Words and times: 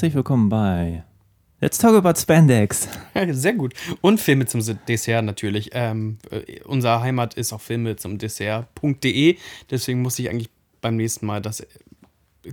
Herzlich 0.00 0.14
willkommen 0.14 0.48
bei 0.48 1.04
Let's 1.60 1.76
Talk 1.76 1.94
About 1.94 2.18
Spandex. 2.18 2.88
Sehr 3.32 3.52
gut. 3.52 3.74
Und 4.00 4.18
Filme 4.18 4.46
zum 4.46 4.62
Dessert 4.88 5.22
natürlich. 5.22 5.72
Ähm, 5.74 6.16
äh, 6.30 6.62
unser 6.62 7.02
Heimat 7.02 7.34
ist 7.34 7.52
auch 7.52 7.60
Filme 7.60 7.96
zum 7.96 8.16
Dessert.de. 8.16 9.36
Deswegen 9.70 10.00
muss 10.00 10.18
ich 10.18 10.30
eigentlich 10.30 10.48
beim 10.80 10.96
nächsten 10.96 11.26
Mal 11.26 11.42
das 11.42 11.62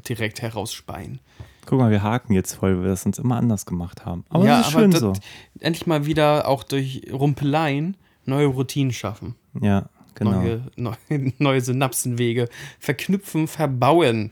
direkt 0.10 0.42
herausspeien. 0.42 1.22
Guck 1.66 1.80
mal, 1.80 1.90
wir 1.90 2.04
haken 2.04 2.34
jetzt 2.34 2.52
voll, 2.56 2.76
weil 2.76 2.84
wir 2.84 2.90
das 2.90 3.06
uns 3.06 3.18
immer 3.18 3.38
anders 3.38 3.66
gemacht 3.66 4.06
haben. 4.06 4.26
Aber 4.28 4.44
ja, 4.44 4.58
das 4.58 4.68
ist 4.68 4.74
schön 4.74 4.92
so. 4.92 5.14
Endlich 5.62 5.88
mal 5.88 6.06
wieder 6.06 6.50
auch 6.50 6.66
durch 6.66 7.04
Rumpeleien 7.14 7.96
neue 8.26 8.48
Routinen 8.48 8.92
schaffen. 8.92 9.36
Ja, 9.62 9.88
genau. 10.16 10.32
Neue, 10.32 10.64
neue, 10.76 10.98
neue 11.38 11.62
Synapsenwege 11.62 12.50
verknüpfen, 12.78 13.48
verbauen. 13.48 14.32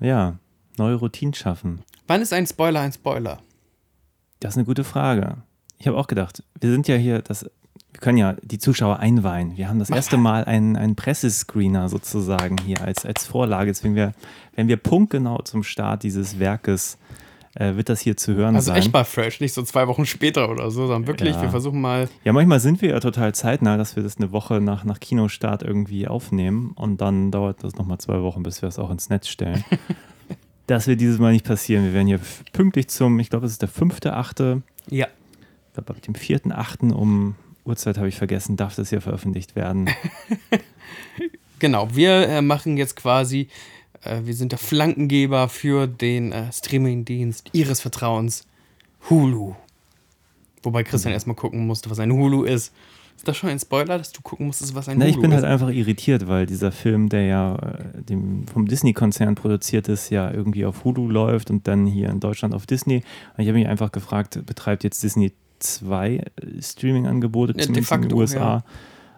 Ja, 0.00 0.38
neue 0.76 0.96
Routinen 0.96 1.34
schaffen. 1.34 1.84
Wann 2.06 2.20
ist 2.20 2.32
ein 2.32 2.46
Spoiler 2.46 2.80
ein 2.80 2.92
Spoiler? 2.92 3.38
Das 4.40 4.54
ist 4.54 4.58
eine 4.58 4.66
gute 4.66 4.84
Frage. 4.84 5.38
Ich 5.78 5.86
habe 5.86 5.96
auch 5.96 6.06
gedacht, 6.06 6.42
wir 6.60 6.70
sind 6.70 6.88
ja 6.88 6.96
hier, 6.96 7.22
das, 7.22 7.44
wir 7.44 8.00
können 8.00 8.18
ja 8.18 8.36
die 8.42 8.58
Zuschauer 8.58 8.98
einweihen. 8.98 9.56
Wir 9.56 9.68
haben 9.68 9.78
das 9.78 9.90
erste 9.90 10.16
Mal 10.16 10.44
einen, 10.44 10.76
einen 10.76 10.96
Pressescreener 10.96 11.88
sozusagen 11.88 12.56
hier 12.64 12.80
als, 12.82 13.06
als 13.06 13.26
Vorlage. 13.26 13.70
Deswegen, 13.70 13.94
wir, 13.94 14.12
wenn 14.54 14.68
wir 14.68 14.76
punktgenau 14.76 15.38
zum 15.42 15.62
Start 15.62 16.02
dieses 16.02 16.38
Werkes 16.38 16.98
äh, 17.54 17.76
wird 17.76 17.88
das 17.88 18.00
hier 18.00 18.16
zu 18.16 18.34
hören 18.34 18.56
also 18.56 18.66
sein. 18.66 18.76
Also 18.76 18.86
echt 18.86 18.94
mal 18.94 19.04
fresh, 19.04 19.40
nicht 19.40 19.52
so 19.52 19.62
zwei 19.62 19.86
Wochen 19.86 20.06
später 20.06 20.48
oder 20.50 20.70
so, 20.70 20.86
sondern 20.86 21.06
wirklich, 21.06 21.34
ja. 21.34 21.42
wir 21.42 21.50
versuchen 21.50 21.80
mal. 21.80 22.08
Ja, 22.24 22.32
manchmal 22.32 22.60
sind 22.60 22.80
wir 22.80 22.90
ja 22.90 23.00
total 23.00 23.34
zeitnah, 23.34 23.76
dass 23.76 23.94
wir 23.94 24.02
das 24.02 24.16
eine 24.16 24.32
Woche 24.32 24.60
nach, 24.60 24.84
nach 24.84 25.00
Kinostart 25.00 25.62
irgendwie 25.62 26.08
aufnehmen 26.08 26.72
und 26.74 27.00
dann 27.00 27.30
dauert 27.30 27.62
das 27.62 27.74
nochmal 27.74 27.98
zwei 27.98 28.22
Wochen, 28.22 28.42
bis 28.42 28.62
wir 28.62 28.68
es 28.68 28.78
auch 28.78 28.90
ins 28.90 29.10
Netz 29.10 29.28
stellen. 29.28 29.64
Das 30.66 30.86
wird 30.86 31.00
dieses 31.00 31.18
Mal 31.18 31.32
nicht 31.32 31.44
passieren. 31.44 31.84
Wir 31.84 31.92
werden 31.92 32.06
hier 32.06 32.20
pünktlich 32.52 32.88
zum, 32.88 33.18
ich 33.18 33.30
glaube, 33.30 33.46
es 33.46 33.52
ist 33.52 33.62
der 33.62 33.68
fünfte, 33.68 34.14
achte. 34.14 34.62
Ja. 34.88 35.06
Ich 35.68 35.74
glaube, 35.74 35.94
ab 35.94 36.02
dem 36.02 36.14
vierten, 36.14 36.52
achten 36.52 36.92
um 36.92 37.34
Uhrzeit 37.64 37.96
habe 37.96 38.08
ich 38.08 38.16
vergessen, 38.16 38.56
darf 38.56 38.74
das 38.74 38.90
hier 38.90 39.00
veröffentlicht 39.00 39.56
werden. 39.56 39.90
genau, 41.58 41.94
wir 41.94 42.28
äh, 42.28 42.42
machen 42.42 42.76
jetzt 42.76 42.96
quasi, 42.96 43.48
äh, 44.02 44.20
wir 44.24 44.34
sind 44.34 44.52
der 44.52 44.58
Flankengeber 44.58 45.48
für 45.48 45.86
den 45.86 46.32
äh, 46.32 46.52
Streamingdienst 46.52 47.50
Ihres 47.52 47.80
Vertrauens, 47.80 48.46
Hulu. 49.08 49.54
Wobei 50.62 50.84
Christian 50.84 51.12
mhm. 51.12 51.14
erstmal 51.14 51.36
gucken 51.36 51.66
musste, 51.66 51.90
was 51.90 51.98
ein 51.98 52.12
Hulu 52.12 52.44
ist. 52.44 52.72
Ist 53.16 53.28
das 53.28 53.36
schon 53.36 53.50
ein 53.50 53.58
Spoiler, 53.58 53.98
dass 53.98 54.12
du 54.12 54.20
gucken 54.20 54.46
musstest, 54.46 54.74
was 54.74 54.88
ein 54.88 54.98
Na, 54.98 55.04
Hulu 55.04 55.14
ich 55.14 55.20
bin 55.20 55.30
halt 55.32 55.44
ist? 55.44 55.48
halt 55.48 55.60
einfach 55.60 55.74
irritiert, 55.74 56.26
weil 56.26 56.46
dieser 56.46 56.72
Film, 56.72 57.08
der 57.08 57.26
ja 57.26 57.54
äh, 57.56 58.02
dem, 58.02 58.46
vom 58.48 58.66
Disney-Konzern 58.66 59.34
produziert 59.34 59.88
ist, 59.88 60.10
ja 60.10 60.30
irgendwie 60.30 60.64
auf 60.64 60.84
Hulu 60.84 61.08
läuft 61.08 61.50
und 61.50 61.68
dann 61.68 61.86
hier 61.86 62.08
in 62.08 62.20
Deutschland 62.20 62.54
auf 62.54 62.66
Disney. 62.66 62.96
Und 63.36 63.42
ich 63.42 63.48
habe 63.48 63.58
mich 63.58 63.68
einfach 63.68 63.92
gefragt, 63.92 64.44
betreibt 64.44 64.82
jetzt 64.82 65.02
Disney 65.02 65.32
zwei 65.60 66.16
äh, 66.16 66.60
Streaming-Angebote, 66.60 67.54
ja, 67.56 67.62
zumindest 67.62 67.88
facto, 67.88 68.04
in 68.04 68.08
den 68.08 68.18
USA? 68.18 68.38
Ja. 68.38 68.64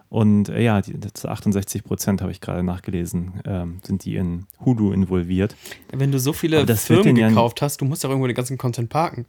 Und 0.09 0.49
äh, 0.49 0.61
ja, 0.61 0.81
die, 0.81 0.93
zu 1.13 1.27
68 1.27 1.83
Prozent 1.83 2.21
habe 2.21 2.31
ich 2.31 2.39
gerade 2.39 2.63
nachgelesen, 2.63 3.41
ähm, 3.45 3.79
sind 3.83 4.05
die 4.05 4.15
in 4.15 4.45
Hulu 4.63 4.93
involviert. 4.93 5.55
Wenn 5.91 6.11
du 6.11 6.19
so 6.19 6.31
viele 6.31 6.65
Firmen 6.77 7.15
gekauft 7.15 7.61
hast, 7.61 7.81
du 7.81 7.85
musst 7.85 8.03
ja 8.03 8.09
irgendwo 8.09 8.27
den 8.27 8.35
ganzen 8.35 8.57
Content 8.57 8.89
parken. 8.89 9.25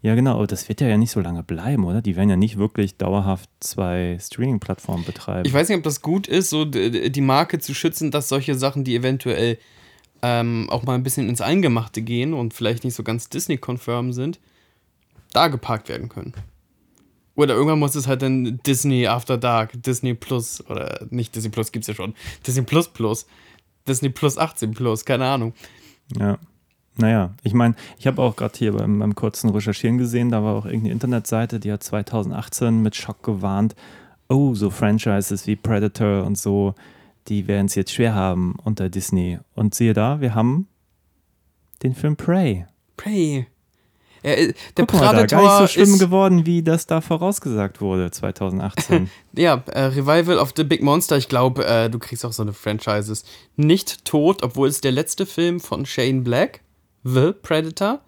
Ja, 0.00 0.14
genau, 0.14 0.36
aber 0.36 0.46
das 0.46 0.68
wird 0.68 0.80
ja 0.80 0.96
nicht 0.96 1.10
so 1.10 1.20
lange 1.20 1.42
bleiben, 1.42 1.84
oder? 1.84 2.00
Die 2.00 2.14
werden 2.14 2.30
ja 2.30 2.36
nicht 2.36 2.56
wirklich 2.56 2.96
dauerhaft 2.96 3.50
zwei 3.58 4.16
Streaming-Plattformen 4.20 5.04
betreiben. 5.04 5.44
Ich 5.44 5.52
weiß 5.52 5.68
nicht, 5.68 5.78
ob 5.78 5.82
das 5.82 6.02
gut 6.02 6.28
ist, 6.28 6.50
so 6.50 6.64
die 6.64 7.20
Marke 7.20 7.58
zu 7.58 7.74
schützen, 7.74 8.12
dass 8.12 8.28
solche 8.28 8.54
Sachen, 8.54 8.84
die 8.84 8.94
eventuell 8.94 9.58
ähm, 10.22 10.68
auch 10.70 10.84
mal 10.84 10.94
ein 10.94 11.02
bisschen 11.02 11.28
ins 11.28 11.40
Eingemachte 11.40 12.02
gehen 12.02 12.32
und 12.32 12.54
vielleicht 12.54 12.84
nicht 12.84 12.94
so 12.94 13.02
ganz 13.02 13.28
Disney-konfirm 13.28 14.12
sind, 14.12 14.38
da 15.32 15.48
geparkt 15.48 15.88
werden 15.88 16.08
können. 16.08 16.32
Oder 17.34 17.54
irgendwann 17.54 17.78
muss 17.78 17.94
es 17.94 18.06
halt 18.06 18.22
dann 18.22 18.60
Disney 18.66 19.06
After 19.06 19.36
Dark, 19.36 19.80
Disney 19.82 20.14
Plus, 20.14 20.64
oder 20.68 21.06
nicht 21.10 21.34
Disney 21.34 21.50
Plus 21.50 21.70
gibt 21.70 21.84
es 21.84 21.88
ja 21.88 21.94
schon, 21.94 22.14
Disney 22.46 22.62
Plus 22.62 22.88
Plus, 22.88 23.26
Disney 23.86 24.10
Plus 24.10 24.38
18 24.38 24.74
Plus, 24.74 25.04
keine 25.04 25.26
Ahnung. 25.26 25.54
Ja. 26.18 26.38
Naja, 26.98 27.34
ich 27.42 27.54
meine, 27.54 27.74
ich 27.98 28.06
habe 28.08 28.20
auch 28.20 28.34
gerade 28.34 28.58
hier 28.58 28.72
beim, 28.72 28.98
beim, 28.98 29.14
kurzen 29.14 29.50
Recherchieren 29.50 29.98
gesehen, 29.98 30.30
da 30.30 30.42
war 30.42 30.54
auch 30.56 30.66
irgendeine 30.66 30.92
Internetseite, 30.92 31.60
die 31.60 31.72
hat 31.72 31.82
2018 31.82 32.82
mit 32.82 32.96
Schock 32.96 33.22
gewarnt, 33.22 33.76
oh, 34.28 34.54
so 34.54 34.70
Franchises 34.70 35.46
wie 35.46 35.54
Predator 35.54 36.24
und 36.24 36.36
so, 36.36 36.74
die 37.28 37.46
werden 37.46 37.66
es 37.66 37.76
jetzt 37.76 37.92
schwer 37.92 38.14
haben 38.14 38.56
unter 38.64 38.88
Disney. 38.88 39.38
Und 39.54 39.74
siehe 39.74 39.94
da, 39.94 40.20
wir 40.20 40.34
haben 40.34 40.66
den 41.84 41.94
Film 41.94 42.16
Prey. 42.16 42.66
Prey. 42.96 43.46
Ja, 44.24 44.32
äh, 44.32 44.52
der 44.76 44.86
Guck 44.86 44.98
Predator 44.98 45.12
mal, 45.12 45.26
da, 45.26 45.36
gar 45.36 45.60
nicht 45.60 45.72
so 45.72 45.80
schlimm 45.80 45.98
geworden, 45.98 46.46
wie 46.46 46.62
das 46.62 46.86
da 46.86 47.00
vorausgesagt 47.00 47.80
wurde 47.80 48.10
2018. 48.10 49.08
ja, 49.36 49.62
äh, 49.66 49.82
Revival 49.84 50.38
of 50.38 50.52
the 50.56 50.64
Big 50.64 50.82
Monster. 50.82 51.16
Ich 51.16 51.28
glaube, 51.28 51.64
äh, 51.64 51.88
du 51.88 52.00
kriegst 52.00 52.24
auch 52.24 52.32
so 52.32 52.42
eine 52.42 52.52
Franchises 52.52 53.24
nicht 53.54 54.04
tot, 54.04 54.42
obwohl 54.42 54.66
es 54.66 54.80
der 54.80 54.90
letzte 54.92 55.26
Film 55.26 55.60
von 55.60 55.86
Shane 55.86 56.24
Black 56.24 56.62
The 57.04 57.32
Predator. 57.32 58.00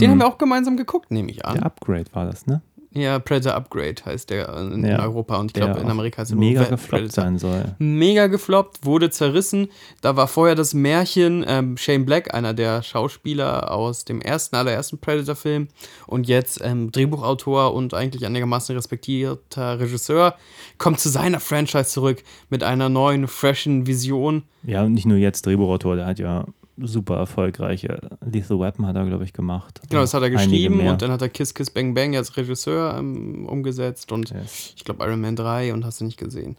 Den 0.00 0.08
mhm. 0.08 0.12
haben 0.12 0.18
wir 0.20 0.26
auch 0.26 0.38
gemeinsam 0.38 0.76
geguckt, 0.76 1.10
nehme 1.10 1.30
ich 1.30 1.44
an. 1.44 1.56
Der 1.56 1.66
Upgrade 1.66 2.06
war 2.12 2.26
das, 2.26 2.46
ne? 2.46 2.62
Ja, 2.90 3.18
Predator 3.18 3.54
Upgrade 3.54 3.96
heißt 4.04 4.30
der 4.30 4.48
in, 4.56 4.84
ja, 4.84 5.02
Europa 5.02 5.36
und 5.36 5.46
ich 5.48 5.52
glaube 5.52 5.78
in 5.78 5.90
Amerika 5.90 6.22
heißt 6.22 6.32
er 6.32 6.38
mega 6.38 6.64
gefloppt 6.64 7.12
sein 7.12 7.38
soll. 7.38 7.74
Mega 7.78 8.28
gefloppt, 8.28 8.84
wurde 8.84 9.10
zerrissen. 9.10 9.68
Da 10.00 10.16
war 10.16 10.26
vorher 10.26 10.54
das 10.54 10.72
Märchen 10.72 11.44
ähm, 11.46 11.76
Shane 11.76 12.06
Black, 12.06 12.32
einer 12.32 12.54
der 12.54 12.82
Schauspieler 12.82 13.70
aus 13.70 14.06
dem 14.06 14.22
ersten, 14.22 14.56
allerersten 14.56 14.98
Predator-Film 14.98 15.68
und 16.06 16.28
jetzt 16.28 16.60
ähm, 16.64 16.90
Drehbuchautor 16.90 17.74
und 17.74 17.92
eigentlich 17.92 18.24
einigermaßen 18.24 18.74
respektierter 18.74 19.78
Regisseur, 19.80 20.34
kommt 20.78 20.98
zu 20.98 21.10
seiner 21.10 21.40
Franchise 21.40 21.90
zurück 21.90 22.22
mit 22.48 22.62
einer 22.62 22.88
neuen, 22.88 23.28
freshen 23.28 23.86
Vision. 23.86 24.44
Ja, 24.62 24.82
und 24.82 24.94
nicht 24.94 25.06
nur 25.06 25.18
jetzt 25.18 25.44
Drehbuchautor, 25.44 25.96
der 25.96 26.06
hat 26.06 26.18
ja 26.18 26.46
super 26.80 27.16
erfolgreiche 27.16 28.00
Lethal 28.24 28.58
Weapon 28.60 28.86
hat 28.86 28.96
er, 28.96 29.04
glaube 29.06 29.24
ich, 29.24 29.32
gemacht. 29.32 29.80
Genau, 29.88 30.02
das 30.02 30.14
hat 30.14 30.22
er 30.22 30.30
geschrieben 30.30 30.86
und 30.86 31.02
dann 31.02 31.10
hat 31.10 31.22
er 31.22 31.28
Kiss 31.28 31.54
Kiss 31.54 31.70
Bang 31.70 31.94
Bang 31.94 32.16
als 32.16 32.36
Regisseur 32.36 32.96
ähm, 32.98 33.46
umgesetzt 33.46 34.12
und 34.12 34.30
yes. 34.30 34.74
ich 34.76 34.84
glaube 34.84 35.04
Iron 35.04 35.20
Man 35.20 35.36
3 35.36 35.72
und 35.72 35.84
hast 35.84 36.00
du 36.00 36.04
nicht 36.04 36.18
gesehen. 36.18 36.56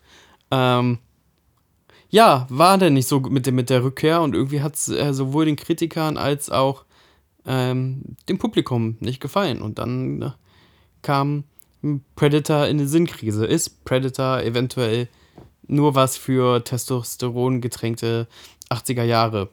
Ähm, 0.51 0.99
ja, 2.09 2.47
war 2.49 2.77
denn 2.77 2.93
nicht 2.93 3.07
so 3.07 3.19
mit, 3.19 3.45
dem, 3.45 3.55
mit 3.55 3.69
der 3.69 3.83
Rückkehr 3.83 4.21
und 4.21 4.33
irgendwie 4.33 4.61
hat 4.61 4.75
es 4.75 4.89
äh, 4.89 5.13
sowohl 5.13 5.45
den 5.45 5.55
Kritikern 5.55 6.17
als 6.17 6.49
auch 6.49 6.85
ähm, 7.45 8.01
dem 8.27 8.39
Publikum 8.39 8.97
nicht 8.99 9.19
gefallen. 9.19 9.61
Und 9.61 9.79
dann 9.79 10.21
äh, 10.21 10.31
kam 11.01 11.43
Predator 12.15 12.65
in 12.65 12.79
eine 12.79 12.87
Sinnkrise. 12.87 13.45
Ist 13.45 13.85
Predator 13.85 14.41
eventuell 14.41 15.07
nur 15.67 15.95
was 15.95 16.17
für 16.17 16.63
Testosteron 16.63 17.61
getränkte 17.61 18.27
80er 18.69 19.03
Jahre? 19.03 19.49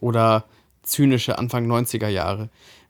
Oder 0.00 0.44
zynische 0.82 1.38
Anfang 1.38 1.70
90er 1.70 2.08
Jahre. 2.08 2.48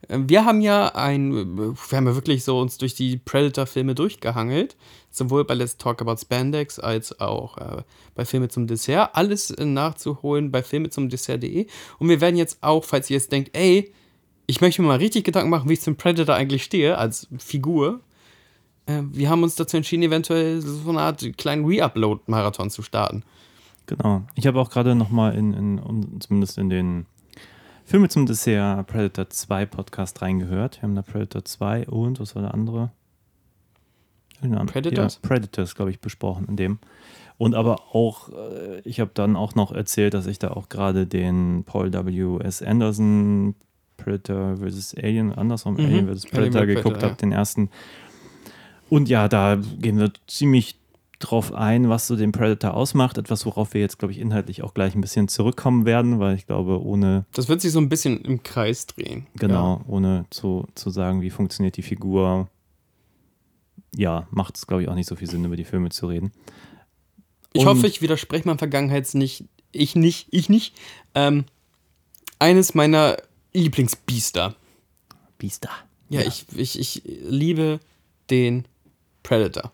Ähm, 0.09 0.29
wir 0.29 0.45
haben 0.45 0.61
ja 0.61 0.89
ein, 0.95 1.57
wir 1.57 1.97
haben 1.97 2.07
ja 2.07 2.15
wirklich 2.15 2.43
so 2.43 2.59
uns 2.59 2.77
durch 2.77 2.95
die 2.95 3.17
Predator-Filme 3.17 3.95
durchgehangelt, 3.95 4.75
sowohl 5.09 5.45
bei 5.45 5.53
Let's 5.53 5.77
Talk 5.77 6.01
About 6.01 6.17
Spandex 6.17 6.79
als 6.79 7.19
auch 7.19 7.57
äh, 7.57 7.83
bei 8.15 8.25
Filme 8.25 8.49
zum 8.49 8.67
Dessert. 8.67 9.11
Alles 9.13 9.51
äh, 9.51 9.65
nachzuholen 9.65 10.51
bei 10.51 10.63
Filme 10.63 10.89
zum 10.89 11.09
Dessert.de. 11.09 11.67
Und 11.99 12.09
wir 12.09 12.21
werden 12.21 12.37
jetzt 12.37 12.59
auch, 12.61 12.83
falls 12.83 13.09
ihr 13.09 13.17
jetzt 13.17 13.31
denkt, 13.31 13.55
ey, 13.55 13.93
ich 14.47 14.61
möchte 14.61 14.81
mir 14.81 14.89
mal 14.89 14.97
richtig 14.97 15.23
Gedanken 15.23 15.49
machen, 15.49 15.69
wie 15.69 15.73
ich 15.73 15.81
zum 15.81 15.95
Predator 15.95 16.35
eigentlich 16.35 16.63
stehe, 16.63 16.97
als 16.97 17.27
Figur. 17.37 18.01
Äh, 18.85 19.01
wir 19.11 19.29
haben 19.29 19.43
uns 19.43 19.55
dazu 19.55 19.77
entschieden, 19.77 20.03
eventuell 20.03 20.61
so 20.61 20.89
eine 20.89 21.01
Art 21.01 21.37
kleinen 21.37 21.65
Re-Upload-Marathon 21.65 22.69
zu 22.69 22.81
starten. 22.81 23.23
Genau. 23.87 24.23
Ich 24.35 24.47
habe 24.47 24.59
auch 24.59 24.69
gerade 24.69 24.95
nochmal 24.95 25.35
in, 25.35 25.53
in, 25.53 26.21
zumindest 26.21 26.57
in 26.57 26.69
den 26.69 27.05
Filme 27.85 28.07
zum 28.09 28.25
Dessert 28.25 28.87
Predator 28.87 29.29
2 29.29 29.65
Podcast 29.65 30.21
reingehört. 30.21 30.77
Wir 30.77 30.83
haben 30.83 30.95
da 30.95 31.01
Predator 31.01 31.43
2 31.43 31.87
und, 31.87 32.19
was 32.19 32.35
war 32.35 32.41
der 32.41 32.53
andere? 32.53 32.91
Predators? 34.65 35.19
Ja, 35.21 35.27
Predators, 35.27 35.75
glaube 35.75 35.91
ich, 35.91 35.99
besprochen 35.99 36.47
in 36.47 36.55
dem. 36.55 36.79
Und 37.37 37.55
aber 37.55 37.95
auch, 37.95 38.29
äh, 38.29 38.81
ich 38.81 38.99
habe 38.99 39.11
dann 39.13 39.35
auch 39.35 39.55
noch 39.55 39.71
erzählt, 39.71 40.13
dass 40.13 40.27
ich 40.27 40.39
da 40.39 40.51
auch 40.51 40.69
gerade 40.69 41.07
den 41.07 41.63
Paul 41.65 41.91
W.S. 41.91 42.61
Anderson 42.61 43.55
Predator 43.97 44.57
vs. 44.57 44.95
Alien, 44.95 45.33
andersrum, 45.33 45.73
mhm. 45.73 45.85
Alien 45.85 46.07
vs. 46.07 46.25
Predator 46.27 46.61
Alien 46.61 46.75
geguckt 46.77 47.03
habe, 47.03 47.13
ja. 47.13 47.17
den 47.17 47.31
ersten. 47.31 47.69
Und 48.89 49.09
ja, 49.09 49.27
da 49.27 49.57
gehen 49.79 49.97
wir 49.99 50.11
ziemlich 50.27 50.77
drauf 51.21 51.53
ein, 51.53 51.89
was 51.89 52.07
so 52.07 52.15
den 52.15 52.31
Predator 52.31 52.73
ausmacht. 52.73 53.17
Etwas, 53.17 53.45
worauf 53.45 53.73
wir 53.73 53.81
jetzt, 53.81 53.99
glaube 53.99 54.11
ich, 54.11 54.19
inhaltlich 54.19 54.63
auch 54.63 54.73
gleich 54.73 54.95
ein 54.95 55.01
bisschen 55.01 55.27
zurückkommen 55.27 55.85
werden, 55.85 56.19
weil 56.19 56.35
ich 56.35 56.45
glaube, 56.45 56.83
ohne. 56.83 57.25
Das 57.33 57.47
wird 57.49 57.61
sich 57.61 57.71
so 57.71 57.79
ein 57.79 57.89
bisschen 57.89 58.21
im 58.21 58.43
Kreis 58.43 58.87
drehen. 58.87 59.27
Genau, 59.35 59.77
ja. 59.77 59.85
ohne 59.87 60.25
zu, 60.29 60.67
zu 60.75 60.89
sagen, 60.89 61.21
wie 61.21 61.29
funktioniert 61.29 61.77
die 61.77 61.83
Figur. 61.83 62.49
Ja, 63.95 64.27
macht 64.31 64.57
es, 64.57 64.67
glaube 64.67 64.83
ich, 64.83 64.89
auch 64.89 64.95
nicht 64.95 65.07
so 65.07 65.15
viel 65.15 65.29
Sinn, 65.29 65.45
über 65.45 65.57
die 65.57 65.65
Filme 65.65 65.89
zu 65.89 66.07
reden. 66.07 66.31
Ich 67.53 67.65
hoffe, 67.65 67.87
ich 67.87 68.01
widerspreche 68.01 68.47
meinem 68.47 68.59
Vergangenheits 68.59 69.13
nicht. 69.13 69.45
Ich 69.73 69.95
nicht, 69.95 70.27
ich 70.31 70.47
nicht. 70.49 70.75
Ähm, 71.15 71.45
eines 72.39 72.73
meiner 72.73 73.17
Lieblingsbiester 73.53 74.55
Biester. 75.41 75.71
Ja, 76.09 76.21
ja. 76.21 76.27
Ich, 76.27 76.45
ich, 76.55 76.79
ich 76.79 77.01
liebe 77.05 77.79
den 78.29 78.65
Predator. 79.23 79.71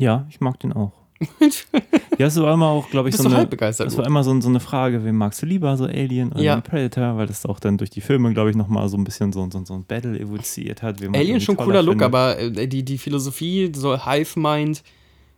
Ja, 0.00 0.26
ich 0.28 0.40
mag 0.40 0.58
den 0.60 0.72
auch. 0.72 0.92
ja, 2.18 2.26
es 2.28 2.40
war 2.40 2.54
immer 2.54 2.68
auch, 2.68 2.88
glaube 2.88 3.10
ich, 3.10 3.16
so 3.16 3.28
eine, 3.28 3.46
es 3.50 3.96
war 3.98 4.06
immer 4.06 4.24
so, 4.24 4.40
so, 4.40 4.48
eine 4.48 4.60
Frage, 4.60 5.04
wen 5.04 5.16
magst 5.16 5.42
du 5.42 5.46
lieber, 5.46 5.76
so 5.76 5.84
Alien 5.84 6.32
oder 6.32 6.42
ja. 6.42 6.60
Predator, 6.62 7.18
weil 7.18 7.26
das 7.26 7.44
auch 7.44 7.60
dann 7.60 7.76
durch 7.76 7.90
die 7.90 8.00
Filme, 8.00 8.32
glaube 8.32 8.48
ich, 8.48 8.56
nochmal 8.56 8.88
so 8.88 8.96
ein 8.96 9.04
bisschen 9.04 9.30
so, 9.30 9.46
so, 9.50 9.62
so 9.64 9.74
ein 9.74 9.84
Battle 9.84 10.18
evoziert 10.18 10.82
hat. 10.82 11.02
Alien 11.02 11.40
schon 11.42 11.58
cooler 11.58 11.82
Look, 11.82 12.00
aber 12.00 12.38
äh, 12.38 12.66
die, 12.66 12.82
die 12.82 12.96
Philosophie, 12.96 13.70
so 13.74 14.02
Hive-Mind, 14.02 14.82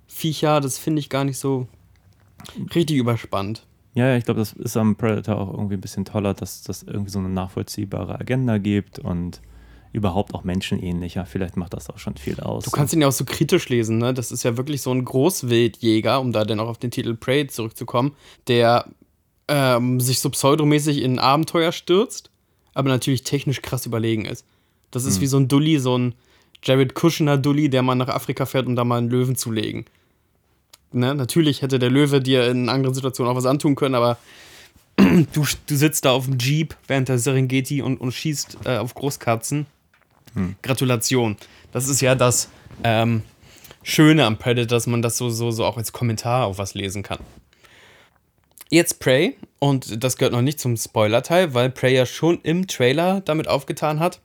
Viecher, 0.07 0.61
das 0.61 0.79
finde 0.79 1.01
ich 1.01 1.09
gar 1.09 1.25
nicht 1.25 1.39
so 1.39 1.67
richtig 2.75 2.99
überspannt. 2.99 3.67
Ja, 3.95 4.07
ja, 4.07 4.17
ich 4.17 4.25
glaube, 4.25 4.41
das 4.41 4.53
ist 4.53 4.77
am 4.77 4.95
Predator 4.95 5.37
auch 5.37 5.53
irgendwie 5.53 5.75
ein 5.75 5.81
bisschen 5.81 6.05
toller, 6.05 6.33
dass 6.33 6.63
das 6.63 6.85
irgendwie 6.85 7.11
so 7.11 7.19
eine 7.19 7.29
nachvollziehbare 7.29 8.21
Agenda 8.21 8.59
gibt 8.59 9.01
und 9.01 9.41
überhaupt 9.93 10.35
auch 10.35 10.45
menschenähnlicher. 10.45 11.27
Vielleicht 11.27 11.57
macht 11.57 11.75
das 11.75 11.91
auch 11.91 11.99
schon 11.99 12.17
viel 12.17 12.41
aus. 12.41 12.65
Du 12.65 12.71
kannst 12.71 12.95
ihn 12.95 13.03
ja 13.03 13.09
auch 13.09 13.13
so 13.13 13.25
kritisch 13.25 13.69
lesen, 13.69 13.99
ne? 13.99 14.15
Das 14.15 14.33
ist 14.33 14.43
ja 14.43 14.57
wirklich 14.57 14.83
so 14.83 14.91
ein 14.91 15.05
Großwildjäger, 15.05 16.21
um 16.21 16.33
da 16.33 16.45
dann 16.45 16.61
auch 16.61 16.69
auf 16.69 16.79
den 16.79 16.91
Titel 16.91 17.15
Prey 17.15 17.47
zurückzukommen, 17.47 18.13
der 18.49 18.87
ähm, 19.49 20.01
sich 20.01 20.21
so 20.21 20.31
pseudomäßig 20.31 21.03
in 21.03 21.15
ein 21.15 21.19
Abenteuer 21.19 21.73
stürzt, 21.73 22.31
aber 22.75 22.89
natürlich 22.89 23.23
technisch 23.23 23.61
krass 23.61 23.85
überlegen 23.85 24.25
ist. 24.25 24.47
Das 24.91 25.05
ist 25.05 25.17
hm. 25.17 25.21
wie 25.23 25.27
so 25.27 25.37
ein 25.39 25.49
Dulli, 25.49 25.79
so 25.79 25.99
ein 25.99 26.15
Jared 26.63 26.95
Kushner 26.95 27.37
Dulli, 27.37 27.69
der 27.69 27.83
mal 27.83 27.95
nach 27.95 28.09
Afrika 28.09 28.47
fährt, 28.47 28.67
um 28.67 28.77
da 28.77 28.85
mal 28.85 28.99
einen 28.99 29.11
Löwen 29.11 29.37
zu 29.37 29.51
legen. 29.51 29.85
Ne? 30.93 31.15
Natürlich 31.15 31.63
hätte 31.63 31.79
der 31.79 31.91
Löwe 31.91 32.21
dir 32.21 32.49
in 32.49 32.69
anderen 32.69 32.95
Situationen 32.95 33.33
auch 33.33 33.37
was 33.37 33.47
antun 33.47 33.75
können, 33.75 33.95
aber 33.95 34.17
du, 34.97 35.45
du 35.67 35.77
sitzt 35.77 36.05
da 36.05 36.13
auf 36.13 36.27
dem 36.27 36.39
Jeep 36.39 36.77
während 36.87 37.09
der 37.09 37.19
Serengeti 37.19 37.83
und, 37.83 38.01
und 38.01 38.13
schießt 38.13 38.59
äh, 38.65 38.77
auf 38.77 38.95
Großkatzen 38.95 39.67
Gratulation. 40.63 41.37
Das 41.73 41.89
ist 41.89 42.01
ja 42.01 42.15
das 42.15 42.49
ähm, 42.85 43.23
Schöne 43.83 44.25
am 44.25 44.39
Predator, 44.39 44.67
dass 44.67 44.87
man 44.87 45.03
das 45.03 45.17
so, 45.17 45.31
so, 45.31 45.51
so 45.51 45.65
auch 45.65 45.77
als 45.77 45.93
Kommentar 45.93 46.47
auf 46.47 46.59
was 46.59 46.75
lesen 46.75 47.03
kann. 47.03 47.19
Jetzt 48.71 49.01
Prey, 49.01 49.37
und 49.59 50.03
das 50.03 50.17
gehört 50.17 50.33
noch 50.33 50.41
nicht 50.41 50.59
zum 50.59 50.77
Spoiler-Teil, 50.77 51.53
weil 51.53 51.69
Prey 51.71 51.95
ja 51.95 52.07
schon 52.07 52.41
im 52.43 52.67
Trailer 52.67 53.21
damit 53.21 53.47
aufgetan 53.47 54.01
hat. 54.01 54.21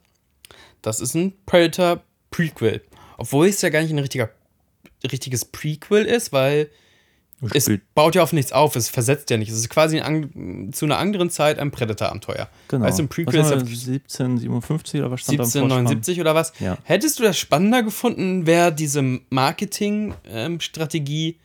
Das 0.80 1.00
ist 1.00 1.14
ein 1.14 1.34
Predator 1.44 2.02
Prequel. 2.30 2.82
Obwohl 3.18 3.48
es 3.48 3.60
ja 3.60 3.68
gar 3.68 3.82
nicht 3.82 3.90
ein 3.90 3.98
richtiger, 3.98 4.30
richtiges 5.10 5.44
Prequel 5.44 6.04
ist, 6.04 6.32
weil 6.32 6.70
es 7.52 7.70
baut 7.94 8.16
ja 8.16 8.22
auf 8.22 8.32
nichts 8.32 8.52
auf, 8.52 8.74
es 8.74 8.88
versetzt 8.88 9.28
ja 9.30 9.36
nicht. 9.36 9.50
Es 9.50 9.58
ist 9.58 9.68
quasi 9.68 10.00
ein, 10.00 10.72
zu 10.72 10.86
einer 10.86 10.98
anderen 10.98 11.30
Zeit 11.30 11.60
ein 11.60 11.70
Predator-Abenteuer. 11.70 12.48
Genau. 12.66 12.84
Weißt 12.84 12.98
du, 12.98 13.04
im 13.04 13.08
Prequel 13.08 13.38
ist 13.40 13.52
1757 13.52 15.00
oder 15.00 15.12
was 15.12 15.20
stand 15.20 15.38
1779 15.40 16.20
oder 16.20 16.34
was? 16.34 16.52
Ja. 16.58 16.76
Hättest 16.82 17.20
du 17.20 17.22
das 17.22 17.38
spannender 17.38 17.84
gefunden, 17.84 18.46
wäre 18.46 18.74
diese 18.74 19.20
Marketing-Strategie 19.30 21.28
ähm, 21.28 21.36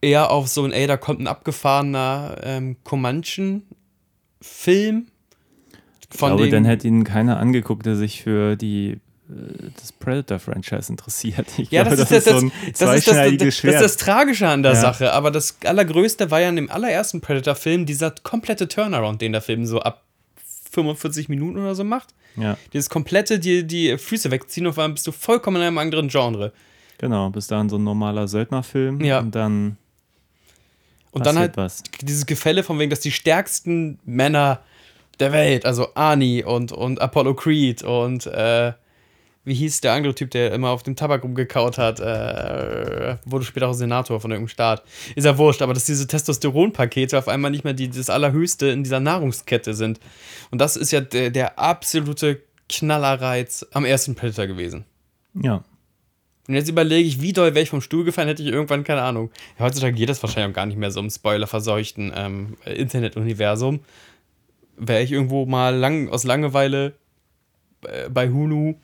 eher 0.00 0.30
auf 0.30 0.48
so 0.48 0.64
ein, 0.64 0.72
ey, 0.72 0.86
da 0.86 0.96
kommt 0.96 1.20
ein 1.20 1.26
abgefahrener 1.26 2.38
ähm, 2.42 2.78
Comanchen-Film? 2.82 5.08
Ich 6.00 6.08
glaube, 6.18 6.48
dann 6.48 6.64
hätte 6.64 6.88
ihn 6.88 7.04
keiner 7.04 7.38
angeguckt, 7.38 7.84
der 7.84 7.96
sich 7.96 8.22
für 8.22 8.56
die 8.56 9.00
das 9.28 9.92
Predator-Franchise 9.92 10.90
interessiert. 10.90 11.46
Ich 11.58 11.70
ja, 11.70 11.82
glaube, 11.82 11.96
das, 11.96 12.08
das, 12.08 12.18
ist 12.18 12.26
das, 12.26 12.40
so 12.40 12.46
ein 12.46 12.52
das, 12.66 12.96
ist 12.96 13.08
das, 13.08 13.36
das, 13.38 13.64
ist 13.64 13.80
das 13.80 13.96
Tragische 13.96 14.48
an 14.48 14.62
der 14.62 14.72
ja. 14.72 14.80
Sache. 14.80 15.12
Aber 15.12 15.30
das 15.30 15.58
Allergrößte 15.64 16.30
war 16.30 16.40
ja 16.40 16.48
in 16.48 16.56
dem 16.56 16.70
allerersten 16.70 17.20
Predator-Film 17.20 17.86
dieser 17.86 18.10
komplette 18.10 18.68
Turnaround, 18.68 19.22
den 19.22 19.32
der 19.32 19.40
Film 19.40 19.64
so 19.64 19.80
ab 19.80 20.02
45 20.72 21.28
Minuten 21.28 21.58
oder 21.58 21.74
so 21.74 21.84
macht. 21.84 22.14
Ja. 22.36 22.56
Dieses 22.72 22.90
komplette, 22.90 23.38
die, 23.38 23.66
die 23.66 23.96
Füße 23.98 24.30
wegziehen, 24.30 24.66
auf 24.66 24.78
einmal 24.78 24.94
bist 24.94 25.06
du 25.06 25.12
vollkommen 25.12 25.58
in 25.58 25.62
einem 25.62 25.78
anderen 25.78 26.08
Genre. 26.08 26.52
Genau, 26.98 27.30
bis 27.30 27.46
dahin 27.46 27.68
so 27.68 27.76
ein 27.76 27.84
normaler 27.84 28.28
Söldnerfilm. 28.28 29.00
Ja. 29.02 29.20
Und 29.20 29.34
dann. 29.34 29.76
Und 31.10 31.26
dann 31.26 31.38
halt 31.38 31.58
was. 31.58 31.82
dieses 32.00 32.24
Gefälle 32.24 32.62
von 32.62 32.78
wegen, 32.78 32.88
dass 32.88 33.00
die 33.00 33.12
stärksten 33.12 33.98
Männer 34.04 34.62
der 35.20 35.32
Welt, 35.32 35.66
also 35.66 35.88
Arnie 35.94 36.42
und, 36.42 36.72
und 36.72 37.02
Apollo 37.02 37.34
Creed 37.34 37.82
und 37.82 38.26
äh, 38.26 38.72
wie 39.44 39.54
hieß 39.54 39.80
der 39.80 39.92
andere 39.92 40.14
Typ, 40.14 40.30
der 40.30 40.52
immer 40.52 40.70
auf 40.70 40.82
dem 40.84 40.94
Tabak 40.94 41.24
rumgekaut 41.24 41.76
hat, 41.76 41.98
äh, 41.98 43.16
wurde 43.24 43.44
später 43.44 43.68
auch 43.68 43.72
Senator 43.72 44.20
von 44.20 44.30
irgendeinem 44.30 44.48
Staat. 44.48 44.84
Ist 45.16 45.24
ja 45.24 45.36
wurscht, 45.36 45.62
aber 45.62 45.74
dass 45.74 45.84
diese 45.84 46.06
Testosteronpakete 46.06 47.18
auf 47.18 47.26
einmal 47.26 47.50
nicht 47.50 47.64
mehr 47.64 47.72
die, 47.72 47.90
das 47.90 48.08
Allerhöchste 48.08 48.68
in 48.68 48.84
dieser 48.84 49.00
Nahrungskette 49.00 49.74
sind. 49.74 49.98
Und 50.50 50.60
das 50.60 50.76
ist 50.76 50.92
ja 50.92 51.00
der, 51.00 51.30
der 51.30 51.58
absolute 51.58 52.40
Knallerreiz 52.68 53.66
am 53.72 53.84
ersten 53.84 54.14
Predator 54.14 54.46
gewesen. 54.46 54.84
Ja. 55.34 55.64
Und 56.46 56.54
jetzt 56.54 56.68
überlege 56.68 57.08
ich, 57.08 57.20
wie 57.20 57.32
doll 57.32 57.54
wäre 57.54 57.62
ich 57.62 57.70
vom 57.70 57.80
Stuhl 57.80 58.04
gefallen, 58.04 58.28
hätte 58.28 58.42
ich 58.42 58.48
irgendwann, 58.48 58.84
keine 58.84 59.02
Ahnung. 59.02 59.30
Ja, 59.58 59.64
heutzutage 59.64 59.94
geht 59.94 60.08
das 60.08 60.22
wahrscheinlich 60.22 60.52
auch 60.52 60.56
gar 60.56 60.66
nicht 60.66 60.78
mehr 60.78 60.90
so 60.90 61.00
im 61.00 61.10
spoilerverseuchten 61.10 62.12
ähm, 62.14 62.56
Internetuniversum. 62.64 63.80
Wäre 64.76 65.02
ich 65.02 65.12
irgendwo 65.12 65.46
mal 65.46 65.74
lang, 65.74 66.08
aus 66.08 66.24
Langeweile 66.24 66.94
äh, 67.82 68.08
bei 68.08 68.28
Hulu 68.28 68.74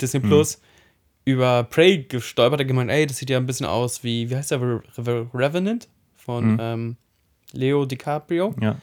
Disney 0.00 0.20
mhm. 0.20 0.28
Plus, 0.28 0.58
mhm. 0.58 1.32
über 1.32 1.64
Prey 1.64 2.04
gestolpert, 2.04 2.60
hat 2.60 2.68
gemeint, 2.68 2.90
ey, 2.90 3.06
das 3.06 3.18
sieht 3.18 3.30
ja 3.30 3.38
ein 3.38 3.46
bisschen 3.46 3.66
aus 3.66 4.04
wie, 4.04 4.30
wie 4.30 4.36
heißt 4.36 4.50
der, 4.50 4.60
Re 4.60 4.82
Revenant 5.34 5.88
von 6.16 6.52
mhm. 6.52 6.58
ähm, 6.60 6.96
Leo 7.52 7.86
DiCaprio. 7.86 8.54
Ja. 8.60 8.76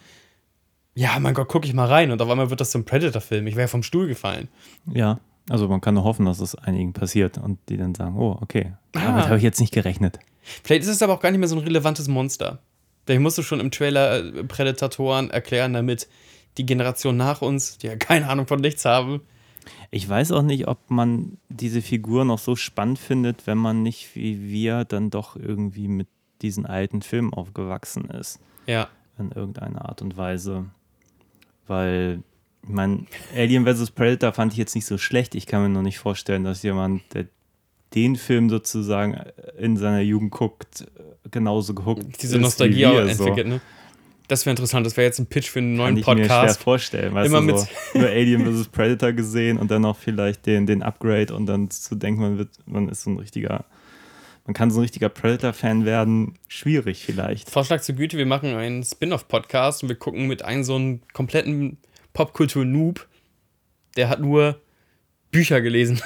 Ja, 0.95 1.19
mein 1.19 1.33
Gott, 1.33 1.48
guck 1.48 1.65
ich 1.65 1.74
mal 1.74 1.88
rein 1.88 2.12
und 2.12 2.21
auf 2.21 2.30
einmal 2.30 2.51
wird 2.51 2.62
das 2.62 2.69
zum 2.69 2.86
Predator-Film. 2.86 3.48
Ich 3.48 3.55
wäre 3.55 3.67
vom 3.67 3.82
Stuhl 3.82 4.08
gefallen. 4.08 4.48
Ja, 4.86 5.20
also 5.50 5.67
man 5.67 5.82
kann 5.82 5.96
nur 5.96 6.03
hoffen, 6.03 6.25
dass 6.25 6.39
es 6.39 6.55
einigen 6.55 6.93
passiert 6.93 7.38
und 7.38 7.58
die 7.67 7.77
dann 7.77 7.96
sagen, 7.96 8.15
oh, 8.17 8.38
okay, 8.41 8.74
ah. 8.93 9.00
damit 9.00 9.25
habe 9.25 9.38
ich 9.38 9.43
jetzt 9.43 9.60
nicht 9.60 9.74
gerechnet. 9.74 10.20
Vielleicht 10.63 10.84
ist 10.84 10.89
es 10.89 11.01
aber 11.01 11.13
auch 11.13 11.20
gar 11.20 11.32
nicht 11.32 11.39
mehr 11.39 11.48
so 11.48 11.55
ein 11.55 11.63
relevantes 11.63 12.08
Monster. 12.08 12.60
Vielleicht 13.05 13.22
musst 13.22 13.38
du 13.38 13.43
schon 13.43 13.60
im 13.60 13.72
Trailer 13.72 14.20
äh, 14.20 14.43
Prädatoren 14.43 15.29
erklären, 15.32 15.74
damit 15.74 16.08
die 16.58 16.65
Generation 16.65 17.17
nach 17.17 17.41
uns, 17.41 17.77
die 17.79 17.88
ja 17.88 17.96
keine 17.96 18.29
Ahnung 18.29 18.48
von 18.48 18.62
nichts 18.62 18.86
haben, 18.86 19.22
ich 19.91 20.08
weiß 20.08 20.32
auch 20.32 20.41
nicht, 20.41 20.67
ob 20.67 20.89
man 20.89 21.38
diese 21.50 21.82
Figur 21.82 22.25
noch 22.25 22.39
so 22.39 22.55
spannend 22.55 23.00
findet, 23.00 23.48
wenn 23.48 23.58
man 23.58 23.84
nicht 23.84 24.15
wie 24.15 24.50
wir 24.50 24.86
dann 24.86 25.10
doch 25.10 25.36
irgendwie 25.36 25.88
mit 25.88 26.08
diesen 26.41 26.65
alten 26.65 27.01
Filmen 27.01 27.34
aufgewachsen 27.34 28.05
ist. 28.05 28.39
Ja. 28.65 28.89
In 29.17 29.32
irgendeiner 29.32 29.86
Art 29.86 30.01
und 30.01 30.17
Weise. 30.17 30.65
Weil, 31.67 32.24
ich 32.63 32.70
meine, 32.70 33.05
Alien 33.36 33.65
vs. 33.65 33.91
Predator 33.91 34.34
fand 34.34 34.53
ich 34.53 34.58
jetzt 34.58 34.75
nicht 34.75 34.86
so 34.86 34.98
schlecht. 34.98 35.36
Ich 35.36 35.46
kann 35.46 35.62
mir 35.62 35.70
nur 35.70 35.84
nicht 35.84 36.00
vorstellen, 36.00 36.43
dass 36.43 36.63
jemand, 36.63 37.01
der 37.13 37.27
den 37.93 38.15
Film 38.15 38.50
sozusagen 38.50 39.22
in 39.58 39.77
seiner 39.77 40.01
Jugend 40.01 40.32
guckt, 40.32 40.86
genauso 41.29 41.74
geguckt. 41.74 42.22
Diese 42.22 42.39
Nostalgie 42.39 42.86
auch 42.88 42.98
entwickelt, 42.98 43.48
so. 43.48 43.53
ne? 43.53 43.62
Das 44.27 44.46
wäre 44.46 44.51
interessant. 44.51 44.86
Das 44.86 44.96
wäre 44.96 45.06
jetzt 45.06 45.20
ein 45.20 45.25
Pitch 45.25 45.50
für 45.50 45.60
einen 45.60 45.75
neuen 45.75 45.96
Kann 45.96 45.98
ich 45.98 46.06
Podcast. 46.06 46.30
Mir 46.30 46.53
schwer 46.53 46.63
vorstellen. 46.63 47.13
Weißt 47.13 47.27
Immer 47.27 47.51
du, 47.51 47.58
so, 47.58 47.68
nur 47.94 48.08
Alien 48.08 48.46
vs. 48.46 48.70
Predator 48.70 49.12
gesehen 49.12 49.58
und 49.58 49.70
dann 49.70 49.82
noch 49.82 49.98
vielleicht 49.98 50.46
den, 50.46 50.65
den 50.65 50.82
Upgrade 50.82 51.34
und 51.34 51.46
dann 51.46 51.70
zu 51.70 51.96
denken, 51.96 52.22
man 52.22 52.38
wird, 52.38 52.50
man 52.65 52.89
ist 52.89 53.03
so 53.03 53.12
ein 53.12 53.20
richtiger, 53.20 53.65
man 54.46 54.53
kann 54.53 54.72
so 54.72 54.80
ein 54.80 54.84
richtiger 54.84 55.10
Predator-Fan 55.10 55.86
werden. 55.86 56.38
Schwierig 56.48 57.03
vielleicht. 57.06 57.50
Vorschlag 57.50 57.82
zur 57.82 57.96
Güte: 57.96 58.18
Wir 58.18 58.25
machen 58.25 58.56
einen 58.56 58.84
Spin-off-Podcast 58.84 59.84
und 59.84 59.89
wir 59.89 59.98
gucken 59.98 60.27
mit 60.27 60.44
einem 60.44 60.63
so 60.63 60.75
einen 60.75 61.01
kompletten 61.13 61.77
Popkultur-Noob. 62.13 63.08
Der 63.98 64.10
hat 64.10 64.22
nur 64.22 64.60
Bücher 65.32 65.62
gelesen. 65.62 66.01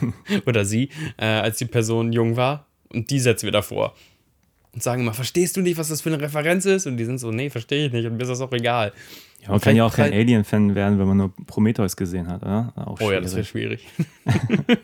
Oder 0.46 0.64
sie, 0.64 0.90
äh, 1.16 1.26
als 1.26 1.58
die 1.58 1.64
Person 1.66 2.12
jung 2.12 2.36
war. 2.36 2.66
Und 2.90 3.10
die 3.10 3.20
setzen 3.20 3.46
wir 3.46 3.52
davor 3.52 3.94
und 4.72 4.82
sagen 4.82 5.02
immer, 5.02 5.14
verstehst 5.14 5.56
du 5.56 5.60
nicht, 5.60 5.78
was 5.78 5.88
das 5.88 6.00
für 6.00 6.10
eine 6.10 6.20
Referenz 6.20 6.64
ist? 6.64 6.86
Und 6.86 6.96
die 6.96 7.04
sind 7.04 7.18
so, 7.18 7.30
nee, 7.30 7.50
verstehe 7.50 7.86
ich 7.86 7.92
nicht 7.92 8.06
und 8.06 8.16
mir 8.16 8.22
ist 8.22 8.28
das 8.28 8.40
auch 8.40 8.52
egal. 8.52 8.92
Ja, 9.42 9.50
man 9.50 9.60
kann 9.60 9.76
ja 9.76 9.84
auch 9.84 9.94
kein 9.94 10.12
Alien-Fan 10.12 10.74
werden, 10.74 10.98
wenn 10.98 11.06
man 11.06 11.16
nur 11.16 11.32
Prometheus 11.46 11.96
gesehen 11.96 12.26
hat, 12.28 12.42
oder? 12.42 12.72
Auch 12.76 13.00
oh 13.00 13.10
ja, 13.10 13.20
das 13.20 13.34
wäre 13.34 13.44
schwierig. 13.44 13.86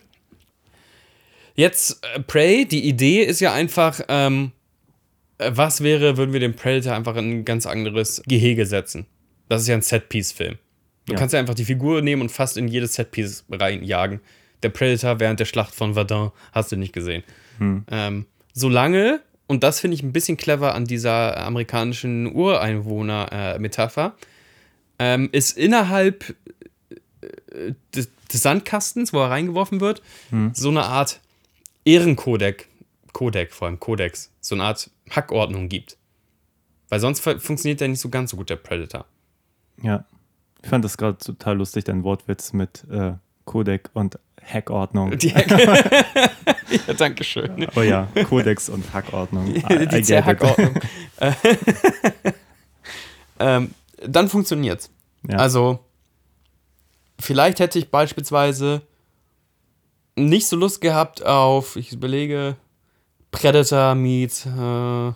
Jetzt 1.55 2.05
äh, 2.14 2.21
Prey, 2.21 2.67
die 2.67 2.88
Idee 2.88 3.23
ist 3.23 3.41
ja 3.41 3.53
einfach, 3.53 4.00
ähm, 4.09 4.53
äh, 5.38 5.50
was 5.55 5.83
wäre, 5.83 6.17
würden 6.17 6.33
wir 6.33 6.41
den 6.41 6.55
Predator 6.55 6.95
einfach 6.95 7.17
in 7.17 7.31
ein 7.31 7.45
ganz 7.45 7.67
anderes 7.67 8.23
Gehege 8.26 8.67
setzen? 8.67 9.07
Das 9.49 9.62
ist 9.62 9.69
ja 9.69 9.75
ein 9.75 9.83
Setpiece-Film. 9.83 10.59
Du 11.07 11.12
ja. 11.12 11.19
kannst 11.19 11.33
ja 11.35 11.41
einfach 11.41 11.55
die 11.55 11.64
Figur 11.64 12.03
nehmen 12.03 12.23
und 12.23 12.31
fast 12.31 12.57
in 12.57 12.67
jedes 12.69 12.95
Setpiece 12.95 13.45
reinjagen. 13.50 14.21
Der 14.62 14.71
Predator 14.71 15.21
während 15.21 15.38
der 15.38 15.45
Schlacht 15.45 15.75
von 15.75 15.95
Verdun 15.95 16.33
hast 16.53 16.73
du 16.73 16.76
nicht 16.76 16.93
gesehen. 16.93 17.23
Hm. 17.59 17.85
Ähm, 17.91 18.26
solange 18.53 19.21
und 19.47 19.63
das 19.63 19.81
finde 19.81 19.97
ich 19.97 20.03
ein 20.03 20.13
bisschen 20.13 20.37
clever 20.37 20.75
an 20.75 20.87
dieser 20.87 21.37
amerikanischen 21.39 22.35
Ureinwohner-Metapher, 22.35 24.15
ähm, 24.99 25.29
ist 25.33 25.57
innerhalb 25.57 26.35
äh, 27.21 27.75
des, 27.95 28.11
des, 28.33 28.43
Sandkastens, 28.43 29.13
wo 29.13 29.21
er 29.21 29.31
reingeworfen 29.31 29.81
wird, 29.81 30.03
hm. 30.31 30.53
so 30.55 30.71
eine 30.71 30.85
Art 30.85 31.21
Ehrenkodex, 31.85 32.65
Kodex, 33.13 33.55
vor 33.55 33.69
allem 33.69 33.81
Kodex, 33.81 34.31
so 34.41 34.55
eine 34.55 34.65
Art 34.65 34.91
Hackordnung 35.11 35.69
gibt. 35.69 35.99
Weil 36.89 37.01
sonst 37.01 37.21
funktioniert 37.21 37.81
der 37.81 37.89
nicht 37.89 38.01
so 38.01 38.09
ganz 38.09 38.31
so 38.31 38.37
gut, 38.37 38.51
der 38.51 38.57
Predator. 38.57 39.07
Ja. 39.83 40.05
Ich 40.63 40.69
fand 40.71 40.85
das 40.85 40.97
gerade 40.97 41.19
total 41.19 41.59
lustig, 41.59 41.85
dein 41.85 42.05
Wortwitz 42.05 42.53
mit 42.53 42.85
äh, 42.91 43.13
Codec 43.45 43.91
und 43.93 44.19
Hackordnung. 44.43 45.19
Die 45.19 45.35
Hack 45.35 45.49
ja, 46.87 46.94
danke 46.94 47.25
schön. 47.25 47.66
Oh 47.76 47.83
ja, 47.83 48.09
Codex 48.28 48.68
und 48.68 48.92
Hackordnung. 48.92 49.52
Die, 49.54 50.02
die 50.02 50.16
Hackordnung. 50.16 50.75
ähm, 53.38 53.75
dann 54.06 54.28
funktioniert's. 54.28 54.90
Ja. 55.28 55.38
Also, 55.38 55.80
vielleicht 57.18 57.61
hätte 57.61 57.78
ich 57.78 57.90
beispielsweise 57.90 58.83
nicht 60.16 60.47
so 60.47 60.56
Lust 60.56 60.80
gehabt 60.80 61.25
auf, 61.25 61.76
ich 61.76 61.92
überlege, 61.92 62.56
Predator 63.30 63.94
meets 63.94 64.47
äh, 64.47 65.09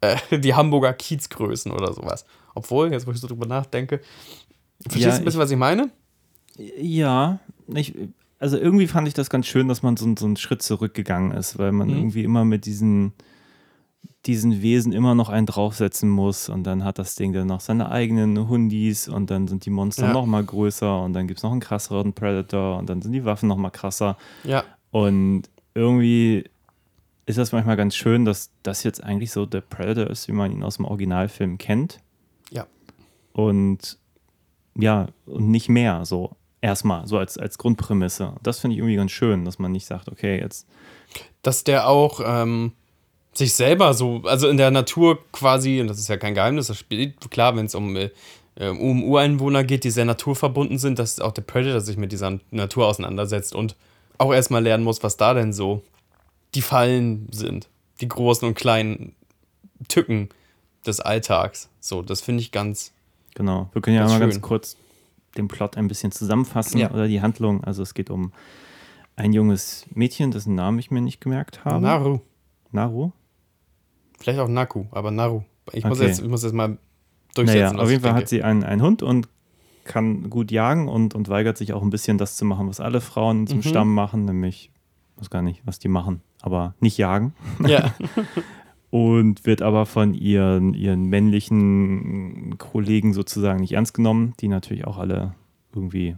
äh, 0.00 0.16
die 0.38 0.54
Hamburger 0.54 0.92
Kiezgrößen 0.92 1.70
oder 1.72 1.92
sowas. 1.92 2.24
Obwohl, 2.54 2.92
jetzt 2.92 3.06
wo 3.06 3.12
ich 3.12 3.20
so 3.20 3.28
drüber 3.28 3.46
nachdenke, 3.46 4.00
verstehst 4.82 5.04
ja, 5.04 5.10
du 5.12 5.18
ein 5.18 5.24
bisschen, 5.24 5.40
ich, 5.40 5.44
was 5.44 5.50
ich 5.50 5.56
meine? 5.56 5.90
Ja, 6.56 7.38
ich, 7.68 7.94
also 8.38 8.56
irgendwie 8.56 8.86
fand 8.86 9.08
ich 9.08 9.14
das 9.14 9.30
ganz 9.30 9.46
schön, 9.46 9.68
dass 9.68 9.82
man 9.82 9.96
so, 9.96 10.12
so 10.16 10.26
einen 10.26 10.36
Schritt 10.36 10.62
zurückgegangen 10.62 11.32
ist, 11.32 11.58
weil 11.58 11.72
man 11.72 11.88
mhm. 11.88 11.96
irgendwie 11.96 12.24
immer 12.24 12.44
mit 12.44 12.66
diesen, 12.66 13.12
diesen 14.26 14.62
Wesen 14.62 14.92
immer 14.92 15.14
noch 15.14 15.28
einen 15.28 15.46
draufsetzen 15.46 16.08
muss 16.08 16.48
und 16.48 16.64
dann 16.64 16.84
hat 16.84 16.98
das 16.98 17.14
Ding 17.14 17.32
dann 17.32 17.48
noch 17.48 17.60
seine 17.60 17.90
eigenen 17.90 18.48
Hundis 18.48 19.08
und 19.08 19.30
dann 19.30 19.48
sind 19.48 19.64
die 19.64 19.70
Monster 19.70 20.06
ja. 20.06 20.12
noch 20.12 20.26
mal 20.26 20.44
größer 20.44 21.02
und 21.02 21.12
dann 21.14 21.26
gibt 21.26 21.38
es 21.38 21.42
noch 21.42 21.52
einen 21.52 21.60
krasseren 21.60 22.12
Predator 22.12 22.78
und 22.78 22.88
dann 22.88 23.02
sind 23.02 23.12
die 23.12 23.24
Waffen 23.24 23.48
noch 23.48 23.56
mal 23.56 23.70
krasser. 23.70 24.16
Ja. 24.44 24.64
Und 24.90 25.42
irgendwie 25.74 26.44
ist 27.26 27.38
das 27.38 27.52
manchmal 27.52 27.76
ganz 27.76 27.94
schön, 27.94 28.24
dass 28.24 28.50
das 28.62 28.84
jetzt 28.84 29.02
eigentlich 29.02 29.32
so 29.32 29.46
der 29.46 29.60
Predator 29.60 30.08
ist, 30.08 30.28
wie 30.28 30.32
man 30.32 30.50
ihn 30.50 30.62
aus 30.62 30.76
dem 30.76 30.86
Originalfilm 30.86 31.58
kennt. 31.58 32.00
Ja. 32.50 32.66
Und 33.32 33.98
ja, 34.74 35.08
und 35.26 35.50
nicht 35.50 35.68
mehr 35.68 36.04
so. 36.04 36.36
Erstmal, 36.60 37.06
so 37.06 37.18
als, 37.18 37.38
als 37.38 37.58
Grundprämisse. 37.58 38.34
Das 38.42 38.58
finde 38.58 38.74
ich 38.74 38.78
irgendwie 38.78 38.96
ganz 38.96 39.12
schön, 39.12 39.44
dass 39.44 39.58
man 39.58 39.72
nicht 39.72 39.86
sagt, 39.86 40.08
okay, 40.08 40.40
jetzt. 40.40 40.66
Dass 41.42 41.62
der 41.62 41.88
auch 41.88 42.20
ähm, 42.24 42.72
sich 43.32 43.54
selber 43.54 43.94
so, 43.94 44.22
also 44.24 44.48
in 44.48 44.56
der 44.56 44.70
Natur 44.70 45.18
quasi, 45.32 45.80
und 45.80 45.86
das 45.86 45.98
ist 45.98 46.08
ja 46.08 46.16
kein 46.16 46.34
Geheimnis, 46.34 46.66
das 46.66 46.78
spielt 46.78 47.30
klar, 47.30 47.54
wenn 47.56 47.66
es 47.66 47.74
um, 47.74 47.94
äh, 47.96 48.10
um 48.58 49.04
Ureinwohner 49.04 49.62
geht, 49.62 49.84
die 49.84 49.90
sehr 49.90 50.04
naturverbunden 50.04 50.78
sind, 50.78 50.98
dass 50.98 51.20
auch 51.20 51.32
der 51.32 51.42
Predator 51.42 51.80
sich 51.80 51.96
mit 51.96 52.10
dieser 52.10 52.40
Natur 52.50 52.86
auseinandersetzt 52.86 53.54
und 53.54 53.76
auch 54.18 54.34
erstmal 54.34 54.62
lernen 54.62 54.82
muss, 54.82 55.02
was 55.04 55.16
da 55.16 55.34
denn 55.34 55.52
so 55.52 55.82
die 56.56 56.62
Fallen 56.62 57.28
sind. 57.30 57.68
Die 58.00 58.08
großen 58.08 58.46
und 58.46 58.54
kleinen 58.54 59.14
Tücken 59.86 60.28
des 60.86 61.00
Alltags. 61.00 61.68
So, 61.80 62.02
das 62.02 62.20
finde 62.20 62.42
ich 62.42 62.50
ganz. 62.50 62.92
Genau. 63.34 63.68
Wir 63.72 63.82
können 63.82 63.96
ja 63.96 64.06
mal 64.06 64.18
ganz 64.18 64.40
kurz 64.40 64.76
den 65.38 65.48
Plot 65.48 65.76
ein 65.76 65.88
bisschen 65.88 66.12
zusammenfassen 66.12 66.78
ja. 66.78 66.90
oder 66.90 67.08
die 67.08 67.22
Handlung. 67.22 67.64
Also 67.64 67.82
es 67.82 67.94
geht 67.94 68.10
um 68.10 68.32
ein 69.16 69.32
junges 69.32 69.86
Mädchen, 69.94 70.30
dessen 70.30 70.54
Namen 70.54 70.78
ich 70.78 70.90
mir 70.90 71.00
nicht 71.00 71.20
gemerkt 71.20 71.64
habe. 71.64 71.80
Naru. 71.80 72.20
Naru? 72.70 73.12
Vielleicht 74.18 74.40
auch 74.40 74.48
Naku, 74.48 74.84
aber 74.90 75.10
Naru. 75.10 75.42
Ich, 75.72 75.84
okay. 75.84 75.88
muss, 75.88 76.00
jetzt, 76.00 76.20
ich 76.20 76.28
muss 76.28 76.42
jetzt 76.42 76.52
mal 76.52 76.78
durchsetzen. 77.34 77.76
Naja, 77.76 77.82
auf 77.82 77.90
jeden 77.90 78.02
Fall 78.02 78.10
denke. 78.10 78.22
hat 78.22 78.28
sie 78.28 78.42
einen, 78.42 78.64
einen 78.64 78.82
Hund 78.82 79.02
und 79.02 79.28
kann 79.84 80.28
gut 80.28 80.50
jagen 80.50 80.88
und, 80.88 81.14
und 81.14 81.28
weigert 81.28 81.56
sich 81.56 81.72
auch 81.72 81.82
ein 81.82 81.90
bisschen 81.90 82.18
das 82.18 82.36
zu 82.36 82.44
machen, 82.44 82.68
was 82.68 82.80
alle 82.80 83.00
Frauen 83.00 83.46
zum 83.46 83.58
mhm. 83.58 83.62
Stamm 83.62 83.94
machen, 83.94 84.24
nämlich, 84.24 84.70
ich 85.14 85.22
weiß 85.22 85.30
gar 85.30 85.42
nicht, 85.42 85.62
was 85.64 85.78
die 85.78 85.88
machen, 85.88 86.20
aber 86.42 86.74
nicht 86.80 86.98
jagen. 86.98 87.34
Ja. 87.66 87.94
und 88.90 89.44
wird 89.44 89.62
aber 89.62 89.86
von 89.86 90.14
ihren, 90.14 90.74
ihren 90.74 91.04
männlichen 91.06 92.56
Kollegen 92.58 93.12
sozusagen 93.12 93.60
nicht 93.60 93.72
ernst 93.72 93.94
genommen, 93.94 94.34
die 94.40 94.48
natürlich 94.48 94.86
auch 94.86 94.98
alle 94.98 95.34
irgendwie 95.74 96.16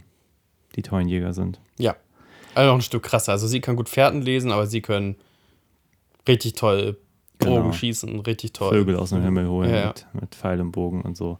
die 0.75 0.81
tollen 0.81 1.09
Jäger 1.09 1.33
sind. 1.33 1.59
Ja. 1.77 1.95
Also 2.53 2.69
noch 2.69 2.77
ein 2.77 2.81
Stück 2.81 3.03
krasser. 3.03 3.31
Also 3.33 3.47
sie 3.47 3.61
kann 3.61 3.75
gut 3.75 3.89
Pferden 3.89 4.21
lesen, 4.21 4.51
aber 4.51 4.67
sie 4.67 4.81
können 4.81 5.15
richtig 6.27 6.53
toll 6.53 6.97
Bogen 7.39 7.61
genau. 7.61 7.73
schießen, 7.73 8.19
richtig 8.21 8.53
toll. 8.53 8.71
Vögel 8.73 8.95
aus 8.95 9.09
dem. 9.09 9.23
Himmel 9.23 9.49
holen 9.49 9.69
ja, 9.69 9.87
mit, 9.87 10.05
mit 10.13 10.35
Pfeil 10.35 10.61
und 10.61 10.71
Bogen 10.71 11.01
und 11.01 11.17
so. 11.17 11.39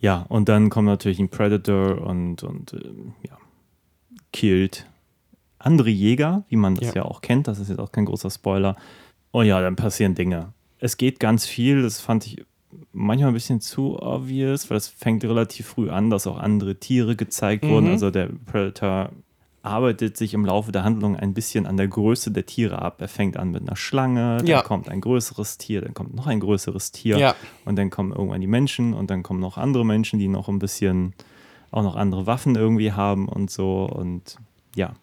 Ja, 0.00 0.26
und 0.28 0.48
dann 0.48 0.70
kommt 0.70 0.86
natürlich 0.86 1.18
ein 1.18 1.28
Predator 1.28 2.00
und, 2.02 2.42
und 2.42 2.72
äh, 2.74 3.28
ja, 3.28 3.38
killt 4.32 4.86
andere 5.58 5.90
Jäger, 5.90 6.44
wie 6.48 6.56
man 6.56 6.74
das 6.74 6.88
ja. 6.88 6.96
ja 6.96 7.04
auch 7.04 7.20
kennt. 7.20 7.48
Das 7.48 7.58
ist 7.58 7.68
jetzt 7.68 7.78
auch 7.78 7.90
kein 7.90 8.04
großer 8.04 8.30
Spoiler. 8.30 8.76
Oh 9.34 9.42
ja, 9.42 9.60
dann 9.60 9.74
passieren 9.74 10.14
Dinge. 10.14 10.52
Es 10.78 10.96
geht 10.96 11.18
ganz 11.18 11.44
viel, 11.44 11.82
das 11.82 12.00
fand 12.00 12.24
ich 12.24 12.46
manchmal 12.92 13.32
ein 13.32 13.34
bisschen 13.34 13.60
zu 13.60 14.00
obvious, 14.00 14.70
weil 14.70 14.76
es 14.76 14.86
fängt 14.86 15.24
relativ 15.24 15.66
früh 15.66 15.90
an, 15.90 16.08
dass 16.08 16.28
auch 16.28 16.38
andere 16.38 16.76
Tiere 16.76 17.16
gezeigt 17.16 17.64
mhm. 17.64 17.70
wurden. 17.70 17.88
Also 17.88 18.12
der 18.12 18.28
Predator 18.46 19.10
arbeitet 19.62 20.16
sich 20.16 20.34
im 20.34 20.44
Laufe 20.44 20.70
der 20.70 20.84
Handlung 20.84 21.16
ein 21.16 21.34
bisschen 21.34 21.66
an 21.66 21.76
der 21.76 21.88
Größe 21.88 22.30
der 22.30 22.46
Tiere 22.46 22.80
ab. 22.80 23.00
Er 23.00 23.08
fängt 23.08 23.36
an 23.36 23.50
mit 23.50 23.62
einer 23.62 23.74
Schlange, 23.74 24.36
dann 24.36 24.46
ja. 24.46 24.62
kommt 24.62 24.88
ein 24.88 25.00
größeres 25.00 25.58
Tier, 25.58 25.80
dann 25.80 25.94
kommt 25.94 26.14
noch 26.14 26.28
ein 26.28 26.38
größeres 26.38 26.92
Tier 26.92 27.18
ja. 27.18 27.34
und 27.64 27.74
dann 27.74 27.90
kommen 27.90 28.12
irgendwann 28.12 28.40
die 28.40 28.46
Menschen 28.46 28.94
und 28.94 29.10
dann 29.10 29.24
kommen 29.24 29.40
noch 29.40 29.58
andere 29.58 29.84
Menschen, 29.84 30.20
die 30.20 30.28
noch 30.28 30.48
ein 30.48 30.60
bisschen 30.60 31.12
auch 31.72 31.82
noch 31.82 31.96
andere 31.96 32.28
Waffen 32.28 32.54
irgendwie 32.54 32.92
haben 32.92 33.28
und 33.28 33.50
so 33.50 33.84
und 33.86 34.36
ja, 34.76 34.94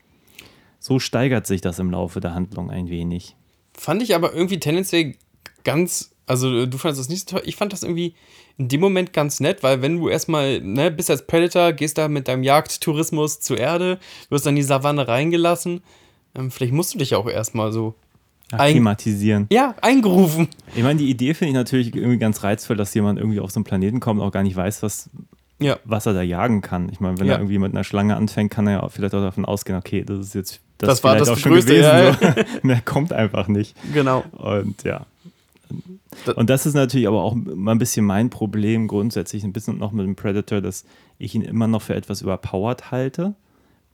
so 0.80 1.00
steigert 1.00 1.48
sich 1.48 1.60
das 1.60 1.80
im 1.80 1.92
Laufe 1.92 2.22
der 2.22 2.34
Handlung 2.34 2.72
ein 2.72 2.88
wenig. 2.88 3.36
Fand 3.78 4.02
ich 4.04 4.16
aber 4.16 4.34
irgendwie 4.34 4.60
tendenziell 4.60 5.16
ganz, 5.64 6.12
also 6.26 6.66
du 6.66 6.78
fandest 6.78 7.02
das 7.02 7.10
nicht 7.10 7.30
so 7.30 7.38
toll. 7.38 7.44
Ich 7.46 7.56
fand 7.56 7.74
das 7.74 7.84
irgendwie 7.84 8.16
in 8.58 8.68
dem 8.68 8.82
Moment 8.82 9.14
ganz 9.14 9.40
nett, 9.40 9.64
weil 9.64 9.82
wenn 9.82 9.98
du 9.98 10.10
erstmal, 10.10 10.62
ne, 10.62 10.92
bist 10.92 11.10
als 11.10 11.26
Predator, 11.26 11.74
gehst 11.74 11.98
da 11.98 12.08
mit 12.08 12.28
deinem 12.28 12.44
Jagdtourismus 12.44 13.40
zur 13.40 13.58
Erde, 13.58 14.00
wirst 14.30 14.46
dann 14.46 14.52
in 14.52 14.58
die 14.58 14.64
Savanne 14.64 15.08
reingelassen, 15.08 15.82
ähm, 16.36 16.52
vielleicht 16.52 16.74
musst 16.74 16.94
du 16.94 16.98
dich 16.98 17.16
auch 17.16 17.28
erstmal 17.28 17.72
so 17.72 17.96
akklimatisieren. 18.52 19.48
Ja, 19.52 19.76
eingerufen. 19.82 20.50
Ich 20.76 20.84
meine, 20.84 21.00
die 21.00 21.10
Idee 21.10 21.34
finde 21.34 21.50
ich 21.50 21.56
natürlich 21.56 21.96
irgendwie 21.96 22.18
ganz 22.18 22.44
reizvoll, 22.44 22.76
dass 22.76 22.94
jemand 22.94 23.18
irgendwie 23.18 23.40
auf 23.40 23.52
so 23.52 23.60
einen 23.60 23.64
Planeten 23.64 24.00
kommt, 24.00 24.20
und 24.20 24.28
auch 24.28 24.32
gar 24.32 24.44
nicht 24.44 24.56
weiß, 24.56 24.84
was, 24.84 25.10
ja. 25.62 25.78
was 25.86 26.06
er 26.06 26.14
da 26.14 26.22
jagen 26.22 26.62
kann. 26.62 26.90
Ich 26.92 27.00
meine, 27.00 27.20
wenn 27.20 27.28
ja. 27.28 27.34
er 27.34 27.40
irgendwie 27.40 27.60
mit 27.60 27.74
einer 27.74 27.84
Schlange 27.84 28.16
anfängt, 28.16 28.52
kann 28.52 28.68
er 28.68 28.74
ja 28.74 28.90
vielleicht 28.90 29.14
auch 29.16 29.22
davon 29.22 29.46
ausgehen, 29.46 29.78
okay, 29.78 30.04
das 30.04 30.20
ist 30.20 30.36
jetzt 30.36 30.62
das, 30.78 30.90
das 30.90 31.04
war 31.04 31.16
das 31.16 31.30
auch 31.30 31.38
schon 31.38 31.54
Größte, 31.54 31.76
gewesen. 31.76 32.18
Ja. 32.22 32.46
Mehr 32.64 32.82
kommt 32.82 33.14
einfach 33.14 33.48
nicht. 33.48 33.76
Genau. 33.94 34.24
Und 34.32 34.84
ja. 34.84 35.06
Und 36.36 36.50
das 36.50 36.66
ist 36.66 36.74
natürlich 36.74 37.08
aber 37.08 37.24
auch 37.24 37.36
mal 37.36 37.72
ein 37.72 37.78
bisschen 37.78 38.06
mein 38.06 38.30
Problem 38.30 38.88
grundsätzlich, 38.88 39.44
ein 39.44 39.54
bisschen 39.54 39.78
noch 39.78 39.92
mit 39.92 40.06
dem 40.06 40.16
Predator, 40.16 40.60
dass 40.60 40.86
ich 41.20 41.36
ihn 41.36 41.44
immer 41.44 41.68
noch 41.68 41.84
für 41.84 41.96
etwas 41.96 42.22
überpowered 42.22 42.92
halte, 42.92 43.36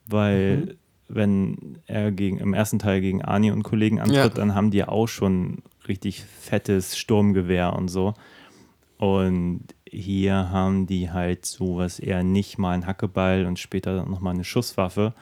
weil 0.08 0.58
mhm. 0.58 0.72
wenn 1.10 1.78
er 1.86 2.12
gegen, 2.12 2.40
im 2.40 2.54
ersten 2.54 2.80
Teil 2.80 3.02
gegen 3.02 3.22
Ani 3.22 3.52
und 3.52 3.64
Kollegen 3.64 4.00
antritt, 4.00 4.18
ja. 4.18 4.30
dann 4.30 4.56
haben 4.56 4.72
die 4.72 4.84
auch 4.84 5.08
schon 5.08 5.60
richtig 5.88 6.24
fettes 6.40 6.98
Sturmgewehr 6.98 7.74
und 7.74 7.90
so. 7.90 8.14
Und 8.98 9.64
hier 9.92 10.52
haben 10.52 10.88
die 10.88 11.12
halt 11.12 11.46
sowas 11.46 12.00
eher 12.00 12.24
nicht 12.24 12.58
mal 12.58 12.72
ein 12.72 12.86
Hackeball 12.86 13.46
und 13.46 13.60
später 13.60 14.06
nochmal 14.06 14.34
eine 14.34 14.44
Schusswaffe. 14.44 15.14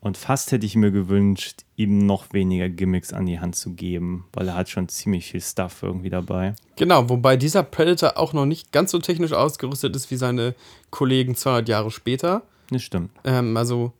Und 0.00 0.16
fast 0.16 0.52
hätte 0.52 0.64
ich 0.64 0.76
mir 0.76 0.92
gewünscht, 0.92 1.64
ihm 1.74 2.06
noch 2.06 2.32
weniger 2.32 2.68
Gimmicks 2.68 3.12
an 3.12 3.26
die 3.26 3.40
Hand 3.40 3.56
zu 3.56 3.74
geben, 3.74 4.26
weil 4.32 4.46
er 4.46 4.54
hat 4.54 4.68
schon 4.68 4.88
ziemlich 4.88 5.30
viel 5.30 5.40
Stuff 5.40 5.82
irgendwie 5.82 6.10
dabei. 6.10 6.54
Genau, 6.76 7.08
wobei 7.08 7.36
dieser 7.36 7.64
Predator 7.64 8.16
auch 8.16 8.32
noch 8.32 8.46
nicht 8.46 8.70
ganz 8.70 8.92
so 8.92 9.00
technisch 9.00 9.32
ausgerüstet 9.32 9.96
ist 9.96 10.10
wie 10.12 10.16
seine 10.16 10.54
Kollegen 10.90 11.34
200 11.34 11.68
Jahre 11.68 11.90
später. 11.90 12.42
Das 12.70 12.82
stimmt. 12.82 13.10
Ähm, 13.24 13.56
also. 13.56 13.92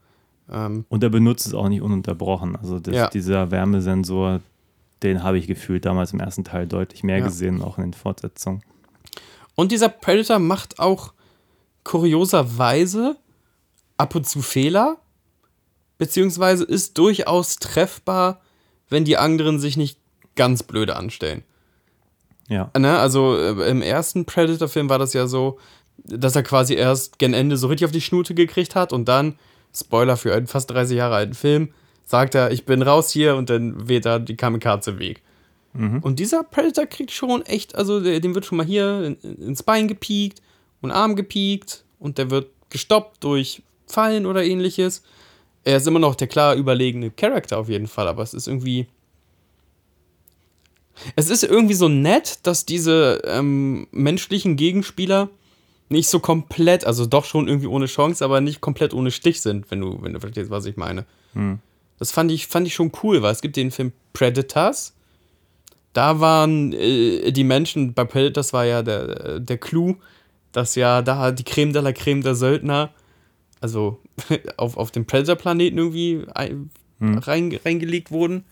Ähm, 0.51 0.85
Und 0.89 1.03
er 1.03 1.11
benutzt 1.11 1.49
es 1.49 1.55
auch 1.55 1.69
nicht 1.69 1.83
ununterbrochen. 1.83 2.55
Also 2.55 2.79
das, 2.79 2.95
ja. 2.95 3.09
dieser 3.09 3.51
Wärmesensor, 3.51 4.41
den 5.03 5.25
habe 5.25 5.39
ich 5.39 5.49
gefühlt 5.49 5.85
damals 5.85 6.13
im 6.13 6.21
ersten 6.21 6.45
Teil 6.45 6.69
deutlich 6.69 7.03
mehr 7.03 7.19
ja. 7.19 7.25
gesehen, 7.25 7.61
auch 7.61 7.77
in 7.77 7.85
den 7.85 7.95
Fortsetzungen. 7.95 8.63
Und 9.59 9.73
dieser 9.73 9.89
Predator 9.89 10.39
macht 10.39 10.79
auch 10.79 11.13
kurioserweise 11.83 13.17
ab 13.97 14.15
und 14.15 14.25
zu 14.25 14.41
Fehler 14.41 14.99
beziehungsweise 15.99 16.63
ist 16.63 16.97
durchaus 16.97 17.57
treffbar, 17.57 18.41
wenn 18.89 19.05
die 19.05 19.17
anderen 19.17 19.59
sich 19.59 19.77
nicht 19.77 19.99
ganz 20.37 20.63
blöde 20.63 20.95
anstellen. 20.95 21.43
Ja. 22.49 22.71
Ne? 22.79 23.01
Also 23.01 23.37
äh, 23.37 23.69
im 23.69 23.83
ersten 23.83 24.27
Predator-Film 24.27 24.89
war 24.89 25.01
das 25.01 25.13
ja 25.13 25.27
so, 25.27 25.59
dass 26.05 26.37
er 26.37 26.45
quasi 26.45 26.75
erst 26.75 27.19
gen 27.19 27.35
Ende 27.35 27.57
so 27.57 27.67
richtig 27.67 27.87
auf 27.87 27.91
die 27.91 28.01
Schnute 28.01 28.35
gekriegt 28.35 28.77
hat 28.77 28.93
und 28.93 29.09
dann, 29.09 29.41
Spoiler 29.75 30.17
für 30.17 30.33
einen 30.37 30.47
fast 30.47 30.71
30 30.71 30.97
Jahre 30.97 31.17
alten 31.17 31.35
Film, 31.35 31.75
sagt 32.07 32.37
er, 32.37 32.53
ich 32.53 32.65
bin 32.65 32.81
raus 32.81 33.11
hier 33.11 33.35
und 33.35 33.51
dann 33.51 33.89
weht 33.89 34.07
er 34.07 34.21
die 34.21 34.37
Kamikaze 34.37 35.01
weg. 35.01 35.21
Mhm. 35.73 36.01
Und 36.01 36.19
dieser 36.19 36.43
Predator 36.45 36.87
kriegt 36.87 37.11
schon 37.11 37.43
echt, 37.43 37.75
also 37.75 38.01
dem 38.01 38.35
wird 38.35 38.47
schon 38.47 38.59
mal 38.59 38.67
hier 38.67 39.17
ins 39.23 39.63
Bein 39.63 39.89
gepiekt 39.89 40.43
und 40.81 40.91
Arm 40.91 41.17
gepiekt 41.17 41.85
und 41.99 42.19
der 42.19 42.31
wird 42.31 42.51
gestoppt 42.71 43.23
durch 43.25 43.63
Fallen 43.87 44.27
oder 44.27 44.45
ähnliches 44.45 45.03
er 45.69 45.77
ist 45.77 45.87
immer 45.87 45.99
noch 45.99 46.15
der 46.15 46.29
klar 46.29 46.55
überlegene 46.55 47.11
Charakter 47.11 47.59
auf 47.59 47.69
jeden 47.69 47.89
Fall, 47.89 48.09
aber 48.09 48.23
es 48.23 48.33
ist 48.33 48.49
irgendwie. 48.49 48.87
Es 51.15 51.29
ist 51.31 51.45
irgendwie 51.45 51.75
so 51.75 51.89
nett, 51.89 52.41
dass 52.43 52.67
diese 52.67 53.23
ähm, 53.25 53.87
menschlichen 53.93 54.57
Gegenspieler 54.57 55.29
nicht 55.91 56.09
so 56.09 56.19
komplett, 56.19 56.85
also 56.85 57.07
doch 57.07 57.25
schon 57.25 57.49
irgendwie 57.49 57.69
ohne 57.69 57.87
Chance, 57.87 58.25
aber 58.25 58.41
nicht 58.41 58.61
komplett 58.61 58.95
ohne 58.95 59.11
Stich 59.11 59.41
sind, 59.43 59.71
wenn 59.71 59.81
du, 59.81 60.03
wenn 60.03 60.15
du 60.15 60.21
verstehst, 60.21 60.51
was 60.51 60.65
ich 60.65 60.77
meine. 60.77 61.05
Hm. 61.35 61.61
Das 61.99 62.11
fand 62.11 62.33
ich, 62.33 62.47
fand 62.47 62.67
ich 62.67 62.75
schon 62.75 62.91
cool, 63.03 63.23
weil 63.23 63.33
es 63.33 63.43
gibt 63.43 63.57
den 63.57 63.71
Film 63.71 63.93
Predators. 64.13 64.95
Da 65.93 66.21
waren 66.21 66.73
äh, 66.73 67.33
die 67.33 67.45
Menschen, 67.45 67.95
bei 67.95 68.05
Predators 68.05 68.53
war 68.53 68.65
ja 68.65 68.83
der, 68.83 69.41
der 69.41 69.59
Clou, 69.59 69.97
dass 70.53 70.75
ja 70.75 71.03
da 71.03 71.33
die 71.33 71.45
Creme 71.45 71.73
de 71.73 71.83
la 71.83 71.93
Creme 71.93 72.23
der 72.23 72.35
Söldner, 72.35 72.91
also 73.61 74.01
auf, 74.57 74.77
auf 74.77 74.91
dem 74.91 75.07
Predator-Planeten 75.07 75.79
irgendwie 75.79 76.25
ein, 76.35 76.71
hm. 77.01 77.19
rein, 77.19 77.59
reingelegt 77.65 78.11
wurden. 78.11 78.45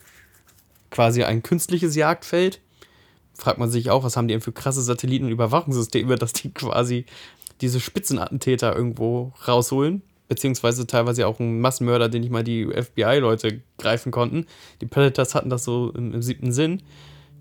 Quasi 0.91 1.25
ein 1.25 1.43
künstliches 1.43 1.97
Jagdfeld 1.97 2.61
fragt 3.35 3.59
man 3.59 3.71
sich 3.71 3.91
auch, 3.91 4.03
was 4.03 4.17
haben 4.17 4.29
die 4.29 4.35
denn 4.35 4.41
für 4.41 4.53
krasse 4.53 4.83
Satelliten- 4.83 5.27
und 5.27 5.33
Überwachungssysteme, 5.33 6.17
dass 6.17 6.33
die 6.33 6.53
quasi 6.53 7.05
diese 7.61 7.81
Spitzenattentäter 7.81 8.75
irgendwo 8.75 9.33
rausholen. 9.47 10.03
Beziehungsweise 10.29 10.87
teilweise 10.87 11.27
auch 11.27 11.39
ein 11.39 11.61
Massenmörder, 11.61 12.09
den 12.09 12.23
nicht 12.23 12.33
mal 12.33 12.43
die 12.43 12.65
FBI-Leute 12.67 13.61
greifen 13.79 14.11
konnten. 14.11 14.47
Die 14.81 14.87
Predators 14.87 15.35
hatten 15.35 15.51
das 15.51 15.65
so 15.65 15.93
im, 15.95 16.15
im 16.15 16.23
siebten 16.23 16.53
Sinn. 16.53 16.83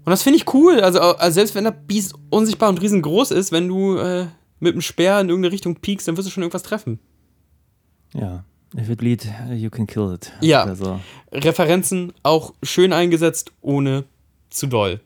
Und 0.06 0.12
das 0.12 0.24
finde 0.24 0.38
ich 0.38 0.54
cool. 0.54 0.80
Also, 0.80 1.00
also, 1.00 1.34
selbst 1.34 1.56
wenn 1.56 1.64
der 1.64 1.72
Biest 1.72 2.14
unsichtbar 2.30 2.70
und 2.70 2.82
riesengroß 2.82 3.32
ist, 3.32 3.52
wenn 3.52 3.68
du 3.68 3.98
äh, 3.98 4.28
mit 4.60 4.76
dem 4.76 4.82
Speer 4.82 5.20
in 5.20 5.30
irgendeine 5.30 5.52
Richtung 5.52 5.76
piekst, 5.76 6.08
dann 6.08 6.16
wirst 6.16 6.28
du 6.28 6.32
schon 6.32 6.44
irgendwas 6.44 6.64
treffen. 6.64 7.00
Ja. 8.14 8.46
If 8.78 8.90
it 8.90 9.00
bleed, 9.00 9.28
you 9.54 9.70
can 9.70 9.88
kill 9.88 10.14
it. 10.14 10.32
Ja. 10.42 10.64
Also. 10.64 11.00
Referenzen 11.32 12.14
auch 12.24 12.54
schön 12.62 12.94
eingesetzt, 12.94 13.52
ohne 13.62 14.04
zu 14.50 14.68
doll 14.68 15.00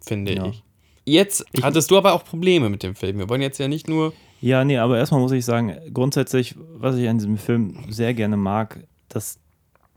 finde 0.00 0.34
ja. 0.34 0.46
ich. 0.46 0.62
Jetzt 1.04 1.44
ich, 1.52 1.62
hattest 1.62 1.90
du 1.90 1.96
aber 1.96 2.12
auch 2.12 2.24
Probleme 2.24 2.68
mit 2.68 2.82
dem 2.82 2.94
Film. 2.94 3.18
Wir 3.18 3.28
wollen 3.28 3.42
jetzt 3.42 3.58
ja 3.58 3.68
nicht 3.68 3.88
nur. 3.88 4.12
Ja, 4.40 4.64
nee, 4.64 4.78
aber 4.78 4.98
erstmal 4.98 5.20
muss 5.20 5.32
ich 5.32 5.44
sagen, 5.44 5.76
grundsätzlich, 5.92 6.54
was 6.74 6.96
ich 6.96 7.08
an 7.08 7.18
diesem 7.18 7.38
Film 7.38 7.76
sehr 7.88 8.14
gerne 8.14 8.36
mag, 8.36 8.84
dass 9.08 9.38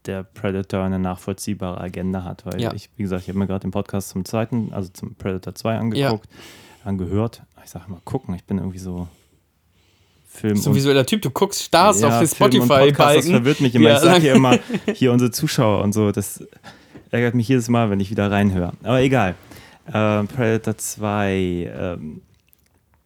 der 0.07 0.24
Predator 0.24 0.83
eine 0.83 1.00
nachvollziehbare 1.00 1.79
Agenda 1.79 2.24
hat. 2.24 2.45
Weil 2.45 2.62
ja. 2.62 2.74
ich, 2.74 2.89
wie 2.95 3.03
gesagt, 3.03 3.24
ich 3.24 3.29
habe 3.29 3.39
mir 3.39 3.47
gerade 3.47 3.62
den 3.62 3.71
Podcast 3.71 4.09
zum 4.09 4.25
zweiten, 4.25 4.74
also 4.74 4.89
zum 4.89 5.15
Predator 5.15 5.55
2 5.55 5.77
angeguckt, 5.77 6.27
ja. 6.31 6.85
angehört. 6.85 7.43
Ich 7.63 7.71
sage 7.71 7.85
mal, 7.89 8.00
gucken, 8.03 8.35
ich 8.35 8.43
bin 8.43 8.57
irgendwie 8.57 8.79
so 8.79 9.07
Film. 10.35 10.57
So 10.57 10.69
ein 10.71 10.75
visueller 10.75 11.05
Typ, 11.05 11.21
du 11.21 11.29
guckst, 11.29 11.63
starrst 11.63 12.01
ja, 12.01 12.09
auf 12.09 12.19
den 12.19 12.27
Spotify-Balken. 12.27 13.15
Das 13.15 13.29
verwirrt 13.29 13.62
mich 13.62 13.74
immer. 13.74 13.89
Ja, 13.89 13.95
ich 13.95 14.01
sage 14.01 14.21
hier 14.21 14.33
immer, 14.33 14.59
hier 14.93 15.12
unsere 15.12 15.31
Zuschauer 15.31 15.81
und 15.83 15.93
so, 15.93 16.12
das 16.12 16.43
ärgert 17.12 17.35
mich 17.35 17.47
jedes 17.47 17.69
Mal, 17.69 17.89
wenn 17.89 18.00
ich 18.00 18.12
wieder 18.12 18.29
reinhöre. 18.29 18.74
Aber 18.83 19.01
egal. 19.01 19.35
Äh, 19.88 20.24
Predator 20.24 20.77
2, 20.77 21.33
ähm, 21.33 22.21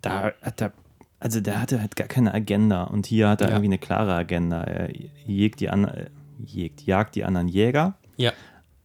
da 0.01 0.31
hat 0.41 0.61
er, 0.61 0.73
also 1.19 1.39
der 1.39 1.61
hatte 1.61 1.81
halt 1.81 1.95
gar 1.95 2.07
keine 2.07 2.33
Agenda 2.33 2.83
und 2.83 3.05
hier 3.05 3.29
hat 3.29 3.41
er 3.41 3.47
ja. 3.47 3.53
irgendwie 3.53 3.67
eine 3.67 3.77
klare 3.77 4.13
Agenda. 4.13 4.63
Er 4.63 4.89
jägt 5.25 5.59
die, 5.59 5.69
an, 5.69 5.91
jägt, 6.43 6.81
jagt 6.81 7.15
die 7.15 7.23
anderen 7.23 7.47
Jäger. 7.47 7.95
Ja. 8.17 8.33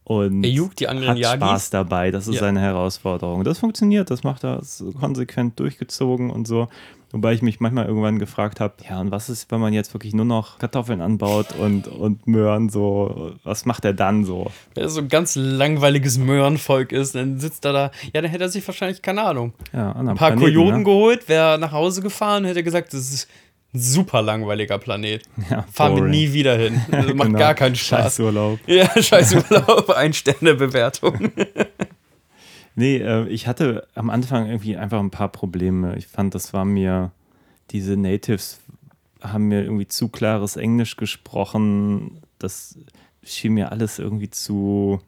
Und 0.03 0.43
er 0.43 0.51
juckt 0.51 0.79
die 0.79 0.87
anderen 0.87 1.09
hat 1.09 1.17
Jagis. 1.17 1.47
Spaß 1.47 1.69
dabei. 1.71 2.11
Das 2.11 2.27
ist 2.27 2.35
ja. 2.35 2.41
seine 2.41 2.61
Herausforderung. 2.61 3.43
Das 3.43 3.57
funktioniert, 3.57 4.11
das 4.11 4.23
macht 4.23 4.43
er 4.43 4.61
konsequent 4.99 5.59
durchgezogen 5.59 6.29
und 6.29 6.47
so. 6.47 6.67
Wobei 7.11 7.33
ich 7.33 7.41
mich 7.41 7.61
manchmal 7.61 7.85
irgendwann 7.85 8.19
gefragt 8.19 8.59
habe, 8.59 8.73
ja, 8.87 8.99
und 8.99 9.09
was 9.09 9.29
ist, 9.29 9.49
wenn 9.49 9.61
man 9.61 9.71
jetzt 9.71 9.93
wirklich 9.93 10.13
nur 10.13 10.25
noch 10.25 10.59
Kartoffeln 10.59 10.99
anbaut 10.99 11.47
und, 11.57 11.87
und 11.87 12.27
Möhren 12.27 12.67
so, 12.67 13.31
was 13.43 13.65
macht 13.65 13.85
er 13.85 13.93
dann 13.93 14.25
so? 14.25 14.51
Wenn 14.73 14.83
er 14.83 14.89
so 14.89 14.99
ein 14.99 15.07
ganz 15.07 15.35
langweiliges 15.35 16.17
Möhrenvolk 16.17 16.91
ist, 16.91 17.15
dann 17.15 17.39
sitzt 17.39 17.63
er 17.63 17.71
da, 17.71 17.91
ja, 18.13 18.21
dann 18.21 18.29
hätte 18.29 18.43
er 18.43 18.49
sich 18.49 18.67
wahrscheinlich, 18.67 19.01
keine 19.01 19.23
Ahnung, 19.23 19.53
ja, 19.71 19.93
ein 19.93 20.07
paar 20.07 20.31
Planeten, 20.31 20.41
Kojoten 20.41 20.79
ne? 20.79 20.83
geholt, 20.83 21.29
wäre 21.29 21.57
nach 21.57 21.71
Hause 21.71 22.01
gefahren 22.01 22.43
hätte 22.43 22.63
gesagt, 22.63 22.93
das 22.93 23.13
ist 23.13 23.29
super 23.75 24.21
langweiliger 24.21 24.77
Planet. 24.77 25.23
Ja, 25.49 25.65
Fahren 25.71 25.95
wir 25.95 26.03
nie 26.03 26.33
wieder 26.33 26.57
hin. 26.57 26.81
Das 26.89 27.05
macht 27.13 27.27
genau. 27.27 27.39
gar 27.39 27.53
keinen 27.53 27.75
Spaß. 27.75 28.15
Scheißurlaub. 28.15 28.59
Ja, 28.67 28.89
Scheißurlaub, 29.01 29.89
Ein-Sterne-Bewertung. 29.95 31.31
Nee, 32.75 32.97
äh, 32.97 33.25
ich 33.29 33.47
hatte 33.47 33.87
am 33.95 34.09
Anfang 34.09 34.47
irgendwie 34.47 34.75
einfach 34.75 34.99
ein 34.99 35.09
paar 35.09 35.29
Probleme. 35.29 35.95
Ich 35.95 36.07
fand, 36.07 36.35
das 36.35 36.53
war 36.53 36.65
mir, 36.65 37.11
diese 37.71 37.95
Natives 37.95 38.59
haben 39.21 39.47
mir 39.47 39.63
irgendwie 39.63 39.87
zu 39.87 40.09
klares 40.09 40.57
Englisch 40.57 40.97
gesprochen. 40.97 42.19
Das 42.37 42.77
schien 43.23 43.53
mir 43.53 43.71
alles 43.71 43.97
irgendwie 43.97 44.29
zu, 44.29 44.99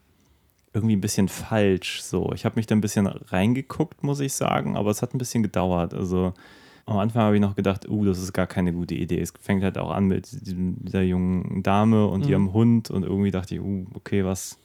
irgendwie 0.74 0.96
ein 0.96 1.02
bisschen 1.02 1.28
falsch. 1.28 2.02
So, 2.02 2.32
ich 2.34 2.46
habe 2.46 2.56
mich 2.56 2.68
da 2.68 2.76
ein 2.76 2.82
bisschen 2.82 3.06
reingeguckt, 3.06 4.02
muss 4.02 4.22
ich 4.22 4.32
sagen, 4.32 4.78
aber 4.78 4.90
es 4.90 5.02
hat 5.02 5.14
ein 5.14 5.18
bisschen 5.20 5.44
gedauert. 5.44 5.94
Also 5.94 6.34
am 6.88 7.00
Anfang 7.00 7.22
habe 7.24 7.36
ich 7.36 7.42
noch 7.42 7.56
gedacht, 7.56 7.88
uh, 7.90 8.06
das 8.06 8.18
ist 8.18 8.34
gar 8.34 8.48
keine 8.48 8.72
gute 8.72 8.96
Idee. 8.96 9.20
Es 9.20 9.34
fängt 9.40 9.62
halt 9.64 9.78
auch 9.78 9.92
an 9.92 10.06
mit 10.06 10.28
dieser 10.32 11.02
jungen 11.02 11.62
Dame 11.62 12.08
und 12.08 12.24
mhm. 12.24 12.30
ihrem 12.30 12.54
Hund 12.54 12.90
und 12.90 13.04
irgendwie 13.04 13.32
dachte 13.32 13.56
ich, 13.56 13.62
uh, 13.62 13.86
okay, 13.94 14.24
was, 14.24 14.58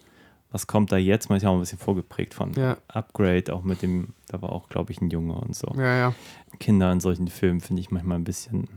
was 0.53 0.69
kommt 0.69 0.93
da 0.93 0.97
jetzt? 0.97 1.29
Man 1.29 1.37
ist 1.37 1.43
ja 1.43 1.51
auch 1.51 1.55
ein 1.55 1.61
bisschen 1.61 1.81
vorgeprägt 1.81 2.33
von 2.33 2.53
ja. 2.55 2.77
Upgrade, 2.87 3.53
auch 3.53 3.65
mit 3.65 3.83
dem, 3.83 4.15
da 4.29 4.41
war 4.41 4.53
auch, 4.53 4.69
glaube 4.69 4.93
ich, 4.93 5.01
ein 5.01 5.11
Junge 5.11 5.35
und 5.35 5.57
so. 5.57 5.67
Ja, 5.77 5.97
ja. 5.97 6.15
Kinder 6.61 6.93
in 6.93 7.01
solchen 7.01 7.27
Filmen 7.27 7.61
finde 7.61 7.81
ich 7.81 7.91
manchmal 7.91 8.19
ein 8.19 8.25
bisschen. 8.25 8.69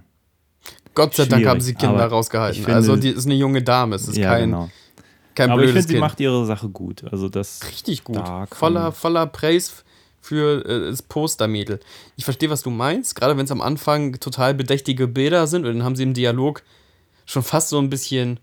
Gott 0.95 1.13
sei 1.13 1.25
Dank 1.25 1.45
haben 1.45 1.62
sie 1.62 1.75
Kinder 1.75 2.08
rausgehalten. 2.08 2.63
Finde, 2.63 2.75
also, 2.77 2.95
die 2.95 3.10
ist 3.10 3.25
eine 3.25 3.36
junge 3.36 3.62
Dame, 3.62 3.95
es 3.95 4.08
ist 4.08 4.17
ja, 4.17 4.31
kein. 4.31 4.49
Genau. 4.49 4.69
Kein 5.36 5.51
Aber 5.51 5.63
ich 5.63 5.71
finde, 5.71 5.88
sie 5.88 5.99
macht 5.99 6.19
ihre 6.21 6.45
Sache 6.45 6.69
gut. 6.69 7.03
Also 7.12 7.27
das 7.27 7.60
Richtig 7.69 8.05
gut. 8.05 8.23
Voller, 8.51 8.93
voller 8.93 9.27
Praise 9.27 9.84
für 10.26 10.66
äh, 10.66 10.90
das 10.90 11.04
Postermädel. 11.04 11.80
Ich 12.16 12.26
verstehe, 12.26 12.50
was 12.50 12.64
du 12.64 12.72
meinst, 12.72 13.16
gerade 13.16 13.38
wenn 13.38 13.46
es 13.46 13.52
am 13.52 13.62
Anfang 13.62 14.20
total 14.20 14.54
bedächtige 14.56 15.08
Bilder 15.08 15.46
sind 15.46 15.66
und 15.66 15.74
dann 15.74 15.84
haben 15.84 15.96
sie 15.96 16.04
im 16.04 16.14
Dialog 16.14 16.64
schon 17.26 17.44
fast 17.44 17.70
so 17.70 17.78
ein 17.78 17.90
bisschen 17.90 18.40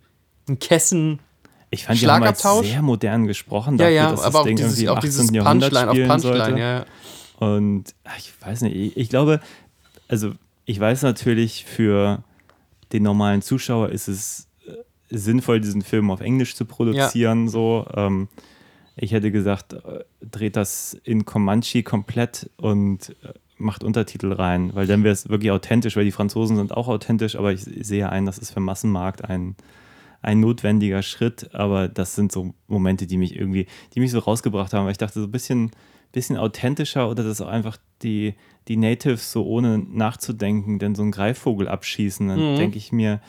ein 0.48 0.58
Kessen 0.58 1.18
ich 1.70 1.84
fand, 1.84 2.00
die 2.00 2.06
haben 2.06 2.22
halt 2.22 2.36
sehr 2.36 2.82
modern 2.82 3.26
gesprochen. 3.26 3.78
Dafür, 3.78 3.94
ja, 3.94 4.12
ja, 4.12 4.22
aber 4.22 4.40
auch 4.40 4.46
dieses, 4.46 4.86
auch 4.88 4.98
dieses 4.98 5.32
Punchline 5.32 5.90
auf 5.90 5.96
Punchline, 5.96 6.20
sollte. 6.20 6.58
ja. 6.58 6.84
Und 7.38 7.84
ich 8.18 8.32
weiß 8.40 8.60
nicht, 8.60 8.76
ich, 8.76 8.96
ich, 8.96 9.08
glaube, 9.08 9.40
also 10.06 10.32
ich 10.66 10.78
weiß 10.78 11.00
natürlich, 11.02 11.64
für 11.64 12.22
den 12.92 13.02
normalen 13.02 13.40
Zuschauer 13.40 13.88
ist 13.88 14.06
es 14.06 14.48
äh, 14.66 14.72
sinnvoll, 15.08 15.62
diesen 15.62 15.80
Film 15.80 16.10
auf 16.10 16.20
Englisch 16.20 16.54
zu 16.56 16.66
produzieren. 16.66 17.46
Ja. 17.46 17.50
So. 17.50 17.86
Ähm, 17.96 18.28
ich 18.96 19.12
hätte 19.12 19.30
gesagt, 19.30 19.72
äh, 19.72 20.04
dreht 20.20 20.56
das 20.56 20.94
in 21.04 21.24
Comanche 21.24 21.82
komplett 21.82 22.50
und 22.56 23.10
äh, 23.22 23.32
macht 23.56 23.84
Untertitel 23.84 24.32
rein, 24.32 24.74
weil 24.74 24.86
dann 24.86 25.04
wäre 25.04 25.12
es 25.12 25.28
wirklich 25.28 25.50
authentisch, 25.50 25.96
weil 25.96 26.04
die 26.04 26.12
Franzosen 26.12 26.56
sind 26.56 26.72
auch 26.72 26.88
authentisch, 26.88 27.36
aber 27.36 27.52
ich 27.52 27.62
sehe 27.62 28.08
ein, 28.08 28.26
das 28.26 28.38
ist 28.38 28.50
für 28.50 28.60
Massenmarkt 28.60 29.24
ein 29.24 29.56
ein 30.22 30.38
notwendiger 30.38 31.02
Schritt, 31.02 31.52
aber 31.52 31.88
das 31.88 32.14
sind 32.14 32.32
so 32.32 32.54
Momente, 32.68 33.06
die 33.06 33.16
mich 33.16 33.36
irgendwie, 33.36 33.66
die 33.94 34.00
mich 34.00 34.12
so 34.12 34.20
rausgebracht 34.20 34.72
haben, 34.72 34.84
weil 34.84 34.92
ich 34.92 34.98
dachte, 34.98 35.20
so 35.20 35.26
ein 35.26 35.32
bisschen, 35.32 35.72
bisschen 36.12 36.36
authentischer 36.36 37.10
oder 37.10 37.24
dass 37.24 37.40
auch 37.40 37.48
einfach 37.48 37.76
die, 38.02 38.34
die 38.68 38.76
Natives 38.76 39.32
so 39.32 39.44
ohne 39.44 39.78
nachzudenken, 39.78 40.78
denn 40.78 40.94
so 40.94 41.02
einen 41.02 41.10
Greifvogel 41.10 41.66
abschießen, 41.66 42.28
dann 42.28 42.52
mhm. 42.52 42.56
denke 42.56 42.78
ich 42.78 42.92
mir, 42.92 43.20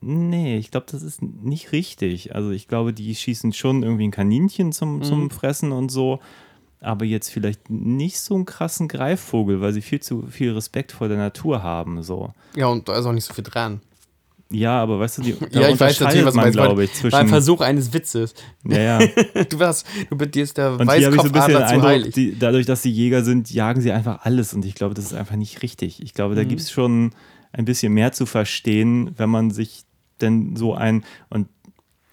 nee, 0.00 0.56
ich 0.56 0.70
glaube, 0.70 0.86
das 0.90 1.02
ist 1.02 1.22
nicht 1.22 1.72
richtig. 1.72 2.34
Also 2.34 2.50
ich 2.50 2.68
glaube, 2.68 2.92
die 2.92 3.14
schießen 3.14 3.52
schon 3.52 3.82
irgendwie 3.82 4.08
ein 4.08 4.12
Kaninchen 4.12 4.72
zum, 4.72 4.96
mhm. 4.96 5.02
zum 5.02 5.30
Fressen 5.30 5.72
und 5.72 5.90
so, 5.90 6.20
aber 6.80 7.04
jetzt 7.04 7.30
vielleicht 7.30 7.68
nicht 7.68 8.18
so 8.18 8.34
einen 8.34 8.46
krassen 8.46 8.88
Greifvogel, 8.88 9.60
weil 9.60 9.72
sie 9.72 9.82
viel 9.82 10.00
zu 10.00 10.26
viel 10.28 10.52
Respekt 10.52 10.92
vor 10.92 11.08
der 11.08 11.18
Natur 11.18 11.62
haben. 11.62 12.02
So. 12.02 12.32
Ja, 12.56 12.66
und 12.68 12.88
da 12.88 12.98
ist 12.98 13.06
auch 13.06 13.12
nicht 13.12 13.24
so 13.24 13.34
viel 13.34 13.44
dran. 13.44 13.80
Ja, 14.52 14.82
aber 14.82 14.98
weißt 14.98 15.18
du, 15.18 15.22
die 15.22 15.36
ja, 15.52 15.68
ich 15.68 15.78
weiß 15.78 16.00
natürlich, 16.00 16.24
was 16.24 16.34
man, 16.34 16.50
glaube 16.50 16.84
ich, 16.84 16.92
zwischen. 16.92 17.12
War 17.12 17.20
ein 17.20 17.28
Versuch 17.28 17.60
eines 17.60 17.92
Witzes. 17.92 18.34
Ja, 18.64 18.80
ja. 18.80 18.98
du 19.48 19.58
warst, 19.60 19.86
du 20.08 20.16
bist 20.16 20.34
dir 20.34 20.42
ist 20.42 20.58
der 20.58 20.72
und 20.72 20.90
ich 20.92 21.04
so 21.04 21.10
ein 21.10 21.32
bisschen 21.32 21.48
den 21.48 21.62
Eindruck, 21.62 22.12
die, 22.12 22.36
dadurch, 22.36 22.66
dass 22.66 22.82
sie 22.82 22.90
Jäger 22.90 23.22
sind, 23.22 23.50
jagen 23.50 23.80
sie 23.80 23.92
einfach 23.92 24.24
alles 24.24 24.52
und 24.52 24.64
ich 24.64 24.74
glaube, 24.74 24.94
das 24.94 25.04
ist 25.04 25.14
einfach 25.14 25.36
nicht 25.36 25.62
richtig. 25.62 26.02
Ich 26.02 26.14
glaube, 26.14 26.34
da 26.34 26.42
mhm. 26.42 26.48
gibt 26.48 26.62
es 26.62 26.70
schon 26.72 27.12
ein 27.52 27.64
bisschen 27.64 27.92
mehr 27.92 28.12
zu 28.12 28.26
verstehen, 28.26 29.12
wenn 29.16 29.30
man 29.30 29.50
sich 29.50 29.84
denn 30.22 30.56
so 30.56 30.74
ein 30.74 31.04
und 31.28 31.48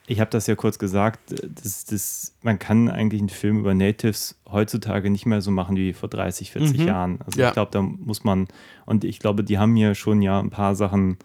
ich 0.09 0.21
habe 0.21 0.31
das 0.31 0.47
ja 0.47 0.55
kurz 0.55 0.79
gesagt, 0.79 1.19
das, 1.61 1.83
das, 1.83 2.33
man 2.41 2.57
kann 2.59 2.89
eigentlich 2.89 3.19
einen 3.19 3.29
Film 3.29 3.59
über 3.59 3.73
Natives 3.73 4.39
heutzutage 4.49 5.09
nicht 5.09 5.25
mehr 5.25 5.41
so 5.41 5.51
machen 5.51 5.75
wie 5.75 5.91
vor 5.91 6.07
30, 6.07 6.51
40 6.51 6.79
mhm. 6.79 6.87
Jahren. 6.87 7.19
Also 7.25 7.41
ja. 7.41 7.49
ich 7.49 7.53
glaube, 7.53 7.71
da 7.71 7.81
muss 7.81 8.23
man, 8.23 8.47
und 8.85 9.03
ich 9.03 9.19
glaube, 9.19 9.43
die 9.43 9.57
haben 9.57 9.73
mir 9.73 9.95
schon 9.95 10.21
ja 10.21 10.39
ein 10.39 10.49
paar 10.49 10.75
Sachen 10.75 11.17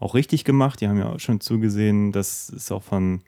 auch 0.00 0.14
richtig 0.14 0.44
gemacht. 0.44 0.80
Die 0.80 0.88
haben 0.88 0.98
ja 0.98 1.10
auch 1.10 1.20
schon 1.20 1.40
zugesehen, 1.40 2.10
dass 2.10 2.48
es 2.48 2.72
auch 2.72 2.82
von 2.82 3.20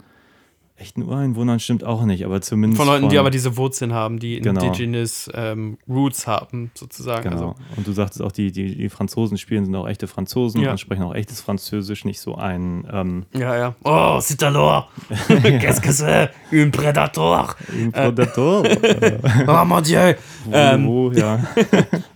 echten 0.77 1.03
Ureinwohnern 1.03 1.59
stimmt 1.59 1.85
auch 1.85 2.05
nicht, 2.05 2.25
aber 2.25 2.41
zumindest. 2.41 2.79
Von 2.79 2.87
Leuten, 2.87 3.03
von, 3.03 3.11
die 3.11 3.19
aber 3.19 3.31
diese 3.31 3.57
Wurzeln 3.57 3.93
haben, 3.93 4.19
die 4.19 4.41
genau. 4.41 4.62
Indigenous 4.62 5.31
ähm, 5.35 5.79
Roots 5.89 6.27
haben, 6.27 6.71
sozusagen. 6.75 7.31
Genau. 7.31 7.37
Also. 7.37 7.55
Und 7.77 7.87
du 7.87 7.93
sagtest 7.93 8.23
auch, 8.23 8.33
die, 8.33 8.53
die, 8.53 8.77
die 8.77 8.89
Franzosen 8.89 9.39
spielen, 9.39 9.65
sind 9.65 9.75
auch 9.75 9.89
echte 9.89 10.07
Franzosen 10.07 10.61
ja. 10.61 10.73
und 10.73 10.79
sprechen 10.79 11.03
auch 11.03 11.15
echtes 11.15 11.41
Französisch, 11.41 12.05
nicht 12.05 12.21
so 12.21 12.35
ein. 12.35 12.87
Ähm, 12.93 13.27
ja, 13.33 13.57
ja. 13.57 13.75
Oh, 13.85 14.19
c'est 14.21 14.43
alors! 14.43 14.85
Qu'est-ce 15.29 15.81
que 15.81 15.93
c'est? 15.93 16.31
Un 16.53 16.71
Predator! 16.71 17.57
Un 17.73 17.91
Predator! 17.91 18.65
oh 19.47 19.65
mon 19.65 19.83
Dieu! 19.83 20.15
Wo, 20.45 20.53
ähm, 20.53 20.87
wo, 20.87 21.11
ja. 21.12 21.41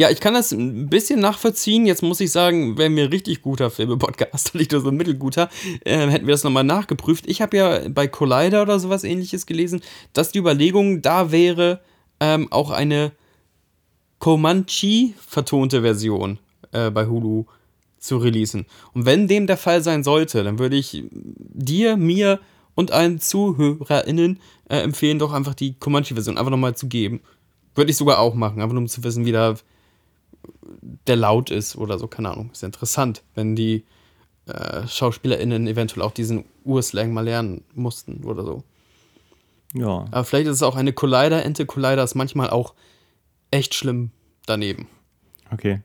Ja, 0.00 0.08
ich 0.08 0.20
kann 0.20 0.32
das 0.32 0.50
ein 0.50 0.88
bisschen 0.88 1.20
nachvollziehen. 1.20 1.84
Jetzt 1.84 2.02
muss 2.02 2.20
ich 2.20 2.32
sagen, 2.32 2.78
wären 2.78 2.96
wir 2.96 3.12
richtig 3.12 3.42
guter 3.42 3.70
Filme-Podcast 3.70 4.54
und 4.54 4.60
nicht 4.60 4.72
nur 4.72 4.80
so 4.80 4.90
mittelguter, 4.90 5.50
äh, 5.84 6.08
hätten 6.08 6.26
wir 6.26 6.32
das 6.32 6.42
nochmal 6.42 6.64
nachgeprüft. 6.64 7.26
Ich 7.28 7.42
habe 7.42 7.54
ja 7.58 7.80
bei 7.86 8.08
Collider 8.08 8.62
oder 8.62 8.80
sowas 8.80 9.04
ähnliches 9.04 9.44
gelesen, 9.44 9.82
dass 10.14 10.32
die 10.32 10.38
Überlegung 10.38 11.02
da 11.02 11.32
wäre, 11.32 11.80
ähm, 12.18 12.50
auch 12.50 12.70
eine 12.70 13.12
Comanche 14.20 15.12
vertonte 15.18 15.82
Version 15.82 16.38
äh, 16.72 16.90
bei 16.90 17.04
Hulu 17.04 17.44
zu 17.98 18.16
releasen. 18.16 18.64
Und 18.94 19.04
wenn 19.04 19.28
dem 19.28 19.46
der 19.46 19.58
Fall 19.58 19.82
sein 19.82 20.02
sollte, 20.02 20.42
dann 20.44 20.58
würde 20.58 20.76
ich 20.76 21.04
dir, 21.10 21.98
mir 21.98 22.40
und 22.74 22.90
allen 22.90 23.20
ZuhörerInnen 23.20 24.40
äh, 24.70 24.78
empfehlen, 24.78 25.18
doch 25.18 25.34
einfach 25.34 25.52
die 25.52 25.74
Comanche-Version 25.74 26.38
einfach 26.38 26.50
nochmal 26.50 26.74
zu 26.74 26.88
geben. 26.88 27.20
Würde 27.74 27.90
ich 27.90 27.98
sogar 27.98 28.18
auch 28.18 28.32
machen, 28.32 28.62
einfach 28.62 28.72
nur 28.72 28.80
um 28.80 28.88
zu 28.88 29.04
wissen, 29.04 29.26
wie 29.26 29.32
da 29.32 29.56
der 31.06 31.16
Laut 31.16 31.50
ist 31.50 31.76
oder 31.76 31.98
so, 31.98 32.06
keine 32.06 32.30
Ahnung. 32.30 32.50
Ist 32.52 32.62
ja 32.62 32.66
interessant, 32.66 33.22
wenn 33.34 33.56
die 33.56 33.84
äh, 34.46 34.86
SchauspielerInnen 34.86 35.66
eventuell 35.66 36.02
auch 36.02 36.12
diesen 36.12 36.44
Urslang 36.64 37.12
mal 37.12 37.24
lernen 37.24 37.64
mussten 37.74 38.24
oder 38.24 38.44
so. 38.44 38.64
Ja. 39.74 40.06
Aber 40.10 40.24
vielleicht 40.24 40.46
ist 40.46 40.56
es 40.56 40.62
auch 40.62 40.76
eine 40.76 40.92
Collider-Ente. 40.92 41.66
Collider 41.66 42.02
ist 42.02 42.14
manchmal 42.14 42.50
auch 42.50 42.74
echt 43.50 43.74
schlimm 43.74 44.10
daneben. 44.46 44.88
Okay. 45.52 45.82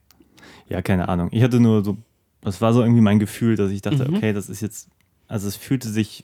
Ja, 0.69 0.81
keine 0.81 1.09
Ahnung. 1.09 1.29
Ich 1.31 1.43
hatte 1.43 1.59
nur 1.59 1.83
so, 1.83 1.97
das 2.41 2.61
war 2.61 2.73
so 2.73 2.81
irgendwie 2.81 3.01
mein 3.01 3.19
Gefühl, 3.19 3.55
dass 3.55 3.71
ich 3.71 3.81
dachte, 3.81 4.09
mhm. 4.09 4.15
okay, 4.15 4.33
das 4.33 4.49
ist 4.49 4.61
jetzt, 4.61 4.89
also 5.27 5.47
es 5.47 5.55
fühlte 5.55 5.89
sich 5.89 6.23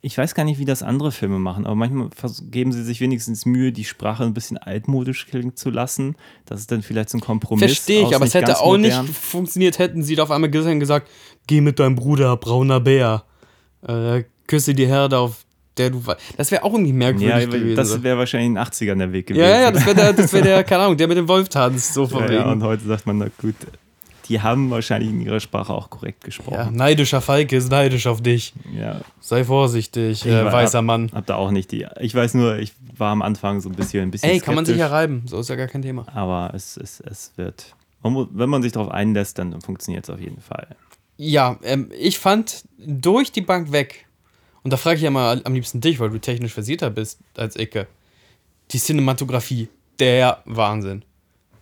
ich 0.00 0.16
weiß 0.16 0.34
gar 0.34 0.44
nicht, 0.44 0.58
wie 0.58 0.64
das 0.64 0.82
andere 0.82 1.12
Filme 1.12 1.38
machen, 1.38 1.66
aber 1.66 1.74
manchmal 1.74 2.08
geben 2.50 2.72
sie 2.72 2.82
sich 2.82 3.00
wenigstens 3.00 3.44
Mühe, 3.44 3.72
die 3.72 3.84
Sprache 3.84 4.24
ein 4.24 4.32
bisschen 4.32 4.56
altmodisch 4.56 5.26
klingen 5.26 5.54
zu 5.54 5.70
lassen. 5.70 6.16
Das 6.46 6.60
ist 6.60 6.72
dann 6.72 6.82
vielleicht 6.82 7.10
so 7.10 7.18
ein 7.18 7.20
Kompromiss. 7.20 7.64
Verstehe 7.64 8.06
ich, 8.06 8.14
aber 8.14 8.24
es 8.24 8.34
hätte 8.34 8.58
auch 8.58 8.76
modern. 8.76 9.04
nicht 9.04 9.14
funktioniert, 9.14 9.78
hätten 9.78 10.02
sie 10.02 10.16
da 10.16 10.22
auf 10.22 10.30
einmal 10.30 10.50
gesagt, 10.50 11.08
geh 11.46 11.60
mit 11.60 11.78
deinem 11.78 11.96
Bruder, 11.96 12.36
brauner 12.36 12.80
Bär. 12.80 13.24
Äh, 13.86 14.24
küsse 14.46 14.74
die 14.74 14.86
Herde, 14.86 15.18
auf 15.18 15.44
der 15.76 15.90
du 15.90 16.02
Das 16.36 16.50
wäre 16.50 16.64
auch 16.64 16.72
irgendwie 16.72 16.92
merkwürdig 16.92 17.28
ja, 17.28 17.44
gewesen. 17.44 17.76
Das 17.76 18.02
wäre 18.02 18.18
wahrscheinlich 18.18 18.48
in 18.48 18.54
den 18.54 18.64
80ern 18.64 18.98
der 18.98 19.12
Weg 19.12 19.26
gewesen. 19.26 19.42
Ja, 19.42 19.60
ja, 19.60 19.70
das 19.70 19.86
wäre 19.86 19.94
der, 19.94 20.32
wär 20.32 20.42
der, 20.42 20.64
keine 20.64 20.84
Ahnung, 20.84 20.96
der 20.96 21.08
mit 21.08 21.16
dem 21.16 21.28
Wolf 21.28 21.48
tanzt. 21.48 21.94
So 21.94 22.06
ja, 22.06 22.30
ja, 22.30 22.50
und 22.50 22.62
heute 22.62 22.84
sagt 22.84 23.06
man, 23.06 23.18
na 23.18 23.26
gut, 23.40 23.54
die 24.30 24.40
haben 24.40 24.70
wahrscheinlich 24.70 25.10
in 25.10 25.20
ihrer 25.20 25.40
Sprache 25.40 25.74
auch 25.74 25.90
korrekt 25.90 26.22
gesprochen. 26.22 26.54
Ja, 26.54 26.70
neidischer 26.70 27.20
Falke 27.20 27.56
ist 27.56 27.68
neidisch 27.68 28.06
auf 28.06 28.22
dich. 28.22 28.54
Ja. 28.72 29.00
Sei 29.18 29.42
vorsichtig, 29.42 30.24
äh, 30.24 30.44
war, 30.44 30.52
weißer 30.52 30.78
hab, 30.78 30.84
Mann. 30.84 31.10
Hab 31.12 31.26
da 31.26 31.34
auch 31.34 31.50
nicht 31.50 31.72
die. 31.72 31.86
Ich 31.98 32.14
weiß 32.14 32.34
nur, 32.34 32.56
ich 32.58 32.72
war 32.96 33.10
am 33.10 33.22
Anfang 33.22 33.60
so 33.60 33.68
ein 33.68 33.74
bisschen 33.74 34.04
ein 34.04 34.12
bisschen. 34.12 34.30
Ey, 34.30 34.36
skeptisch, 34.36 34.46
kann 34.46 34.54
man 34.54 34.64
sich 34.64 34.76
ja 34.76 34.86
reiben, 34.86 35.24
so 35.26 35.40
ist 35.40 35.50
ja 35.50 35.56
gar 35.56 35.66
kein 35.66 35.82
Thema. 35.82 36.06
Aber 36.14 36.52
es, 36.54 36.76
es, 36.76 37.00
es 37.00 37.32
wird. 37.34 37.74
wenn 38.02 38.48
man 38.48 38.62
sich 38.62 38.70
darauf 38.70 38.92
einlässt, 38.92 39.36
dann 39.38 39.60
funktioniert 39.60 40.04
es 40.04 40.10
auf 40.10 40.20
jeden 40.20 40.40
Fall. 40.40 40.68
Ja, 41.16 41.58
ähm, 41.64 41.90
ich 41.98 42.20
fand 42.20 42.64
durch 42.78 43.32
die 43.32 43.42
Bank 43.42 43.72
weg, 43.72 44.06
und 44.62 44.72
da 44.72 44.76
frage 44.76 44.96
ich 44.96 45.02
ja 45.02 45.10
mal 45.10 45.42
am 45.44 45.54
liebsten 45.54 45.80
dich, 45.80 45.98
weil 45.98 46.10
du 46.10 46.20
technisch 46.20 46.54
versierter 46.54 46.90
bist 46.90 47.18
als 47.36 47.56
Ecke, 47.56 47.88
die 48.70 48.78
Cinematografie, 48.78 49.68
der 49.98 50.40
Wahnsinn 50.44 51.04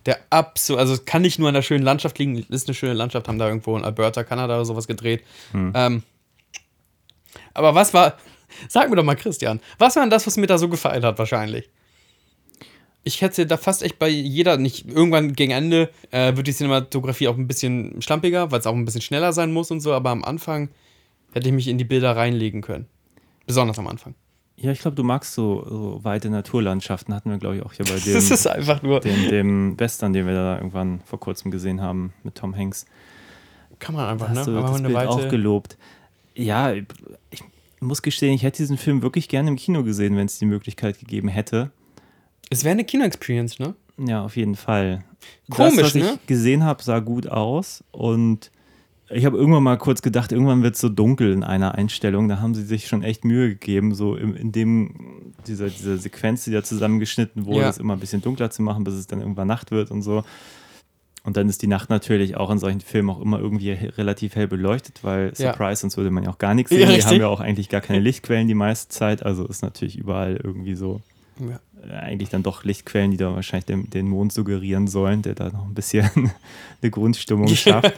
der 0.05 0.19
absolut, 0.29 0.79
also 0.79 0.93
es 0.93 1.05
kann 1.05 1.21
nicht 1.21 1.39
nur 1.39 1.49
an 1.49 1.53
der 1.53 1.61
schönen 1.61 1.83
Landschaft 1.83 2.17
liegen, 2.19 2.37
ist 2.37 2.67
eine 2.67 2.73
schöne 2.73 2.93
Landschaft, 2.93 3.27
haben 3.27 3.39
da 3.39 3.47
irgendwo 3.47 3.77
in 3.77 3.83
Alberta, 3.83 4.23
Kanada 4.23 4.55
oder 4.55 4.65
sowas 4.65 4.87
gedreht. 4.87 5.23
Hm. 5.51 5.73
Ähm, 5.75 6.03
aber 7.53 7.75
was 7.75 7.93
war, 7.93 8.17
sag 8.67 8.89
mir 8.89 8.95
doch 8.95 9.03
mal, 9.03 9.15
Christian, 9.15 9.59
was 9.77 9.95
war 9.95 10.03
denn 10.03 10.09
das, 10.09 10.25
was 10.25 10.37
mir 10.37 10.47
da 10.47 10.57
so 10.57 10.69
gefallen 10.69 11.03
hat, 11.03 11.19
wahrscheinlich? 11.19 11.69
Ich 13.03 13.21
hätte 13.21 13.45
da 13.45 13.57
fast 13.57 13.81
echt 13.81 13.97
bei 13.97 14.09
jeder, 14.09 14.57
nicht 14.57 14.87
irgendwann 14.87 15.33
gegen 15.33 15.51
Ende, 15.51 15.89
äh, 16.11 16.35
wird 16.35 16.47
die 16.47 16.53
Cinematografie 16.53 17.27
auch 17.27 17.37
ein 17.37 17.47
bisschen 17.47 18.01
schlampiger, 18.01 18.51
weil 18.51 18.59
es 18.59 18.67
auch 18.67 18.75
ein 18.75 18.85
bisschen 18.85 19.01
schneller 19.01 19.33
sein 19.33 19.51
muss 19.51 19.71
und 19.71 19.79
so, 19.79 19.93
aber 19.93 20.09
am 20.09 20.23
Anfang 20.23 20.69
hätte 21.33 21.47
ich 21.47 21.53
mich 21.53 21.67
in 21.67 21.77
die 21.77 21.85
Bilder 21.85 22.15
reinlegen 22.15 22.61
können. 22.61 22.87
Besonders 23.45 23.79
am 23.79 23.87
Anfang. 23.87 24.15
Ja, 24.61 24.71
ich 24.71 24.79
glaube, 24.79 24.95
du 24.95 25.03
magst 25.03 25.33
so, 25.33 25.65
so, 25.67 25.99
weite 26.03 26.29
Naturlandschaften. 26.29 27.13
Hatten 27.13 27.29
wir, 27.29 27.37
glaube 27.37 27.55
ich, 27.55 27.63
auch 27.63 27.71
hier 27.71 27.85
bei 27.85 27.97
dem, 28.05 28.13
das 28.13 28.29
ist 28.29 28.47
einfach 28.47 28.81
nur 28.81 28.99
dem, 28.99 29.29
dem 29.29 29.79
Western, 29.79 30.11
den 30.11 30.25
wir 30.25 30.33
da 30.33 30.57
irgendwann 30.57 30.99
vor 31.05 31.19
kurzem 31.19 31.49
gesehen 31.49 31.81
haben 31.81 32.13
mit 32.23 32.35
Tom 32.35 32.55
Hanks. 32.55 32.85
Kann 33.79 33.95
man 33.95 34.05
einfach, 34.05 34.29
ne? 34.29 34.43
Du 34.43 34.53
das 34.53 34.71
eine 34.71 34.89
Bild 34.89 34.93
weite... 34.95 35.09
auch 35.09 35.29
gelobt. 35.29 35.77
Ja, 36.35 36.73
ich 36.73 37.43
muss 37.79 38.01
gestehen, 38.01 38.33
ich 38.33 38.43
hätte 38.43 38.57
diesen 38.57 38.77
Film 38.77 39.01
wirklich 39.01 39.29
gerne 39.29 39.49
im 39.49 39.55
Kino 39.55 39.83
gesehen, 39.83 40.17
wenn 40.17 40.25
es 40.25 40.39
die 40.39 40.45
Möglichkeit 40.45 40.99
gegeben 40.99 41.29
hätte. 41.29 41.71
Es 42.49 42.63
wäre 42.63 42.73
eine 42.73 42.83
Kino-Experience, 42.83 43.59
ne? 43.59 43.75
Ja, 43.97 44.23
auf 44.23 44.35
jeden 44.35 44.55
Fall. 44.55 45.03
Komisch, 45.49 45.75
das, 45.77 45.85
was 45.85 45.93
ne? 45.95 46.13
ich 46.15 46.27
gesehen 46.27 46.63
habe, 46.63 46.83
sah 46.83 46.99
gut 46.99 47.27
aus 47.27 47.83
und 47.91 48.51
ich 49.11 49.25
habe 49.25 49.37
irgendwann 49.37 49.63
mal 49.63 49.77
kurz 49.77 50.01
gedacht, 50.01 50.31
irgendwann 50.31 50.63
wird 50.63 50.75
es 50.75 50.81
so 50.81 50.89
dunkel 50.89 51.31
in 51.31 51.43
einer 51.43 51.75
Einstellung. 51.75 52.27
Da 52.27 52.39
haben 52.39 52.53
sie 52.53 52.63
sich 52.63 52.87
schon 52.87 53.03
echt 53.03 53.25
Mühe 53.25 53.49
gegeben, 53.49 53.95
so 53.95 54.15
in, 54.15 54.35
in 54.35 54.51
dem, 54.51 55.33
dieser, 55.47 55.69
dieser 55.69 55.97
Sequenz, 55.97 56.43
die 56.43 56.51
da 56.51 56.63
zusammengeschnitten 56.63 57.45
wurde, 57.45 57.61
ja. 57.61 57.69
es 57.69 57.77
immer 57.77 57.93
ein 57.93 57.99
bisschen 57.99 58.21
dunkler 58.21 58.51
zu 58.51 58.61
machen, 58.61 58.83
bis 58.83 58.93
es 58.93 59.07
dann 59.07 59.19
irgendwann 59.19 59.47
Nacht 59.47 59.71
wird 59.71 59.91
und 59.91 60.01
so. 60.01 60.23
Und 61.23 61.37
dann 61.37 61.49
ist 61.49 61.61
die 61.61 61.67
Nacht 61.67 61.89
natürlich 61.89 62.37
auch 62.37 62.49
in 62.49 62.59
solchen 62.59 62.81
Filmen 62.81 63.09
auch 63.09 63.19
immer 63.19 63.39
irgendwie 63.39 63.71
relativ 63.71 64.35
hell 64.35 64.47
beleuchtet, 64.47 65.03
weil 65.03 65.35
Surprise, 65.35 65.71
ja. 65.71 65.75
sonst 65.75 65.97
würde 65.97 66.11
man 66.11 66.23
ja 66.23 66.29
auch 66.29 66.37
gar 66.37 66.53
nichts 66.53 66.69
sehen. 66.69 66.89
Ja, 66.89 66.95
die 66.95 67.03
haben 67.03 67.19
ja 67.19 67.27
auch 67.27 67.41
eigentlich 67.41 67.69
gar 67.69 67.81
keine 67.81 67.99
Lichtquellen 67.99 68.47
die 68.47 68.55
meiste 68.55 68.89
Zeit, 68.89 69.23
also 69.23 69.45
ist 69.45 69.61
natürlich 69.61 69.97
überall 69.97 70.39
irgendwie 70.41 70.75
so 70.75 71.01
ja. 71.39 71.59
Eigentlich 72.01 72.29
dann 72.29 72.43
doch 72.43 72.63
Lichtquellen, 72.63 73.11
die 73.11 73.17
da 73.17 73.33
wahrscheinlich 73.33 73.65
den, 73.65 73.89
den, 73.89 74.09
Mond 74.09 74.33
suggerieren 74.33 74.87
sollen, 74.87 75.21
der 75.21 75.33
da 75.33 75.49
noch 75.49 75.65
ein 75.65 75.73
bisschen 75.73 76.09
eine 76.81 76.91
Grundstimmung 76.91 77.47
schafft. 77.55 77.93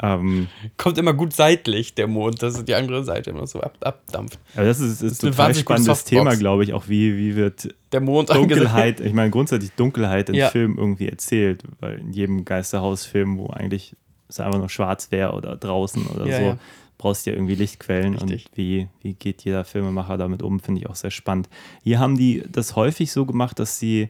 ähm, 0.00 0.46
Kommt 0.76 0.96
immer 0.98 1.12
gut 1.12 1.32
seitlich, 1.32 1.94
der 1.94 2.06
Mond, 2.06 2.42
dass 2.42 2.64
die 2.64 2.74
andere 2.74 3.04
Seite 3.04 3.30
immer 3.30 3.46
so 3.46 3.60
ab, 3.60 3.76
abdampft. 3.80 4.38
Aber 4.54 4.66
das 4.66 4.80
ist, 4.80 5.02
ist, 5.02 5.12
ist 5.12 5.24
ein 5.24 5.32
total 5.32 5.54
spannendes 5.54 6.04
Thema, 6.04 6.36
glaube 6.36 6.62
ich, 6.64 6.72
auch 6.72 6.88
wie, 6.88 7.16
wie 7.16 7.34
wird 7.34 7.74
der 7.92 8.00
Mond 8.00 8.30
Dunkelheit, 8.30 9.00
ich 9.00 9.12
meine 9.12 9.30
grundsätzlich 9.30 9.72
Dunkelheit 9.72 10.28
in 10.28 10.36
ja. 10.36 10.48
Filmen 10.50 10.78
irgendwie 10.78 11.08
erzählt, 11.08 11.64
weil 11.80 11.98
in 11.98 12.12
jedem 12.12 12.44
Geisterhausfilm, 12.44 13.38
wo 13.38 13.48
eigentlich 13.48 13.96
es 14.28 14.40
einfach 14.40 14.58
nur 14.58 14.68
schwarz 14.68 15.10
wäre 15.10 15.32
oder 15.32 15.56
draußen 15.56 16.06
oder 16.06 16.26
ja, 16.26 16.38
so, 16.38 16.58
brauchst 16.98 17.26
ja 17.26 17.32
irgendwie 17.32 17.54
Lichtquellen 17.54 18.14
Richtig. 18.14 18.46
und 18.46 18.56
wie, 18.56 18.88
wie 19.00 19.14
geht 19.14 19.44
jeder 19.44 19.64
Filmemacher 19.64 20.16
damit 20.16 20.42
um, 20.42 20.60
finde 20.60 20.80
ich 20.80 20.88
auch 20.88 20.94
sehr 20.94 21.10
spannend. 21.10 21.48
Hier 21.82 21.98
haben 21.98 22.16
die 22.16 22.42
das 22.48 22.76
häufig 22.76 23.12
so 23.12 23.26
gemacht, 23.26 23.58
dass 23.58 23.78
sie 23.78 24.08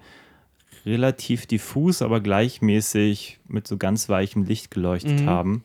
relativ 0.84 1.46
diffus, 1.46 2.00
aber 2.00 2.20
gleichmäßig 2.20 3.40
mit 3.48 3.66
so 3.66 3.76
ganz 3.76 4.08
weichem 4.08 4.44
Licht 4.44 4.70
geleuchtet 4.70 5.20
mhm. 5.20 5.26
haben. 5.26 5.64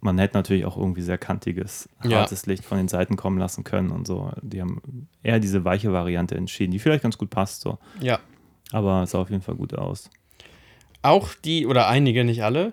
Man 0.00 0.18
hätte 0.18 0.36
natürlich 0.36 0.66
auch 0.66 0.76
irgendwie 0.76 1.00
sehr 1.00 1.16
kantiges, 1.16 1.88
hartes 2.00 2.44
ja. 2.44 2.52
Licht 2.52 2.64
von 2.64 2.76
den 2.76 2.88
Seiten 2.88 3.16
kommen 3.16 3.38
lassen 3.38 3.64
können 3.64 3.90
und 3.90 4.06
so. 4.06 4.32
Die 4.42 4.60
haben 4.60 5.08
eher 5.22 5.40
diese 5.40 5.64
weiche 5.64 5.92
Variante 5.92 6.34
entschieden, 6.34 6.72
die 6.72 6.78
vielleicht 6.78 7.04
ganz 7.04 7.16
gut 7.16 7.30
passt 7.30 7.62
so. 7.62 7.78
Ja. 8.00 8.18
Aber 8.72 9.04
es 9.04 9.12
sah 9.12 9.20
auf 9.20 9.30
jeden 9.30 9.42
Fall 9.42 9.54
gut 9.54 9.74
aus. 9.74 10.10
Auch 11.00 11.32
die, 11.44 11.66
oder 11.66 11.88
einige, 11.88 12.24
nicht 12.24 12.42
alle, 12.42 12.72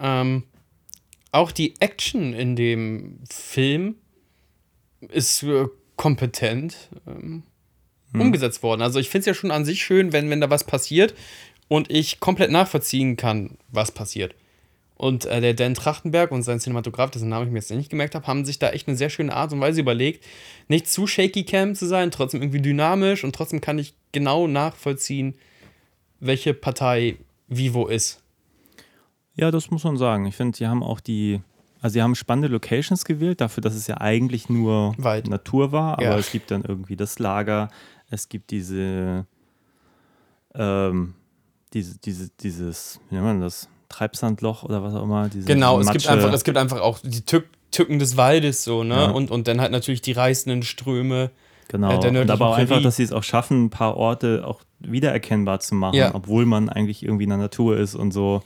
ähm, 0.00 0.44
auch 1.32 1.50
die 1.50 1.74
Action 1.80 2.34
in 2.34 2.54
dem 2.54 3.18
Film 3.28 3.96
ist 5.00 5.42
äh, 5.42 5.66
kompetent 5.96 6.90
ähm, 7.06 7.42
hm. 8.12 8.20
umgesetzt 8.20 8.62
worden. 8.62 8.82
Also 8.82 9.00
ich 9.00 9.08
finde 9.08 9.20
es 9.20 9.26
ja 9.26 9.34
schon 9.34 9.50
an 9.50 9.64
sich 9.64 9.82
schön, 9.82 10.12
wenn, 10.12 10.30
wenn 10.30 10.40
da 10.40 10.50
was 10.50 10.64
passiert 10.64 11.14
und 11.68 11.90
ich 11.90 12.20
komplett 12.20 12.50
nachvollziehen 12.50 13.16
kann, 13.16 13.56
was 13.68 13.90
passiert. 13.90 14.34
Und 14.94 15.24
äh, 15.24 15.40
der 15.40 15.54
Dan 15.54 15.74
Trachtenberg 15.74 16.30
und 16.30 16.42
sein 16.42 16.60
Cinematograf, 16.60 17.10
dessen 17.10 17.28
Namen 17.28 17.46
ich 17.46 17.52
mir 17.52 17.58
jetzt 17.58 17.70
nicht 17.72 17.90
gemerkt 17.90 18.14
habe, 18.14 18.26
haben 18.26 18.44
sich 18.44 18.60
da 18.60 18.70
echt 18.70 18.86
eine 18.86 18.96
sehr 18.96 19.10
schöne 19.10 19.34
Art 19.34 19.52
und 19.52 19.60
Weise 19.60 19.80
überlegt, 19.80 20.24
nicht 20.68 20.86
zu 20.86 21.08
shaky 21.08 21.44
cam 21.44 21.74
zu 21.74 21.86
sein, 21.86 22.12
trotzdem 22.12 22.40
irgendwie 22.40 22.60
dynamisch 22.60 23.24
und 23.24 23.34
trotzdem 23.34 23.60
kann 23.60 23.78
ich 23.78 23.94
genau 24.12 24.46
nachvollziehen, 24.46 25.34
welche 26.20 26.54
Partei 26.54 27.16
wie 27.48 27.74
wo 27.74 27.86
ist. 27.86 28.21
Ja, 29.34 29.50
das 29.50 29.70
muss 29.70 29.84
man 29.84 29.96
sagen. 29.96 30.26
Ich 30.26 30.36
finde, 30.36 30.56
sie 30.56 30.66
haben 30.66 30.82
auch 30.82 31.00
die, 31.00 31.40
also 31.80 31.94
sie 31.94 32.02
haben 32.02 32.14
spannende 32.14 32.48
Locations 32.48 33.04
gewählt, 33.04 33.40
dafür, 33.40 33.62
dass 33.62 33.74
es 33.74 33.86
ja 33.86 34.00
eigentlich 34.00 34.48
nur 34.48 34.94
Weit. 34.98 35.28
Natur 35.28 35.72
war, 35.72 35.94
aber 35.94 36.02
ja. 36.02 36.18
es 36.18 36.30
gibt 36.30 36.50
dann 36.50 36.64
irgendwie 36.64 36.96
das 36.96 37.18
Lager, 37.18 37.70
es 38.10 38.28
gibt 38.28 38.50
diese, 38.50 39.26
ähm, 40.54 41.14
diese, 41.72 41.98
diese, 41.98 42.30
dieses, 42.40 43.00
wie 43.08 43.14
nennt 43.14 43.26
man 43.26 43.40
das, 43.40 43.68
Treibsandloch 43.88 44.64
oder 44.64 44.82
was 44.82 44.94
auch 44.94 45.02
immer. 45.02 45.28
genau, 45.28 45.78
es 45.78 45.90
gibt, 45.90 46.08
einfach, 46.08 46.32
es 46.32 46.44
gibt 46.44 46.56
einfach 46.56 46.80
auch 46.80 46.98
die 47.02 47.24
Tück, 47.24 47.46
Tücken 47.70 47.98
des 47.98 48.16
Waldes 48.16 48.64
so, 48.64 48.84
ne? 48.84 48.94
Ja. 48.94 49.10
Und, 49.10 49.30
und 49.30 49.48
dann 49.48 49.60
halt 49.60 49.72
natürlich 49.72 50.02
die 50.02 50.12
reißenden 50.12 50.62
Ströme. 50.62 51.30
Genau, 51.68 52.02
äh, 52.02 52.20
und 52.20 52.30
aber 52.30 52.48
auch 52.48 52.56
einfach, 52.56 52.82
dass 52.82 52.96
sie 52.96 53.02
es 53.02 53.12
auch 53.12 53.22
schaffen, 53.22 53.64
ein 53.64 53.70
paar 53.70 53.96
Orte 53.96 54.44
auch 54.46 54.62
wiedererkennbar 54.80 55.60
zu 55.60 55.74
machen, 55.74 55.96
ja. 55.96 56.14
obwohl 56.14 56.44
man 56.44 56.68
eigentlich 56.68 57.02
irgendwie 57.02 57.24
in 57.24 57.30
der 57.30 57.38
Natur 57.38 57.76
ist 57.76 57.94
und 57.94 58.12
so 58.12 58.42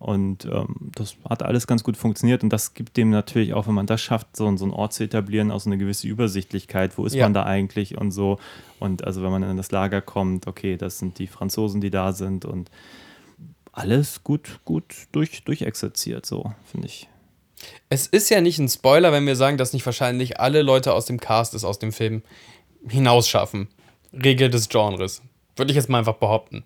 Und 0.00 0.46
ähm, 0.46 0.90
das 0.94 1.16
hat 1.28 1.42
alles 1.42 1.66
ganz 1.66 1.84
gut 1.84 1.94
funktioniert. 1.94 2.42
Und 2.42 2.50
das 2.50 2.72
gibt 2.72 2.96
dem 2.96 3.10
natürlich 3.10 3.52
auch, 3.52 3.66
wenn 3.66 3.74
man 3.74 3.86
das 3.86 4.00
schafft, 4.00 4.34
so, 4.34 4.56
so 4.56 4.64
einen 4.64 4.72
Ort 4.72 4.94
zu 4.94 5.04
etablieren, 5.04 5.50
auch 5.50 5.60
so 5.60 5.68
eine 5.68 5.76
gewisse 5.76 6.08
Übersichtlichkeit. 6.08 6.96
Wo 6.96 7.04
ist 7.04 7.14
ja. 7.14 7.26
man 7.26 7.34
da 7.34 7.44
eigentlich 7.44 7.98
und 7.98 8.10
so. 8.10 8.38
Und 8.78 9.04
also, 9.04 9.22
wenn 9.22 9.30
man 9.30 9.42
in 9.42 9.58
das 9.58 9.70
Lager 9.72 10.00
kommt, 10.00 10.46
okay, 10.46 10.78
das 10.78 10.98
sind 10.98 11.18
die 11.18 11.26
Franzosen, 11.26 11.82
die 11.82 11.90
da 11.90 12.14
sind. 12.14 12.46
Und 12.46 12.70
alles 13.72 14.24
gut, 14.24 14.60
gut 14.64 14.84
durch, 15.12 15.44
durchexerziert, 15.44 16.24
so, 16.24 16.54
finde 16.64 16.86
ich. 16.86 17.06
Es 17.90 18.06
ist 18.06 18.30
ja 18.30 18.40
nicht 18.40 18.58
ein 18.58 18.70
Spoiler, 18.70 19.12
wenn 19.12 19.26
wir 19.26 19.36
sagen, 19.36 19.58
dass 19.58 19.74
nicht 19.74 19.84
wahrscheinlich 19.84 20.40
alle 20.40 20.62
Leute 20.62 20.94
aus 20.94 21.04
dem 21.04 21.20
Cast 21.20 21.52
es 21.52 21.62
aus 21.62 21.78
dem 21.78 21.92
Film 21.92 22.22
hinausschaffen. 22.88 23.68
Regel 24.14 24.48
des 24.48 24.70
Genres. 24.70 25.20
Würde 25.56 25.72
ich 25.72 25.76
jetzt 25.76 25.90
mal 25.90 25.98
einfach 25.98 26.16
behaupten 26.16 26.64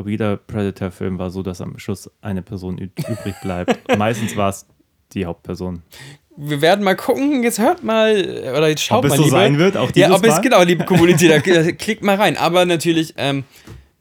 glaube, 0.00 0.10
jeder 0.10 0.36
Predator-Film 0.36 1.18
war 1.18 1.30
so, 1.30 1.42
dass 1.42 1.60
am 1.60 1.78
Schluss 1.78 2.10
eine 2.22 2.42
Person 2.42 2.78
übrig 2.78 3.34
bleibt. 3.42 3.78
Meistens 3.98 4.36
war 4.36 4.48
es 4.48 4.66
die 5.12 5.26
Hauptperson. 5.26 5.82
Wir 6.36 6.62
werden 6.62 6.84
mal 6.84 6.96
gucken, 6.96 7.42
jetzt 7.42 7.58
hört 7.58 7.84
mal, 7.84 8.16
oder 8.56 8.68
jetzt 8.68 8.82
schaut 8.82 9.04
ob 9.04 9.10
mal. 9.10 9.18
Ob 9.18 9.18
es 9.18 9.24
so 9.26 9.30
sein 9.30 9.58
wird, 9.58 9.76
auch 9.76 9.90
dieses 9.90 10.08
Ja, 10.08 10.14
ob 10.14 10.24
es, 10.24 10.40
genau, 10.40 10.62
liebe 10.62 10.84
Community, 10.84 11.28
da, 11.28 11.40
klickt 11.40 12.02
mal 12.02 12.16
rein. 12.16 12.38
Aber 12.38 12.64
natürlich, 12.64 13.14
ähm, 13.18 13.44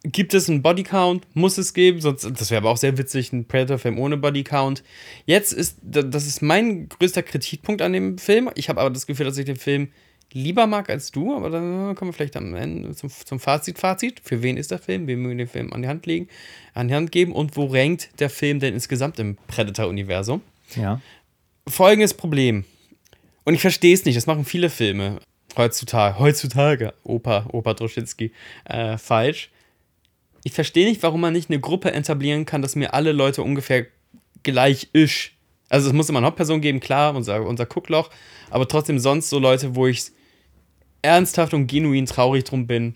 gibt 0.03 0.33
es 0.33 0.49
einen 0.49 0.61
Bodycount? 0.61 1.27
Muss 1.33 1.57
es 1.57 1.73
geben, 1.73 1.99
sonst, 1.99 2.23
das 2.23 2.49
wäre 2.49 2.61
aber 2.61 2.69
auch 2.69 2.77
sehr 2.77 2.97
witzig, 2.97 3.33
ein 3.33 3.45
Predator-Film 3.45 3.99
ohne 3.99 4.15
Bodycount. 4.15 4.83
Jetzt 5.25 5.51
ist, 5.51 5.79
das 5.81 6.27
ist 6.27 6.41
mein 6.41 6.87
größter 6.87 7.23
Kritikpunkt 7.23 7.81
an 7.81 7.91
dem 7.91 8.17
Film. 8.17 8.49
Ich 8.55 8.69
habe 8.69 8.79
aber 8.79 8.91
das 8.91 9.05
Gefühl, 9.05 9.25
dass 9.25 9.37
ich 9.37 9.45
den 9.45 9.57
Film 9.57 9.89
lieber 10.33 10.67
mag 10.67 10.89
als 10.89 11.11
du, 11.11 11.35
aber 11.35 11.49
dann 11.49 11.95
kommen 11.95 12.09
wir 12.09 12.13
vielleicht 12.13 12.37
am 12.37 12.53
Ende 12.55 12.95
zum, 12.95 13.09
zum 13.09 13.39
Fazit. 13.39 13.79
Fazit. 13.79 14.21
Für 14.23 14.43
wen 14.43 14.57
ist 14.57 14.71
der 14.71 14.79
Film? 14.79 15.07
Wem 15.07 15.21
mögen 15.21 15.37
wir 15.37 15.45
den 15.45 15.51
Film 15.51 15.73
an 15.73 15.81
die 15.81 15.87
Hand 15.87 16.05
legen, 16.05 16.27
an 16.73 16.87
die 16.87 16.93
Hand 16.93 17.11
geben 17.11 17.31
und 17.31 17.55
wo 17.57 17.65
rankt 17.65 18.09
der 18.19 18.29
Film 18.29 18.59
denn 18.59 18.73
insgesamt 18.73 19.19
im 19.19 19.37
Predator-Universum? 19.47 20.41
Ja. 20.75 21.01
Folgendes 21.67 22.13
Problem. 22.13 22.65
Und 23.43 23.53
ich 23.55 23.61
verstehe 23.61 23.93
es 23.93 24.05
nicht, 24.05 24.17
das 24.17 24.27
machen 24.27 24.45
viele 24.45 24.69
Filme 24.69 25.19
heutzutage, 25.57 26.19
heutzutage, 26.19 26.93
Opa, 27.03 27.47
Opa 27.51 27.73
Droschinski, 27.73 28.31
äh, 28.65 28.97
falsch. 28.97 29.49
Ich 30.43 30.53
verstehe 30.53 30.87
nicht, 30.87 31.03
warum 31.03 31.21
man 31.21 31.33
nicht 31.33 31.49
eine 31.49 31.59
Gruppe 31.59 31.91
etablieren 31.91 32.45
kann, 32.45 32.61
dass 32.61 32.75
mir 32.75 32.93
alle 32.93 33.11
Leute 33.11 33.43
ungefähr 33.43 33.87
gleich 34.43 34.89
ist. 34.93 35.31
Also 35.67 35.87
es 35.87 35.93
muss 35.93 36.09
immer 36.09 36.19
eine 36.19 36.27
Hauptperson 36.27 36.61
geben, 36.61 36.79
klar, 36.79 37.15
unser, 37.15 37.45
unser 37.45 37.65
Guckloch, 37.65 38.09
aber 38.49 38.67
trotzdem 38.67 38.99
sonst 38.99 39.29
so 39.29 39.37
Leute, 39.37 39.75
wo 39.75 39.85
ich 39.85 40.11
ernsthaft 41.01 41.53
und 41.53 41.67
genuin 41.67 42.05
traurig 42.05 42.43
drum 42.43 42.67
bin, 42.67 42.95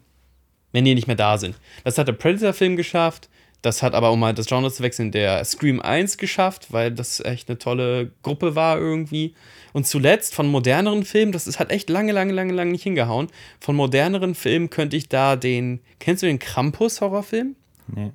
wenn 0.71 0.85
die 0.85 0.95
nicht 0.95 1.07
mehr 1.07 1.15
da 1.15 1.37
sind. 1.37 1.55
Das 1.83 1.97
hat 1.97 2.07
der 2.07 2.13
Predator-Film 2.13 2.75
geschafft. 2.75 3.29
Das 3.61 3.81
hat 3.81 3.95
aber, 3.95 4.11
um 4.11 4.19
mal 4.19 4.33
das 4.33 4.47
Genre 4.47 4.69
zu 4.71 4.83
wechseln, 4.83 5.11
der 5.11 5.43
Scream 5.45 5.79
1 5.79 6.17
geschafft, 6.17 6.73
weil 6.73 6.91
das 6.91 7.21
echt 7.21 7.47
eine 7.47 7.57
tolle 7.57 8.11
Gruppe 8.21 8.55
war 8.55 8.77
irgendwie. 8.77 9.35
Und 9.71 9.87
zuletzt 9.87 10.35
von 10.35 10.47
moderneren 10.47 11.05
Filmen, 11.05 11.31
das 11.31 11.47
ist, 11.47 11.59
hat 11.59 11.71
echt 11.71 11.89
lange, 11.89 12.11
lange, 12.11 12.33
lange, 12.33 12.51
lange 12.51 12.71
nicht 12.71 12.83
hingehauen. 12.83 13.29
Von 13.61 13.77
moderneren 13.77 14.35
Filmen 14.35 14.69
könnte 14.69 14.97
ich 14.97 15.07
da 15.07 15.37
den. 15.37 15.79
Kennst 15.99 16.23
du 16.23 16.27
den 16.27 16.39
Krampus-Horrorfilm? 16.39 17.55
Nee. 17.87 18.11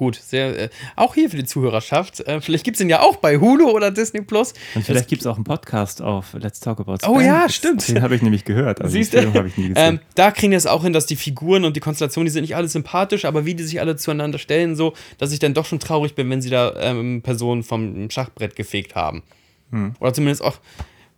Gut, 0.00 0.14
sehr, 0.16 0.58
äh, 0.58 0.68
auch 0.96 1.14
hier 1.14 1.28
für 1.28 1.36
die 1.36 1.44
Zuhörerschaft. 1.44 2.20
Äh, 2.20 2.40
vielleicht 2.40 2.64
gibt 2.64 2.78
es 2.78 2.80
ihn 2.80 2.88
ja 2.88 3.02
auch 3.02 3.16
bei 3.16 3.36
Hulu 3.36 3.68
oder 3.68 3.90
Disney 3.90 4.22
Plus. 4.22 4.54
Und 4.74 4.82
vielleicht 4.82 5.08
gibt 5.08 5.20
es 5.20 5.26
auch 5.26 5.34
einen 5.34 5.44
Podcast 5.44 6.00
auf 6.00 6.32
Let's 6.32 6.58
Talk 6.58 6.80
About 6.80 6.96
Spam. 7.02 7.16
Oh 7.16 7.20
ja, 7.20 7.50
stimmt. 7.50 7.86
Den 7.86 8.00
habe 8.00 8.14
ich 8.14 8.22
nämlich 8.22 8.46
gehört. 8.46 8.80
Also 8.80 8.94
Siehst 8.94 9.12
du? 9.12 9.18
Ich 9.18 9.58
nie 9.58 9.74
ähm, 9.76 10.00
da 10.14 10.30
kriegen 10.30 10.52
wir 10.52 10.56
es 10.56 10.66
auch 10.66 10.84
hin, 10.84 10.94
dass 10.94 11.04
die 11.04 11.16
Figuren 11.16 11.66
und 11.66 11.76
die 11.76 11.80
Konstellationen, 11.80 12.24
die 12.24 12.30
sind 12.30 12.40
nicht 12.44 12.56
alle 12.56 12.66
sympathisch, 12.66 13.26
aber 13.26 13.44
wie 13.44 13.54
die 13.54 13.62
sich 13.62 13.78
alle 13.78 13.94
zueinander 13.96 14.38
stellen, 14.38 14.74
so, 14.74 14.94
dass 15.18 15.32
ich 15.32 15.38
dann 15.38 15.52
doch 15.52 15.66
schon 15.66 15.80
traurig 15.80 16.14
bin, 16.14 16.30
wenn 16.30 16.40
sie 16.40 16.48
da 16.48 16.72
ähm, 16.80 17.20
Personen 17.20 17.62
vom 17.62 18.08
Schachbrett 18.08 18.56
gefegt 18.56 18.94
haben. 18.94 19.22
Hm. 19.70 19.96
Oder 20.00 20.14
zumindest 20.14 20.42
auch, 20.42 20.56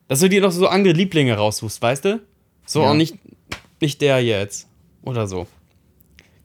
dass 0.09 0.19
du 0.19 0.29
dir 0.29 0.41
noch 0.41 0.51
so 0.51 0.67
andere 0.67 0.93
Lieblinge 0.93 1.37
raussuchst, 1.37 1.81
weißt 1.81 2.05
du? 2.05 2.21
So, 2.67 2.83
ja. 2.83 2.91
und 2.91 2.97
nicht, 2.97 3.15
nicht 3.81 4.01
der 4.01 4.25
jetzt. 4.25 4.67
Oder 5.05 5.29
so. 5.29 5.47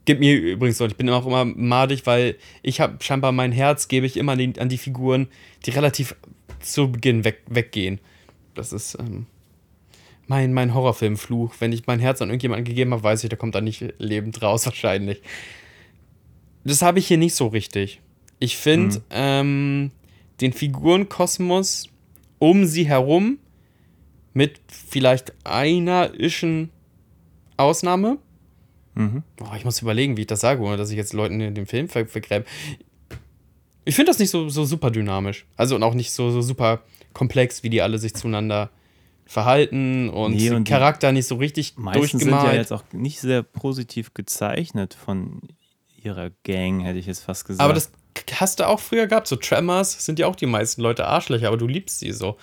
Gibt 0.08 0.20
mir 0.20 0.38
übrigens 0.38 0.78
so, 0.78 0.86
ich 0.86 0.96
bin 0.96 1.10
auch 1.10 1.26
immer 1.26 1.44
madig, 1.44 2.06
weil 2.06 2.36
ich 2.62 2.80
habe 2.80 2.96
scheinbar 3.02 3.30
mein 3.30 3.52
Herz, 3.52 3.88
gebe 3.88 4.06
ich 4.06 4.16
immer 4.16 4.32
an 4.32 4.38
die, 4.38 4.58
an 4.58 4.70
die 4.70 4.78
Figuren, 4.78 5.28
die 5.66 5.70
relativ 5.70 6.16
zu 6.60 6.90
Beginn 6.90 7.24
weg, 7.24 7.42
weggehen. 7.46 8.00
Das 8.54 8.72
ist 8.72 8.96
ähm, 8.98 9.26
mein, 10.26 10.54
mein 10.54 10.72
Horrorfilmfluch. 10.72 11.56
Wenn 11.58 11.72
ich 11.72 11.86
mein 11.86 12.00
Herz 12.00 12.22
an 12.22 12.30
irgendjemanden 12.30 12.64
gegeben 12.64 12.92
habe, 12.92 13.02
weiß 13.02 13.22
ich, 13.22 13.28
der 13.28 13.38
kommt 13.38 13.54
da 13.54 13.60
nicht 13.60 13.84
lebend 13.98 14.40
raus, 14.40 14.64
wahrscheinlich. 14.64 15.20
Das 16.64 16.80
habe 16.80 17.00
ich 17.00 17.06
hier 17.06 17.18
nicht 17.18 17.34
so 17.34 17.48
richtig. 17.48 18.00
Ich 18.38 18.56
finde 18.56 19.00
mhm. 19.00 19.02
ähm, 19.10 19.90
den 20.40 20.54
Figurenkosmos 20.54 21.90
um 22.38 22.64
sie 22.64 22.88
herum 22.88 23.40
mit 24.32 24.58
vielleicht 24.68 25.34
einer 25.44 26.18
ischen 26.18 26.70
Ausnahme 27.58 28.16
Mhm. 28.98 29.22
Oh, 29.40 29.54
ich 29.56 29.64
muss 29.64 29.80
überlegen, 29.80 30.16
wie 30.16 30.22
ich 30.22 30.26
das 30.26 30.40
sage, 30.40 30.60
ohne 30.60 30.76
dass 30.76 30.90
ich 30.90 30.96
jetzt 30.96 31.12
Leuten 31.12 31.40
in 31.40 31.54
den 31.54 31.66
Film 31.66 31.88
ver 31.88 32.06
vergräbe. 32.06 32.44
Ich 33.84 33.94
finde 33.94 34.10
das 34.10 34.18
nicht 34.18 34.30
so, 34.30 34.48
so 34.48 34.64
super 34.64 34.90
dynamisch. 34.90 35.46
Also 35.56 35.76
und 35.76 35.82
auch 35.82 35.94
nicht 35.94 36.12
so, 36.12 36.30
so 36.30 36.42
super 36.42 36.82
komplex, 37.12 37.62
wie 37.62 37.70
die 37.70 37.80
alle 37.80 37.98
sich 37.98 38.14
zueinander 38.14 38.70
verhalten 39.24 40.08
und, 40.08 40.34
nee, 40.34 40.50
und 40.50 40.66
Charakter 40.66 41.12
nicht 41.12 41.26
so 41.26 41.36
richtig 41.36 41.76
meistens 41.76 42.10
durchgemalt. 42.12 42.42
sind 42.42 42.52
ja 42.52 42.58
jetzt 42.58 42.72
auch 42.72 42.82
nicht 42.92 43.20
sehr 43.20 43.42
positiv 43.42 44.14
gezeichnet 44.14 44.94
von 44.94 45.42
ihrer 46.02 46.30
Gang, 46.44 46.80
hätte 46.80 46.98
ich 46.98 47.06
jetzt 47.06 47.20
fast 47.20 47.44
gesagt. 47.44 47.62
Aber 47.62 47.74
das 47.74 47.92
hast 48.34 48.60
du 48.60 48.66
auch 48.66 48.80
früher 48.80 49.06
gehabt. 49.06 49.28
So 49.28 49.36
Tremors 49.36 50.04
sind 50.04 50.18
ja 50.18 50.26
auch 50.26 50.36
die 50.36 50.46
meisten 50.46 50.82
Leute 50.82 51.06
Arschlöcher, 51.06 51.48
aber 51.48 51.56
du 51.56 51.66
liebst 51.66 52.00
sie 52.00 52.12
so. 52.12 52.36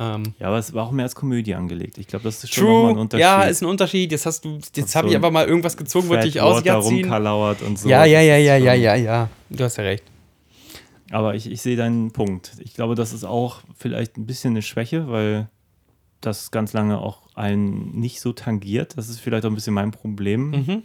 Ähm, 0.00 0.34
ja, 0.38 0.46
aber 0.46 0.58
es 0.58 0.72
war 0.72 0.86
auch 0.86 0.92
mehr 0.92 1.04
als 1.04 1.14
Komödie 1.14 1.54
angelegt. 1.54 1.98
Ich 1.98 2.06
glaube, 2.06 2.22
das 2.22 2.44
ist 2.44 2.54
schon 2.54 2.66
True. 2.66 2.90
ein 2.90 2.98
Unterschied. 2.98 3.22
Ja, 3.22 3.42
ist 3.42 3.62
ein 3.62 3.66
Unterschied. 3.66 4.12
Jetzt 4.12 4.26
hast 4.26 4.44
du, 4.44 4.60
jetzt 4.74 4.94
habe 4.94 5.08
so 5.08 5.10
ich 5.10 5.16
einfach 5.16 5.32
mal 5.32 5.46
irgendwas 5.46 5.76
gezogen, 5.76 6.08
wollte 6.08 6.28
ich 6.28 6.40
ausziehen. 6.40 7.10
und 7.10 7.78
so. 7.78 7.88
Ja, 7.88 8.04
ja, 8.04 8.20
ja, 8.20 8.36
ja, 8.36 8.56
ja, 8.56 8.74
ja, 8.74 8.94
ja. 8.94 9.28
Du 9.50 9.64
hast 9.64 9.76
ja 9.76 9.84
recht. 9.84 10.04
Aber 11.10 11.34
ich, 11.34 11.50
ich 11.50 11.62
sehe 11.62 11.76
deinen 11.76 12.12
Punkt. 12.12 12.52
Ich 12.60 12.74
glaube, 12.74 12.94
das 12.94 13.12
ist 13.12 13.24
auch 13.24 13.62
vielleicht 13.76 14.16
ein 14.16 14.26
bisschen 14.26 14.52
eine 14.52 14.62
Schwäche, 14.62 15.08
weil 15.08 15.48
das 16.20 16.50
ganz 16.50 16.72
lange 16.72 16.98
auch 16.98 17.34
einen 17.34 17.98
nicht 17.98 18.20
so 18.20 18.32
tangiert. 18.32 18.96
Das 18.96 19.08
ist 19.08 19.18
vielleicht 19.18 19.44
auch 19.44 19.50
ein 19.50 19.54
bisschen 19.54 19.74
mein 19.74 19.90
Problem. 19.90 20.50
Mhm. 20.50 20.82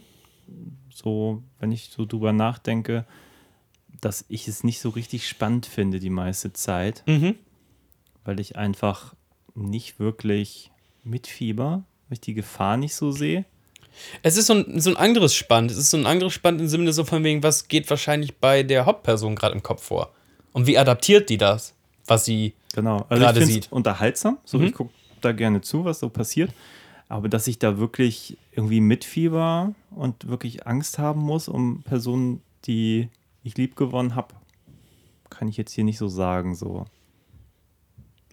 So, 0.92 1.44
wenn 1.60 1.72
ich 1.72 1.90
so 1.96 2.06
drüber 2.06 2.34
nachdenke, 2.34 3.06
dass 4.02 4.26
ich 4.28 4.48
es 4.48 4.64
nicht 4.64 4.80
so 4.80 4.90
richtig 4.90 5.28
spannend 5.28 5.66
finde 5.66 6.00
die 6.00 6.10
meiste 6.10 6.52
Zeit. 6.54 7.04
Mhm 7.06 7.36
weil 8.26 8.40
ich 8.40 8.56
einfach 8.56 9.14
nicht 9.56 10.00
wirklich 10.00 10.72
mitfieber, 11.04 11.84
weil 12.08 12.14
ich 12.14 12.22
die 12.22 12.34
Gefahr 12.34 12.78
nicht 12.78 12.96
so 12.96 13.12
sehe. 13.12 13.46
Es 14.24 14.38
ist 14.38 14.48
so 14.48 14.54
ein, 14.54 14.80
so 14.80 14.90
ein 14.90 14.98
anderes 14.98 15.36
Spannend. 15.36 15.72
Es 15.72 15.78
ist 15.78 15.92
so 15.92 15.98
ein 15.98 16.06
anderes 16.06 16.34
Spannend 16.34 16.62
im 16.62 16.68
Sinne 16.68 16.94
so 16.94 17.04
von 17.04 17.24
wegen, 17.24 17.44
was 17.44 17.68
geht 17.68 17.90
wahrscheinlich 17.90 18.38
bei 18.38 18.64
der 18.64 18.86
Hauptperson 18.86 19.36
gerade 19.36 19.54
im 19.54 19.64
Kopf 19.64 19.84
vor? 19.84 20.12
Und 20.52 20.68
wie 20.68 20.78
adaptiert 20.78 21.30
die 21.30 21.38
das, 21.38 21.76
was 22.06 22.26
sie 22.26 22.54
genau. 22.74 23.06
also 23.10 23.24
gerade 23.24 23.46
sieht? 23.46 23.72
unterhaltsam. 23.72 24.38
So, 24.46 24.58
mhm. 24.58 24.66
ich 24.66 24.74
gucke 24.74 24.92
da 25.22 25.32
gerne 25.32 25.62
zu, 25.62 25.86
was 25.86 26.00
so 26.00 26.10
passiert. 26.10 26.52
Aber 27.10 27.30
dass 27.30 27.48
ich 27.48 27.60
da 27.60 27.78
wirklich 27.78 28.38
irgendwie 28.52 28.82
mitfieber 28.82 29.76
und 29.92 30.28
wirklich 30.28 30.66
Angst 30.66 30.98
haben 30.98 31.22
muss 31.22 31.48
um 31.48 31.84
Personen, 31.84 32.42
die 32.66 33.10
ich 33.44 33.58
lieb 33.58 33.76
gewonnen 33.76 34.16
habe, 34.16 34.34
kann 35.30 35.48
ich 35.48 35.58
jetzt 35.58 35.74
hier 35.74 35.84
nicht 35.84 35.98
so 35.98 36.08
sagen. 36.08 36.56
So. 36.56 36.86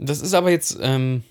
Das 0.00 0.20
ist 0.20 0.34
aber 0.34 0.50
jetzt 0.50 0.78
ähm, 0.80 1.22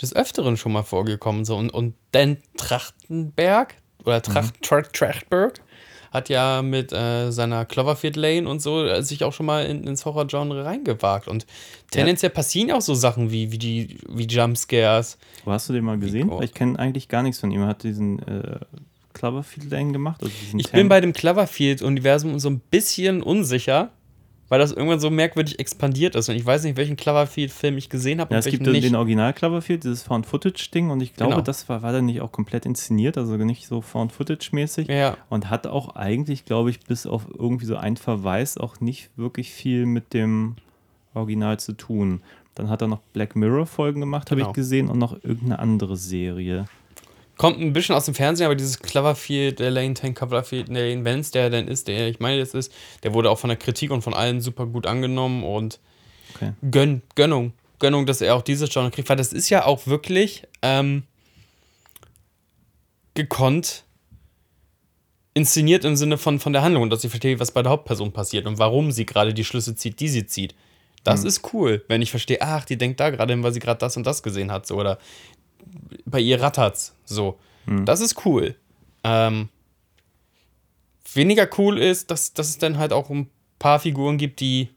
des 0.00 0.14
Öfteren 0.14 0.56
schon 0.56 0.72
mal 0.72 0.82
vorgekommen. 0.82 1.44
So. 1.44 1.56
Und, 1.56 1.70
und 1.70 1.94
Dan 2.12 2.36
Trachtenberg 2.56 3.74
oder 4.04 4.22
Tracht, 4.22 4.54
mhm. 4.60 4.92
Trachtberg 4.92 5.60
hat 6.12 6.28
ja 6.28 6.62
mit 6.62 6.92
äh, 6.92 7.32
seiner 7.32 7.64
Cloverfield 7.64 8.14
Lane 8.14 8.48
und 8.48 8.62
so 8.62 8.84
äh, 8.84 9.02
sich 9.02 9.24
auch 9.24 9.32
schon 9.32 9.46
mal 9.46 9.66
in, 9.66 9.84
ins 9.84 10.04
Horror-Genre 10.04 10.64
reingewagt. 10.64 11.26
Und 11.26 11.44
tendenziell 11.90 12.30
ja. 12.30 12.34
passieren 12.34 12.70
auch 12.70 12.82
so 12.82 12.94
Sachen 12.94 13.32
wie, 13.32 13.50
wie, 13.50 13.58
die, 13.58 13.98
wie 14.08 14.26
Jumpscares. 14.26 15.18
Wo 15.44 15.50
hast 15.50 15.68
du 15.68 15.72
den 15.72 15.84
mal 15.84 15.98
gesehen? 15.98 16.30
Weil 16.30 16.44
ich 16.44 16.54
kenne 16.54 16.78
eigentlich 16.78 17.08
gar 17.08 17.24
nichts 17.24 17.40
von 17.40 17.50
ihm. 17.50 17.62
Er 17.62 17.68
hat 17.68 17.82
diesen 17.82 18.20
äh, 18.20 18.60
Cloverfield 19.12 19.70
Lane 19.70 19.92
gemacht. 19.92 20.22
Also 20.22 20.32
ich 20.56 20.66
Ten 20.66 20.80
bin 20.80 20.88
bei 20.88 21.00
dem 21.00 21.14
Cloverfield-Universum 21.14 22.38
so 22.38 22.48
ein 22.48 22.60
bisschen 22.60 23.20
unsicher 23.20 23.90
weil 24.54 24.60
das 24.60 24.70
irgendwann 24.70 25.00
so 25.00 25.10
merkwürdig 25.10 25.58
expandiert 25.58 26.14
ist. 26.14 26.28
Und 26.28 26.36
ich 26.36 26.46
weiß 26.46 26.62
nicht, 26.62 26.76
welchen 26.76 26.94
Cloverfield-Film 26.94 27.76
ich 27.76 27.88
gesehen 27.88 28.20
habe. 28.20 28.32
Ja, 28.32 28.38
es 28.38 28.46
gibt 28.46 28.64
nicht. 28.64 28.84
den 28.84 28.94
Original 28.94 29.32
Cloverfield, 29.32 29.82
dieses 29.82 30.04
Found-Footage-Ding. 30.04 30.90
Und 30.90 31.00
ich 31.00 31.12
glaube, 31.12 31.32
genau. 31.32 31.42
das 31.42 31.68
war, 31.68 31.82
war 31.82 31.90
dann 31.90 32.04
nicht 32.06 32.20
auch 32.20 32.30
komplett 32.30 32.64
inszeniert, 32.64 33.18
also 33.18 33.36
nicht 33.36 33.66
so 33.66 33.80
Found-Footage-mäßig. 33.80 34.86
Ja. 34.86 35.16
Und 35.28 35.50
hat 35.50 35.66
auch 35.66 35.96
eigentlich, 35.96 36.44
glaube 36.44 36.70
ich, 36.70 36.78
bis 36.78 37.04
auf 37.04 37.26
irgendwie 37.36 37.66
so 37.66 37.74
einen 37.74 37.96
Verweis 37.96 38.56
auch 38.56 38.78
nicht 38.78 39.10
wirklich 39.16 39.50
viel 39.50 39.86
mit 39.86 40.14
dem 40.14 40.54
Original 41.14 41.58
zu 41.58 41.72
tun. 41.72 42.20
Dann 42.54 42.70
hat 42.70 42.80
er 42.80 42.86
noch 42.86 43.00
Black 43.12 43.34
Mirror-Folgen 43.34 43.98
gemacht, 43.98 44.30
habe 44.30 44.42
genau. 44.42 44.50
ich 44.50 44.54
gesehen, 44.54 44.88
und 44.88 45.00
noch 45.00 45.14
irgendeine 45.24 45.58
andere 45.58 45.96
Serie. 45.96 46.66
Kommt 47.36 47.60
ein 47.60 47.72
bisschen 47.72 47.94
aus 47.94 48.04
dem 48.04 48.14
Fernsehen, 48.14 48.46
aber 48.46 48.54
dieses 48.54 48.78
Cloverfield, 48.78 49.58
der 49.58 49.70
Lane 49.70 49.94
Tank 49.94 50.16
Cloverfield, 50.18 50.68
der 50.68 50.88
Lane 50.88 51.04
Vance, 51.04 51.32
der 51.32 51.50
denn 51.50 51.68
ist, 51.68 51.88
der 51.88 52.08
ich 52.08 52.20
meine, 52.20 52.40
das 52.40 52.54
ist, 52.54 52.72
der 53.02 53.14
wurde 53.14 53.30
auch 53.30 53.38
von 53.38 53.48
der 53.48 53.56
Kritik 53.56 53.90
und 53.90 54.02
von 54.02 54.14
allen 54.14 54.40
super 54.40 54.66
gut 54.66 54.86
angenommen 54.86 55.42
und 55.42 55.80
okay. 56.34 56.52
Gönn, 56.70 57.02
Gönnung, 57.14 57.52
Gönnung, 57.78 58.06
dass 58.06 58.20
er 58.20 58.34
auch 58.34 58.42
dieses 58.42 58.70
Genre 58.70 58.90
kriegt, 58.90 59.08
weil 59.08 59.16
das 59.16 59.32
ist 59.32 59.50
ja 59.50 59.64
auch 59.64 59.86
wirklich 59.86 60.44
ähm, 60.62 61.04
gekonnt 63.14 63.84
inszeniert 65.34 65.84
im 65.84 65.96
Sinne 65.96 66.16
von, 66.16 66.38
von 66.38 66.52
der 66.52 66.62
Handlung 66.62 66.84
und 66.84 66.90
dass 66.90 67.02
ich 67.02 67.10
verstehe, 67.10 67.40
was 67.40 67.50
bei 67.50 67.62
der 67.62 67.72
Hauptperson 67.72 68.12
passiert 68.12 68.46
und 68.46 68.58
warum 68.58 68.92
sie 68.92 69.04
gerade 69.04 69.34
die 69.34 69.44
Schlüsse 69.44 69.74
zieht, 69.74 69.98
die 69.98 70.08
sie 70.08 70.26
zieht. 70.26 70.54
Das 71.02 71.22
mhm. 71.22 71.26
ist 71.26 71.52
cool, 71.52 71.84
wenn 71.88 72.02
ich 72.02 72.10
verstehe, 72.10 72.40
ach, 72.40 72.64
die 72.64 72.78
denkt 72.78 73.00
da 73.00 73.10
gerade 73.10 73.32
hin, 73.32 73.42
weil 73.42 73.52
sie 73.52 73.60
gerade 73.60 73.78
das 73.78 73.96
und 73.96 74.06
das 74.06 74.22
gesehen 74.22 74.52
hat, 74.52 74.66
so, 74.66 74.76
oder 74.76 74.98
bei 76.04 76.20
ihr 76.20 76.40
rattert's, 76.40 76.94
so. 77.04 77.38
Mhm. 77.66 77.84
Das 77.84 78.00
ist 78.00 78.24
cool. 78.24 78.54
Ähm, 79.02 79.48
weniger 81.12 81.48
cool 81.58 81.78
ist, 81.78 82.10
dass, 82.10 82.32
dass 82.32 82.48
es 82.48 82.58
dann 82.58 82.78
halt 82.78 82.92
auch 82.92 83.10
ein 83.10 83.28
paar 83.58 83.80
Figuren 83.80 84.18
gibt, 84.18 84.40
die 84.40 84.68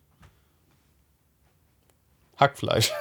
Hackfleisch 2.38 2.92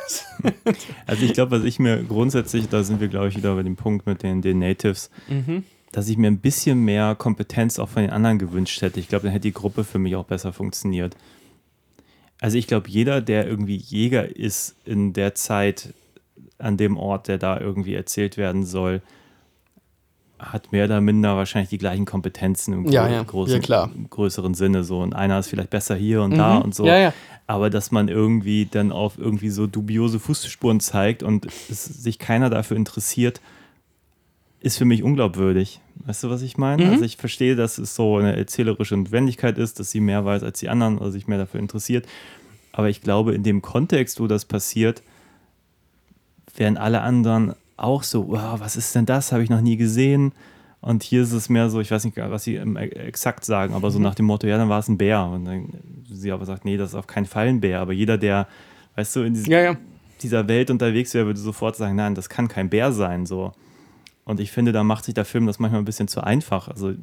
also 1.07 1.22
ich 1.22 1.35
glaube, 1.35 1.59
was 1.59 1.64
ich 1.64 1.79
mir 1.79 2.03
grundsätzlich, 2.05 2.70
da 2.70 2.83
sind 2.83 3.01
wir, 3.01 3.09
glaube 3.09 3.29
ich, 3.29 3.37
wieder 3.37 3.55
bei 3.55 3.62
dem 3.62 3.77
Punkt 3.77 4.07
mit 4.07 4.22
den, 4.22 4.40
den 4.40 4.61
Natives, 4.61 5.11
mhm 5.29 5.64
dass 5.96 6.11
ich 6.11 6.18
mir 6.18 6.27
ein 6.27 6.40
bisschen 6.40 6.85
mehr 6.85 7.14
Kompetenz 7.14 7.79
auch 7.79 7.88
von 7.88 8.03
den 8.03 8.11
anderen 8.11 8.38
gewünscht 8.38 8.83
hätte. 8.83 9.01
Ich 9.01 9.09
glaube, 9.09 9.22
dann 9.22 9.33
hätte 9.33 9.49
die 9.49 9.55
Gruppe 9.55 9.83
für 9.83 9.99
mich 9.99 10.14
auch 10.14 10.27
besser 10.27 10.53
funktioniert. 10.53 11.16
Also 12.38 12.59
ich 12.59 12.66
glaube, 12.66 12.90
jeder, 12.90 13.22
der 13.22 13.46
irgendwie 13.46 13.77
Jäger 13.77 14.37
ist 14.37 14.77
in 14.85 15.14
der 15.14 15.35
Zeit 15.35 15.94
an 16.59 16.77
dem 16.77 16.96
Ort, 16.96 17.29
der 17.29 17.38
da 17.38 17.61
irgendwie 17.61 17.94
erzählt 17.94 18.37
werden 18.37 18.64
soll, 18.64 19.03
hat 20.38 20.70
mehr 20.70 20.85
oder 20.85 21.01
minder 21.01 21.37
wahrscheinlich 21.37 21.70
die 21.70 21.79
gleichen 21.79 22.05
Kompetenzen 22.05 22.75
im 22.75 22.88
ja, 22.88 23.09
ja. 23.09 23.22
Großen, 23.22 23.62
ja, 23.62 23.90
größeren 24.11 24.55
Sinne. 24.55 24.85
So. 24.85 25.01
Und 25.01 25.14
einer 25.14 25.38
ist 25.38 25.49
vielleicht 25.49 25.70
besser 25.70 25.94
hier 25.94 26.22
und 26.22 26.33
mhm. 26.33 26.38
da 26.38 26.59
und 26.59 26.75
so. 26.75 26.87
Aber 27.46 27.70
dass 27.70 27.90
man 27.90 28.09
irgendwie 28.09 28.66
dann 28.66 28.92
auf 28.92 29.18
irgendwie 29.18 29.51
so 29.51 29.66
dubiose 29.66 30.18
Fußspuren 30.18 30.81
zeigt 30.81 31.22
und 31.22 31.51
sich 31.51 32.18
keiner 32.18 32.51
dafür 32.51 32.77
interessiert, 32.77 33.40
ist 34.61 34.79
für 34.79 34.85
mich 34.85 35.03
unglaubwürdig. 35.03 35.81
Weißt 36.05 36.25
du, 36.25 36.31
was 36.31 36.42
ich 36.42 36.59
meine? 36.59 36.85
Mhm. 36.85 36.90
Also 36.92 37.05
ich 37.05 37.16
verstehe, 37.16 37.57
dass 37.57 37.79
es 37.79 37.94
so 37.94 38.16
eine 38.16 38.37
erzählerische 38.37 38.96
Notwendigkeit 38.96 39.59
ist, 39.59 39.81
dass 39.81 39.90
sie 39.90 40.01
mehr 40.01 40.25
weiß 40.25 40.42
als 40.42 40.59
die 40.59 40.68
anderen 40.68 40.99
oder 40.99 41.12
sich 41.12 41.29
mehr 41.29 41.38
dafür 41.38 41.61
interessiert. 41.61 42.07
Aber 42.72 42.90
ich 42.90 43.01
glaube, 43.01 43.35
in 43.35 43.42
dem 43.42 43.62
Kontext, 43.62 44.20
wo 44.20 44.27
das 44.27 44.44
passiert, 44.44 45.03
wären 46.59 46.77
alle 46.77 47.01
anderen 47.01 47.55
auch 47.77 48.03
so, 48.03 48.29
wow, 48.29 48.59
was 48.59 48.77
ist 48.77 48.95
denn 48.95 49.07
das? 49.07 49.33
Habe 49.33 49.42
ich 49.42 49.51
noch 49.51 49.61
nie 49.61 49.77
gesehen. 49.77 50.33
Und 50.81 51.03
hier 51.03 51.23
ist 51.23 51.33
es 51.33 51.49
mehr 51.49 51.69
so, 51.69 51.81
ich 51.81 51.90
weiß 51.90 52.05
nicht, 52.05 52.16
was 52.16 52.45
sie 52.45 52.57
exakt 52.57 53.45
sagen, 53.45 53.75
aber 53.75 53.90
so 53.90 53.99
mhm. 53.99 54.05
nach 54.05 54.14
dem 54.14 54.27
Motto, 54.27 54.47
ja, 54.47 54.57
dann 54.57 54.69
war 54.69 54.79
es 54.79 54.88
ein 54.88 54.99
Bär. 54.99 55.25
Und 55.25 55.45
dann 55.45 55.69
sie 56.09 56.33
aber 56.33 56.47
sagt, 56.47 56.64
nee, 56.64 56.77
das 56.77 56.90
ist 56.90 56.95
auf 56.95 57.07
keinen 57.07 57.27
Fall 57.27 57.49
ein 57.49 57.61
Bär. 57.61 57.81
Aber 57.81 57.92
jeder, 57.92 58.19
der, 58.19 58.47
weißt 58.95 59.16
du, 59.16 59.23
in 59.23 59.35
diesem, 59.35 59.53
ja, 59.53 59.61
ja. 59.61 59.77
dieser 60.23 60.47
Welt 60.49 60.71
unterwegs 60.71 61.12
wäre, 61.14 61.27
würde 61.27 61.40
sofort 61.40 61.77
sagen, 61.77 61.97
nein, 61.97 62.14
das 62.14 62.29
kann 62.29 62.49
kein 62.49 62.71
Bär 62.71 62.92
sein. 62.92 63.27
So. 63.27 63.53
Und 64.25 64.40
ich 64.40 64.53
finde, 64.53 64.73
da 64.73 64.85
macht 64.85 65.05
sich 65.05 65.14
der 65.14 65.25
Film 65.25 65.47
das 65.47 65.59
manchmal 65.59 65.81
ein 65.81 65.87
bisschen 65.87 66.09
zu 66.09 66.23
einfach. 66.23 66.69
Also 66.69 66.95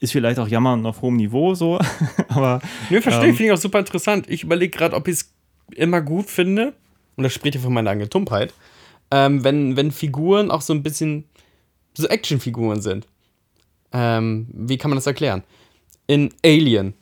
ist 0.00 0.12
vielleicht 0.12 0.38
auch 0.38 0.48
Jammern 0.48 0.84
auf 0.86 1.00
hohem 1.02 1.16
Niveau 1.16 1.54
so, 1.54 1.78
aber. 2.28 2.60
Nö, 2.90 3.00
verstehe, 3.00 3.28
ähm, 3.28 3.36
finde 3.36 3.52
ich 3.52 3.52
auch 3.52 3.62
super 3.62 3.78
interessant. 3.78 4.28
Ich 4.28 4.42
überlege 4.42 4.76
gerade, 4.76 4.94
ob 4.94 5.08
ich 5.08 5.14
es 5.14 5.34
immer 5.74 6.02
gut 6.02 6.26
finde, 6.26 6.74
und 7.16 7.24
das 7.24 7.32
spricht 7.32 7.54
ja 7.54 7.60
von 7.60 7.72
meiner 7.72 7.90
eigenen 7.90 8.10
Tumpheit, 8.10 8.52
ähm, 9.10 9.44
wenn, 9.44 9.76
wenn 9.76 9.90
Figuren 9.90 10.50
auch 10.50 10.60
so 10.60 10.72
ein 10.72 10.82
bisschen 10.82 11.24
so 11.96 12.06
Actionfiguren 12.06 12.80
sind. 12.80 13.06
Ähm, 13.92 14.48
wie 14.52 14.76
kann 14.76 14.90
man 14.90 14.96
das 14.96 15.06
erklären? 15.06 15.44
In 16.06 16.34
Alien 16.44 16.94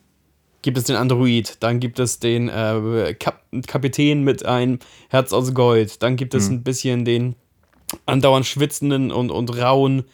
gibt 0.61 0.77
es 0.77 0.85
den 0.85 0.95
Android, 0.95 1.57
dann 1.59 1.79
gibt 1.79 1.99
es 1.99 2.19
den 2.19 2.49
äh, 2.49 3.15
Kap 3.19 3.43
Kapitän 3.67 4.23
mit 4.23 4.45
einem 4.45 4.79
Herz 5.09 5.33
aus 5.33 5.53
Gold, 5.53 6.01
dann 6.01 6.15
gibt 6.15 6.33
es 6.33 6.49
mhm. 6.49 6.55
ein 6.55 6.63
bisschen 6.63 7.05
den 7.05 7.35
andauernd 8.07 8.47
schwitzenden 8.47 9.11
und, 9.11 9.29
und 9.29 9.55
rauen 9.55 10.05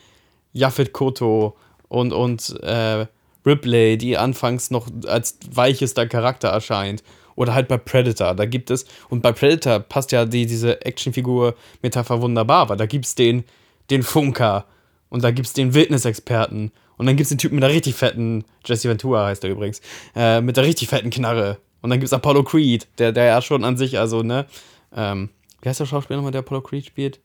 Jafet 0.51 0.91
Koto 0.91 1.55
und, 1.87 2.11
und 2.11 2.61
äh, 2.61 3.05
Ripley, 3.45 3.97
die 3.97 4.17
anfangs 4.17 4.71
noch 4.71 4.87
als 5.07 5.37
weichester 5.49 6.07
Charakter 6.07 6.49
erscheint. 6.49 7.03
Oder 7.39 7.53
halt 7.53 7.69
bei 7.69 7.77
Predator, 7.77 8.35
da 8.35 8.43
gibt 8.43 8.69
es, 8.69 8.85
und 9.07 9.21
bei 9.21 9.31
Predator 9.31 9.79
passt 9.79 10.11
ja 10.11 10.25
die, 10.25 10.45
diese 10.45 10.85
Actionfigur-Metapher 10.85 12.21
wunderbar, 12.21 12.67
weil 12.67 12.75
da 12.75 12.85
gibt 12.85 13.05
es 13.05 13.15
den, 13.15 13.45
den 13.89 14.03
Funker 14.03 14.65
und 15.07 15.23
da 15.23 15.31
gibt 15.31 15.47
es 15.47 15.53
den 15.53 15.73
Wildnisexperten 15.73 16.73
und 16.97 17.05
dann 17.05 17.15
gibt 17.15 17.27
es 17.27 17.29
den 17.29 17.37
Typen 17.37 17.55
mit 17.55 17.63
der 17.63 17.69
richtig 17.69 17.95
fetten, 17.95 18.43
Jesse 18.65 18.89
Ventura 18.89 19.27
heißt 19.27 19.45
er 19.45 19.51
übrigens, 19.51 19.79
äh, 20.17 20.41
mit 20.41 20.57
der 20.57 20.65
richtig 20.65 20.89
fetten 20.89 21.11
Knarre. 21.11 21.59
Und 21.81 21.91
dann 21.91 21.99
gibt 21.99 22.07
es 22.07 22.13
Apollo 22.13 22.43
Creed, 22.43 22.89
der, 22.97 23.13
der 23.13 23.23
ja 23.23 23.41
schon 23.41 23.63
an 23.63 23.77
sich, 23.77 23.97
also, 23.97 24.21
ne, 24.21 24.45
ähm, 24.93 25.29
wie 25.61 25.69
heißt 25.69 25.79
der 25.79 25.85
Schauspieler 25.85 26.17
nochmal, 26.17 26.33
der 26.33 26.39
Apollo 26.39 26.59
Creed 26.59 26.87
spielt? 26.87 27.21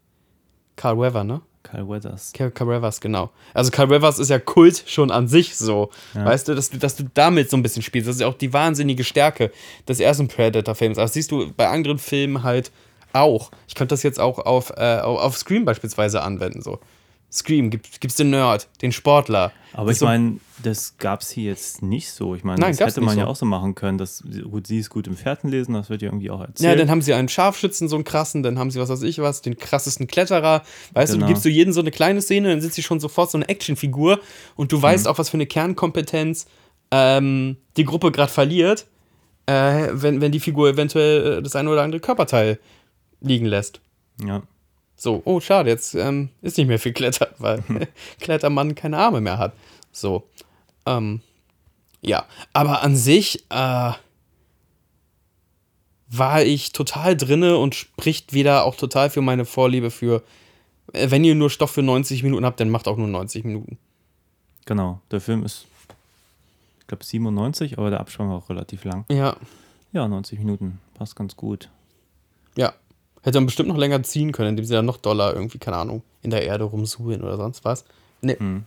Carl 0.76 0.96
Weather, 0.96 1.24
ne? 1.24 1.40
Carl 1.64 1.88
Weathers. 1.88 2.32
Carl, 2.32 2.52
Carl 2.52 2.68
Weathers, 2.68 3.00
genau. 3.00 3.30
Also 3.52 3.72
Carl 3.72 3.90
Weathers 3.90 4.20
ist 4.20 4.28
ja 4.28 4.38
Kult 4.38 4.84
schon 4.86 5.10
an 5.10 5.26
sich 5.26 5.56
so. 5.56 5.90
Ja. 6.14 6.26
Weißt 6.26 6.46
du 6.46 6.54
dass, 6.54 6.70
du, 6.70 6.78
dass 6.78 6.94
du 6.94 7.04
damit 7.12 7.50
so 7.50 7.56
ein 7.56 7.62
bisschen 7.62 7.82
spielst. 7.82 8.06
Das 8.06 8.16
ist 8.16 8.20
ja 8.20 8.28
auch 8.28 8.34
die 8.34 8.52
wahnsinnige 8.52 9.02
Stärke 9.02 9.50
des 9.88 9.98
ersten 9.98 10.28
Predator-Films. 10.28 10.96
Das 10.96 11.14
siehst 11.14 11.32
du 11.32 11.52
bei 11.52 11.68
anderen 11.68 11.98
Filmen 11.98 12.44
halt 12.44 12.70
auch. 13.12 13.50
Ich 13.66 13.74
könnte 13.74 13.94
das 13.94 14.02
jetzt 14.02 14.20
auch 14.20 14.38
auf, 14.38 14.70
äh, 14.76 15.00
auf 15.00 15.36
Scream 15.36 15.64
beispielsweise 15.64 16.22
anwenden. 16.22 16.62
So. 16.62 16.78
Scream, 17.34 17.70
gibt 17.70 18.04
es 18.04 18.14
den 18.14 18.30
Nerd, 18.30 18.68
den 18.80 18.92
Sportler. 18.92 19.52
Aber 19.72 19.90
ich 19.90 19.98
so 19.98 20.04
meine, 20.04 20.38
das 20.62 20.98
gab 20.98 21.22
es 21.22 21.30
hier 21.30 21.50
jetzt 21.50 21.82
nicht 21.82 22.12
so. 22.12 22.36
Ich 22.36 22.44
meine, 22.44 22.60
das 22.60 22.78
hätte 22.78 23.00
man 23.00 23.18
ja 23.18 23.26
auch 23.26 23.34
so 23.34 23.44
machen 23.44 23.74
können. 23.74 23.98
Dass, 23.98 24.22
gut, 24.48 24.68
sie 24.68 24.78
ist 24.78 24.88
gut 24.88 25.08
im 25.08 25.16
Fährtenlesen, 25.16 25.74
das 25.74 25.90
wird 25.90 26.02
ja 26.02 26.08
irgendwie 26.08 26.30
auch 26.30 26.40
erzählt. 26.40 26.70
Ja, 26.70 26.76
dann 26.76 26.90
haben 26.90 27.02
sie 27.02 27.12
einen 27.12 27.28
Scharfschützen, 27.28 27.88
so 27.88 27.96
einen 27.96 28.04
krassen, 28.04 28.44
dann 28.44 28.56
haben 28.56 28.70
sie 28.70 28.78
was 28.78 28.88
weiß 28.88 29.02
ich 29.02 29.18
was, 29.18 29.42
den 29.42 29.58
krassesten 29.58 30.06
Kletterer. 30.06 30.62
Weißt 30.92 30.94
genau. 30.94 31.06
du, 31.06 31.12
du 31.12 31.18
genau. 31.18 31.26
gibst 31.26 31.44
du 31.44 31.48
jedem 31.48 31.72
so 31.72 31.80
eine 31.80 31.90
kleine 31.90 32.22
Szene, 32.22 32.50
dann 32.50 32.60
sitzt 32.60 32.76
sie 32.76 32.84
schon 32.84 33.00
sofort 33.00 33.32
so 33.32 33.38
eine 33.38 33.48
Actionfigur 33.48 34.20
und 34.54 34.70
du 34.70 34.80
weißt 34.80 35.06
mhm. 35.06 35.10
auch, 35.10 35.18
was 35.18 35.30
für 35.30 35.36
eine 35.36 35.46
Kernkompetenz 35.46 36.46
ähm, 36.92 37.56
die 37.76 37.84
Gruppe 37.84 38.12
gerade 38.12 38.30
verliert, 38.30 38.86
äh, 39.46 39.88
wenn, 39.90 40.20
wenn 40.20 40.30
die 40.30 40.40
Figur 40.40 40.68
eventuell 40.68 41.38
äh, 41.38 41.42
das 41.42 41.56
eine 41.56 41.68
oder 41.68 41.82
andere 41.82 42.00
Körperteil 42.00 42.60
liegen 43.20 43.46
lässt. 43.46 43.80
Ja. 44.24 44.42
So, 45.04 45.20
oh, 45.26 45.38
schade, 45.38 45.68
jetzt 45.68 45.94
ähm, 45.94 46.30
ist 46.40 46.56
nicht 46.56 46.66
mehr 46.66 46.78
viel 46.78 46.94
Kletter, 46.94 47.28
weil 47.38 47.62
Klettermann 48.20 48.74
keine 48.74 48.96
Arme 48.96 49.20
mehr 49.20 49.36
hat. 49.36 49.52
So. 49.92 50.26
Ähm, 50.86 51.20
ja, 52.00 52.24
aber 52.54 52.80
an 52.82 52.96
sich 52.96 53.44
äh, 53.50 53.92
war 56.08 56.42
ich 56.42 56.72
total 56.72 57.18
drinne 57.18 57.58
und 57.58 57.74
spricht 57.74 58.32
wieder 58.32 58.64
auch 58.64 58.76
total 58.76 59.10
für 59.10 59.20
meine 59.20 59.44
Vorliebe 59.44 59.90
für, 59.90 60.22
äh, 60.94 61.10
wenn 61.10 61.22
ihr 61.22 61.34
nur 61.34 61.50
Stoff 61.50 61.72
für 61.72 61.82
90 61.82 62.22
Minuten 62.22 62.46
habt, 62.46 62.58
dann 62.58 62.70
macht 62.70 62.88
auch 62.88 62.96
nur 62.96 63.08
90 63.08 63.44
Minuten. 63.44 63.76
Genau, 64.64 65.02
der 65.10 65.20
Film 65.20 65.44
ist, 65.44 65.66
ich 66.80 66.86
glaube, 66.86 67.04
97, 67.04 67.76
aber 67.76 67.90
der 67.90 68.00
Abspann 68.00 68.30
war 68.30 68.36
auch 68.36 68.48
relativ 68.48 68.84
lang. 68.84 69.04
Ja. 69.10 69.36
Ja, 69.92 70.08
90 70.08 70.38
Minuten, 70.38 70.80
passt 70.94 71.14
ganz 71.14 71.36
gut. 71.36 71.68
Ja, 72.56 72.72
Hätte 73.24 73.38
man 73.38 73.46
bestimmt 73.46 73.70
noch 73.70 73.78
länger 73.78 74.02
ziehen 74.02 74.32
können, 74.32 74.50
indem 74.50 74.66
sie 74.66 74.74
dann 74.74 74.84
noch 74.84 74.98
doller 74.98 75.32
irgendwie, 75.34 75.56
keine 75.56 75.78
Ahnung, 75.78 76.02
in 76.20 76.28
der 76.28 76.44
Erde 76.44 76.64
rumsuchen 76.64 77.22
oder 77.22 77.38
sonst 77.38 77.64
was. 77.64 77.86
Nee. 78.20 78.36
Hm. 78.38 78.64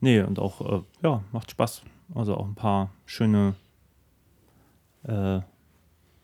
Nee, 0.00 0.20
und 0.20 0.38
auch, 0.38 0.60
äh, 0.60 0.82
ja, 1.02 1.22
macht 1.32 1.50
Spaß. 1.50 1.80
Also 2.14 2.36
auch 2.36 2.44
ein 2.44 2.54
paar 2.54 2.90
schöne 3.06 3.54
äh, 5.04 5.40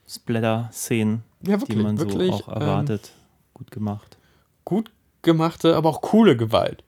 Splatter-Szenen, 0.07 1.23
ja, 1.41 1.57
die 1.57 1.75
man 1.75 1.97
wirklich, 1.97 2.31
so 2.31 2.43
auch 2.43 2.47
erwartet. 2.47 3.11
Ähm, 3.11 3.49
gut 3.55 3.71
gemacht. 3.71 4.17
Gut 4.63 4.91
gemachte, 5.23 5.75
aber 5.75 5.89
auch 5.89 6.01
coole 6.01 6.37
Gewalt. 6.37 6.83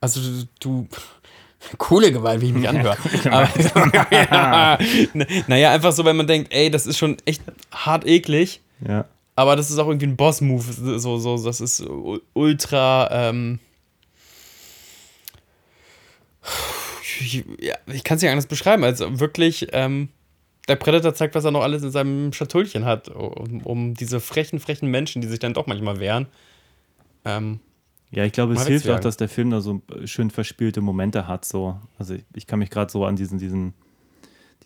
Also 0.00 0.46
du, 0.60 0.88
coole 1.76 2.10
Gewalt, 2.10 2.40
wie 2.40 2.46
ich 2.46 2.54
mich 2.54 2.66
anhöre. 2.66 2.96
Ja, 3.24 4.78
naja, 5.46 5.72
einfach 5.72 5.92
so, 5.92 6.06
wenn 6.06 6.16
man 6.16 6.26
denkt, 6.26 6.54
ey, 6.54 6.70
das 6.70 6.86
ist 6.86 6.96
schon 6.96 7.18
echt 7.26 7.42
hart 7.70 8.06
eklig. 8.06 8.62
Ja. 8.86 9.06
Aber 9.36 9.56
das 9.56 9.70
ist 9.70 9.78
auch 9.78 9.88
irgendwie 9.88 10.06
ein 10.06 10.16
Boss-Move. 10.16 10.98
So, 10.98 11.18
so, 11.18 11.42
das 11.42 11.60
ist 11.60 11.84
ultra. 12.34 13.08
Ähm 13.10 13.58
ich, 17.20 17.44
ja, 17.60 17.76
ich 17.86 18.04
kann 18.04 18.16
es 18.16 18.22
nicht 18.22 18.30
anders 18.30 18.46
beschreiben, 18.46 18.84
als 18.84 19.00
wirklich. 19.00 19.68
Ähm, 19.72 20.08
der 20.68 20.76
Predator 20.76 21.14
zeigt, 21.14 21.34
was 21.34 21.44
er 21.44 21.50
noch 21.50 21.62
alles 21.62 21.82
in 21.82 21.90
seinem 21.90 22.32
Schatullchen 22.32 22.84
hat, 22.84 23.08
um, 23.08 23.62
um 23.62 23.94
diese 23.94 24.20
frechen, 24.20 24.60
frechen 24.60 24.88
Menschen, 24.88 25.20
die 25.20 25.26
sich 25.26 25.40
dann 25.40 25.52
doch 25.52 25.66
manchmal 25.66 25.98
wehren. 25.98 26.26
Ähm, 27.24 27.58
ja, 28.12 28.24
ich 28.24 28.32
glaube, 28.32 28.54
es 28.54 28.66
hilft 28.66 28.88
auch, 28.88 29.00
dass 29.00 29.16
der 29.16 29.28
Film 29.28 29.50
da 29.50 29.60
so 29.60 29.82
schön 30.04 30.30
verspielte 30.30 30.80
Momente 30.80 31.26
hat. 31.26 31.44
So. 31.44 31.80
Also 31.98 32.14
ich, 32.14 32.24
ich 32.34 32.46
kann 32.46 32.58
mich 32.58 32.70
gerade 32.70 32.90
so 32.90 33.04
an 33.04 33.16
diesen, 33.16 33.38
diesen 33.38 33.74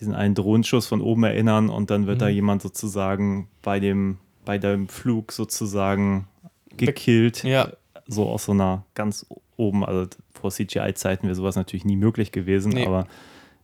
diesen 0.00 0.14
einen 0.14 0.34
Drohenschuss 0.34 0.86
von 0.86 1.00
oben 1.00 1.24
erinnern 1.24 1.68
und 1.70 1.90
dann 1.90 2.06
wird 2.06 2.18
mhm. 2.18 2.20
da 2.20 2.28
jemand 2.28 2.62
sozusagen 2.62 3.48
bei 3.62 3.80
dem, 3.80 4.18
bei 4.44 4.58
dem 4.58 4.88
Flug 4.88 5.32
sozusagen 5.32 6.28
gekillt. 6.76 7.44
Ja. 7.44 7.70
So 8.06 8.28
aus 8.28 8.44
so 8.44 8.52
einer 8.52 8.84
ganz 8.94 9.26
oben, 9.56 9.84
also 9.84 10.06
vor 10.32 10.50
CGI-Zeiten 10.50 11.26
wäre 11.26 11.34
sowas 11.34 11.56
natürlich 11.56 11.84
nie 11.84 11.96
möglich 11.96 12.32
gewesen, 12.32 12.72
nee. 12.72 12.86
aber 12.86 13.06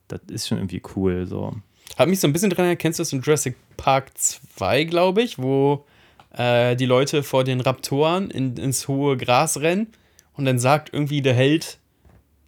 das 0.09 0.21
ist 0.29 0.49
schon 0.49 0.59
irgendwie 0.59 0.83
cool. 0.97 1.27
So. 1.27 1.55
Hat 1.99 2.09
mich 2.09 2.21
so 2.21 2.27
ein 2.27 2.33
bisschen 2.33 2.51
dran 2.51 2.65
erinnert, 2.65 2.81
kennst 2.81 2.99
du 2.99 3.03
das 3.03 3.13
in 3.13 3.21
Jurassic 3.21 3.57
Park 3.77 4.17
2, 4.17 4.85
glaube 4.85 5.23
ich, 5.23 5.39
wo 5.39 5.85
äh, 6.33 6.77
die 6.77 6.87
Leute 6.87 7.23
vor 7.23 7.45
den 7.45 7.61
Raptoren 7.61 8.31
in, 8.31 8.57
ins 8.57 8.89
hohe 8.89 9.17
Gras 9.17 9.61
rennen 9.61 9.89
und 10.35 10.45
dann 10.45 10.59
sagt 10.59 10.93
irgendwie 10.93 11.23
der 11.23 11.35
Held 11.35 11.79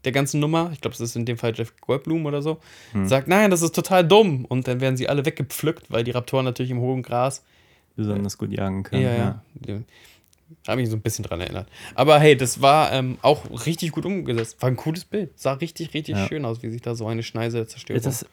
der 0.05 0.13
ganzen 0.13 0.41
Nummer, 0.41 0.71
ich 0.73 0.81
glaube, 0.81 0.95
es 0.95 1.01
ist 1.01 1.17
in 1.17 1.25
dem 1.25 1.39
Fall 1.39 1.53
Jeff 1.55 1.73
Goldblum 1.81 2.27
oder 2.27 2.43
so, 2.43 2.59
hm. 2.93 3.07
sagt, 3.07 3.29
nein, 3.29 3.51
das 3.51 3.63
ist 3.63 3.75
total 3.75 4.07
dumm. 4.07 4.45
Und 4.45 4.69
dann 4.69 4.81
werden 4.81 4.97
sie 4.97 5.09
alle 5.09 5.25
weggepflückt, 5.25 5.91
weil 5.91 6.05
die 6.05 6.11
Raptoren 6.11 6.45
natürlich 6.45 6.71
im 6.71 6.81
hohen 6.81 7.03
Gras 7.03 7.43
besonders 7.97 8.39
gut 8.39 8.53
jagen 8.53 8.83
können. 8.83 9.03
Ja, 9.03 9.15
ja. 9.15 9.43
ja. 9.67 9.79
Habe 10.69 10.81
mich 10.81 10.91
so 10.91 10.97
ein 10.97 11.01
bisschen 11.01 11.25
dran 11.25 11.41
erinnert. 11.41 11.69
Aber 11.95 12.19
hey, 12.19 12.37
das 12.37 12.61
war 12.61 12.93
ähm, 12.93 13.19
auch 13.23 13.45
richtig 13.67 13.93
gut 13.93 14.05
umgesetzt. 14.05 14.61
War 14.61 14.69
ein 14.69 14.77
cooles 14.77 15.05
Bild. 15.05 15.39
Sah 15.39 15.55
richtig, 15.55 15.95
richtig 15.95 16.17
ja. 16.17 16.27
schön 16.27 16.45
aus, 16.45 16.63
wie 16.63 16.71
sich 16.71 16.83
da 16.83 16.95
so 16.95 17.07
eine 17.07 17.23
Schneise 17.23 17.67
zerstört. 17.67 18.05
Das, 18.05 18.27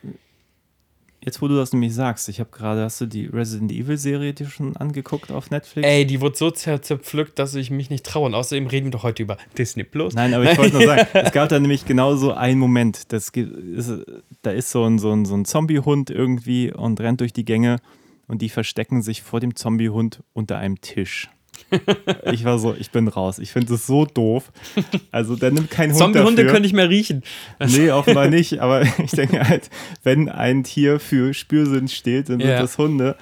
jetzt, 1.24 1.42
wo 1.42 1.48
du 1.48 1.56
das 1.56 1.74
nämlich 1.74 1.94
sagst, 1.94 2.30
ich 2.30 2.40
habe 2.40 2.50
gerade, 2.52 2.84
hast 2.84 3.02
du 3.02 3.06
die 3.06 3.26
Resident 3.26 3.72
Evil 3.72 3.98
Serie 3.98 4.34
dir 4.34 4.48
schon 4.48 4.76
angeguckt 4.78 5.32
auf 5.32 5.50
Netflix? 5.52 5.88
Ey, 5.88 6.06
die 6.06 6.22
wurde 6.22 6.38
so 6.38 6.52
zerpflückt, 6.52 7.40
dass 7.40 7.56
ich 7.56 7.72
mich 7.72 7.90
nicht 7.90 8.06
traue. 8.06 8.28
Und 8.28 8.36
außerdem 8.36 8.68
reden 8.68 8.88
wir 8.88 8.92
doch 8.92 9.04
heute 9.04 9.24
über 9.24 9.38
Disney 9.58 9.84
Plus. 9.84 10.14
Nein, 10.14 10.34
aber 10.34 10.52
ich 10.52 10.58
wollte 10.58 10.78
nur 10.78 10.86
sagen, 10.86 11.08
es 11.14 11.32
gab 11.32 11.50
da 11.50 11.60
nämlich 11.60 11.86
genau 11.86 12.16
so 12.16 12.34
einen 12.34 12.60
Moment. 12.60 13.12
Das 13.12 13.30
ist, 13.30 13.92
da 14.42 14.52
ist 14.52 14.72
so 14.72 14.84
ein, 14.84 15.00
so 15.00 15.12
ein, 15.12 15.26
so 15.26 15.36
ein 15.36 15.46
Zombie-Hund 15.46 16.10
irgendwie 16.10 16.72
und 16.72 17.00
rennt 17.00 17.22
durch 17.22 17.34
die 17.34 17.46
Gänge 17.46 17.78
und 18.28 18.42
die 18.42 18.50
verstecken 18.50 19.02
sich 19.02 19.22
vor 19.22 19.40
dem 19.40 19.56
Zombie-Hund 19.56 20.24
unter 20.34 20.58
einem 20.58 20.82
Tisch. 20.82 21.30
ich 22.32 22.44
war 22.46 22.60
so, 22.60 22.74
ich 22.74 22.92
bin 22.92 23.08
raus. 23.08 23.40
Ich 23.40 23.52
finde 23.52 23.74
es 23.74 23.86
so 23.88 24.06
doof. 24.06 24.52
Also, 25.12 25.36
der 25.36 25.52
nimmt 25.52 25.70
kein 25.70 25.92
Hund 25.92 26.00
Zombie-Hunde 26.00 26.46
können 26.48 26.62
nicht 26.62 26.74
mehr 26.74 26.90
riechen. 26.90 27.24
Nee, 27.66 27.92
offenbar 27.92 28.28
nicht. 28.28 28.60
Aber 28.60 28.82
ich 28.82 29.12
denke 29.12 29.48
halt, 29.48 29.70
wenn 30.04 30.30
ein 30.30 30.64
Tier 30.64 31.00
für 31.00 31.34
Spürsinn 31.34 31.88
steht, 31.88 32.30
dann 32.30 32.40
sind 32.40 32.50
ja. 32.50 32.62
das 32.62 32.78
Hunde. 32.78 33.16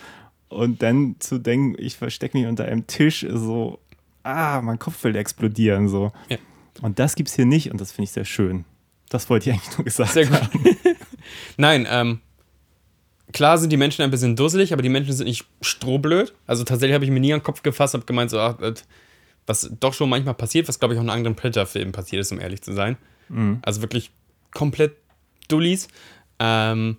Und 0.50 0.82
dann 0.82 1.16
zu 1.20 1.40
denken, 1.40 1.76
ich 1.78 1.98
verstecke 1.98 2.38
mich 2.38 2.48
unter 2.48 2.66
einem 2.66 2.88
Tisch, 2.88 3.24
ist 3.24 3.42
so, 3.42 3.80
ah, 4.24 4.62
mein 4.62 4.80
Kopf 4.80 5.04
will 5.04 5.16
explodieren. 5.16 5.90
So. 5.90 6.12
Ja. 6.30 6.38
Und 6.82 7.00
das 7.00 7.16
gibt 7.16 7.30
es 7.30 7.36
hier 7.36 7.46
nicht 7.46 7.72
und 7.72 7.82
das 7.82 7.92
finde 7.92 8.06
ich 8.06 8.12
sehr 8.12 8.26
schön. 8.26 8.66
Das 9.10 9.30
wollte 9.30 9.50
ich 9.50 9.56
eigentlich 9.56 9.78
nur 9.78 9.86
gesagt 9.86 10.12
sehr 10.12 10.26
gut. 10.26 10.42
haben. 10.42 10.78
Nein, 11.58 11.88
ähm, 11.90 12.20
klar 13.34 13.58
sind 13.58 13.72
die 13.72 13.78
Menschen 13.78 14.04
ein 14.04 14.12
bisschen 14.12 14.36
dusselig, 14.36 14.74
aber 14.74 14.82
die 14.82 14.90
Menschen 14.90 15.14
sind 15.14 15.28
nicht 15.28 15.46
strohblöd. 15.62 16.34
Also 16.46 16.64
tatsächlich 16.64 16.96
habe 16.96 17.06
ich 17.06 17.12
mir 17.12 17.20
nie 17.20 17.34
an 17.34 17.40
den 17.40 17.44
Kopf 17.44 17.64
gefasst, 17.64 17.94
habe 17.94 18.06
gemeint, 18.06 18.30
so, 18.30 18.40
ach, 18.40 18.58
was 19.46 19.72
doch 19.80 19.94
schon 19.94 20.10
manchmal 20.10 20.34
passiert, 20.34 20.68
was 20.68 20.80
glaube 20.80 20.94
ich 20.94 21.00
auch 21.00 21.04
in 21.04 21.10
anderen 21.10 21.36
Predator-Filmen 21.36 21.92
passiert 21.92 22.22
ist, 22.22 22.32
um 22.32 22.40
ehrlich 22.40 22.62
zu 22.62 22.74
sein. 22.74 22.98
Mhm. 23.30 23.60
Also 23.62 23.82
wirklich 23.82 24.12
komplett 24.54 24.96
Dullis. 25.48 25.88
Ähm, 26.40 26.98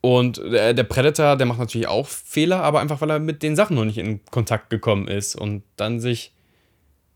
und 0.00 0.38
der, 0.38 0.74
der, 0.74 0.84
Predator, 0.84 1.36
der 1.36 1.46
macht 1.46 1.60
natürlich 1.60 1.86
auch 1.86 2.08
Fehler, 2.08 2.62
aber 2.62 2.80
einfach, 2.80 3.00
weil 3.00 3.10
er 3.10 3.18
mit 3.20 3.42
den 3.42 3.54
Sachen 3.54 3.76
noch 3.76 3.84
nicht 3.84 3.98
in 3.98 4.24
Kontakt 4.30 4.68
gekommen 4.68 5.06
ist 5.06 5.36
und 5.36 5.62
dann 5.76 6.00
sich 6.00 6.32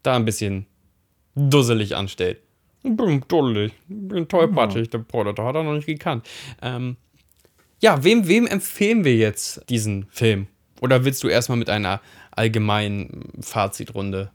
da 0.02 0.14
ein 0.14 0.24
bisschen 0.24 0.66
dusselig 1.34 1.96
anstellt. 1.96 2.38
Bin 2.82 3.24
dusselig, 3.26 3.72
bin 3.88 4.28
tollpatschig, 4.28 4.86
ja. 4.86 4.90
der 4.90 4.98
Predator 4.98 5.46
hat 5.46 5.56
er 5.56 5.64
noch 5.64 5.74
nicht 5.74 5.86
gekannt. 5.86 6.28
Ähm, 6.62 6.96
ja, 7.80 8.02
wem, 8.04 8.26
wem 8.28 8.46
empfehlen 8.46 9.04
wir 9.04 9.16
jetzt 9.16 9.62
diesen 9.68 10.06
Film? 10.10 10.46
Oder 10.80 11.04
willst 11.04 11.22
du 11.22 11.28
erstmal 11.28 11.58
mit 11.58 11.70
einer 11.70 12.00
allgemeinen 12.30 13.32
Fazitrunde 13.40 14.30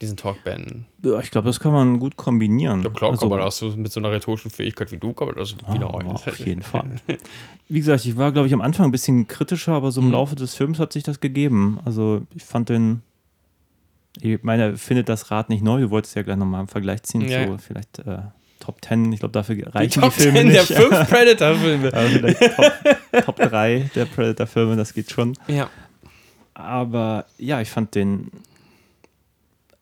diesen 0.00 0.16
Talk 0.16 0.42
beenden? 0.44 0.86
Ja, 1.02 1.20
ich 1.20 1.30
glaube, 1.30 1.46
das 1.46 1.60
kann 1.60 1.72
man 1.72 1.98
gut 1.98 2.16
kombinieren. 2.16 2.82
Ja, 2.82 2.90
klar, 2.90 3.12
also, 3.12 3.26
aber 3.26 3.38
das 3.38 3.62
mit 3.62 3.90
so 3.90 4.00
einer 4.00 4.12
rhetorischen 4.12 4.50
Fähigkeit 4.50 4.92
wie 4.92 4.98
du, 4.98 5.12
kann 5.12 5.28
man 5.28 5.36
das 5.36 5.56
wieder 5.72 5.92
oh, 5.92 5.98
Auf 5.98 6.38
jeden 6.44 6.62
Fall. 6.62 6.96
Wie 7.68 7.78
gesagt, 7.78 8.04
ich 8.04 8.16
war, 8.16 8.32
glaube 8.32 8.48
ich, 8.48 8.54
am 8.54 8.60
Anfang 8.60 8.86
ein 8.86 8.92
bisschen 8.92 9.26
kritischer, 9.26 9.72
aber 9.72 9.90
so 9.90 10.00
im 10.00 10.08
mhm. 10.08 10.12
Laufe 10.12 10.36
des 10.36 10.54
Films 10.54 10.78
hat 10.78 10.92
sich 10.92 11.02
das 11.02 11.20
gegeben. 11.20 11.80
Also, 11.84 12.22
ich 12.34 12.44
fand 12.44 12.68
den. 12.68 13.02
Ich 14.20 14.42
meine, 14.42 14.78
findet 14.78 15.10
das 15.10 15.30
Rad 15.30 15.50
nicht 15.50 15.62
neu. 15.62 15.80
Du 15.82 15.90
wolltest 15.90 16.16
ja 16.16 16.22
gleich 16.22 16.38
nochmal 16.38 16.60
einen 16.60 16.68
Vergleich 16.68 17.02
ziehen 17.02 17.28
ja. 17.28 17.46
zu 17.46 17.58
vielleicht. 17.58 17.98
Äh, 17.98 18.18
Top 18.60 18.84
10, 18.84 19.12
ich 19.12 19.20
glaube, 19.20 19.32
dafür 19.32 19.74
reichen 19.74 20.02
die, 20.02 20.08
die 20.08 20.14
Filme 20.14 20.38
10 20.38 20.48
nicht. 20.48 20.70
der 20.70 20.76
fünf 20.76 21.10
Predator-Filme. 21.10 21.92
Aber 21.92 22.08
vielleicht 22.08 22.40
Top, 22.56 23.24
Top 23.24 23.36
3 23.36 23.90
der 23.94 24.04
Predator-Filme, 24.06 24.76
das 24.76 24.94
geht 24.94 25.10
schon. 25.10 25.36
Ja. 25.46 25.70
Aber 26.54 27.26
ja, 27.38 27.60
ich 27.60 27.70
fand 27.70 27.94
den 27.94 28.30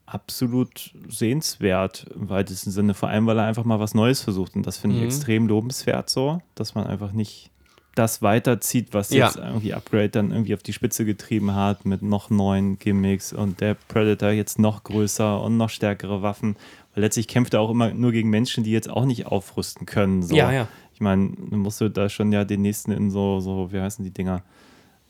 absolut 0.07 0.93
sehenswert 1.09 2.07
im 2.15 2.29
weitesten 2.29 2.71
Sinne, 2.71 2.95
vor 2.95 3.09
allem, 3.09 3.27
weil 3.27 3.39
er 3.39 3.47
einfach 3.47 3.65
mal 3.65 3.81
was 3.81 3.95
Neues 3.95 4.23
versucht. 4.23 4.55
Und 4.55 4.67
das 4.67 4.79
finde 4.79 4.97
ich 4.97 5.03
mhm. 5.03 5.09
extrem 5.09 5.49
lobenswert 5.49 6.11
so, 6.11 6.41
dass 6.55 6.75
man 6.75 6.87
einfach 6.87 7.13
nicht 7.13 7.51
das 7.95 8.23
weiterzieht, 8.23 8.89
was 8.93 9.11
ja. 9.11 9.27
jetzt 9.27 9.37
irgendwie 9.37 9.73
Upgrade 9.73 10.09
dann 10.09 10.33
irgendwie 10.33 10.55
auf 10.55 10.63
die 10.63 10.73
Spitze 10.73 11.05
getrieben 11.05 11.55
hat 11.55 11.85
mit 11.85 12.03
noch 12.03 12.31
neuen 12.31 12.79
Gimmicks 12.79 13.33
und 13.33 13.61
der 13.61 13.75
Predator 13.75 14.31
jetzt 14.31 14.59
noch 14.59 14.83
größer 14.83 15.41
und 15.41 15.57
noch 15.57 15.71
stärkere 15.71 16.23
Waffen 16.23 16.57
weil 16.95 17.03
letztlich 17.03 17.29
kämpft 17.29 17.55
er 17.55 17.61
auch 17.61 17.71
immer 17.71 17.93
nur 17.93 18.13
gegen 18.13 18.31
Menschen, 18.31 18.65
die 18.65 18.71
jetzt 18.71 18.89
auch 18.89 19.05
nicht 19.05 19.27
aufrüsten 19.27 19.87
können. 19.87 20.23
So. 20.23 20.35
Ja, 20.35 20.53
ja. 20.53 20.69
Ich 20.93 21.01
meine, 21.01 21.33
dann 21.51 21.59
musst 21.61 21.81
du 21.81 21.91
da 21.91 22.09
schon 22.09 22.33
ja 22.33 22.45
den 22.45 22.63
nächsten 22.63 22.93
in 22.93 23.11
so, 23.11 23.41
so 23.41 23.73
wie 23.73 23.81
heißen 23.81 24.05
die 24.05 24.13
Dinger? 24.13 24.43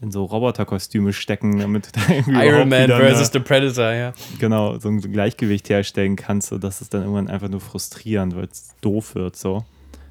in 0.01 0.11
so 0.11 0.25
Roboterkostüme 0.25 1.13
stecken, 1.13 1.59
damit 1.59 1.87
du 1.87 1.91
da 1.93 2.15
irgendwie 2.15 2.47
Iron 2.47 2.69
Man 2.69 2.89
versus 2.89 3.31
The 3.33 3.39
Predator, 3.41 3.93
ja. 3.93 4.13
Genau, 4.39 4.79
so 4.79 4.89
ein 4.89 5.01
Gleichgewicht 5.01 5.69
herstellen 5.71 6.17
kannst, 6.17 6.49
sodass 6.49 6.81
es 6.81 6.91
dann 6.91 7.03
irgendwann 7.03 7.29
einfach 7.29 7.49
nur 7.49 7.61
frustrierend, 7.61 8.37
weil 8.37 8.45
es 8.45 8.75
doof 8.81 9.15
wird, 9.15 9.37
so. 9.37 9.65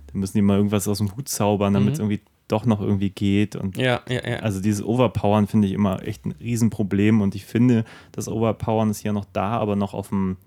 Dann 0.07 0.19
müssen 0.19 0.37
die 0.37 0.41
mal 0.41 0.57
irgendwas 0.57 0.87
aus 0.87 0.97
dem 0.97 1.15
Hut 1.15 1.27
zaubern, 1.29 1.73
damit 1.73 1.93
es 1.93 1.99
mhm. 1.99 2.11
irgendwie 2.11 2.21
doch 2.47 2.65
noch 2.65 2.81
irgendwie 2.81 3.09
geht. 3.09 3.55
Und 3.55 3.77
ja, 3.77 4.01
ja, 4.09 4.27
ja. 4.27 4.35
Also 4.37 4.61
dieses 4.61 4.83
Overpowern 4.83 5.47
finde 5.47 5.67
ich 5.67 5.73
immer 5.73 6.05
echt 6.05 6.25
ein 6.25 6.31
Riesenproblem 6.31 7.21
und 7.21 7.35
ich 7.35 7.45
finde, 7.45 7.85
das 8.11 8.27
Overpowern 8.27 8.89
ist 8.89 8.99
hier 8.99 9.13
noch 9.13 9.25
da, 9.31 9.57
aber 9.57 9.75
noch 9.75 9.93
auf 9.93 10.09
dem 10.09 10.37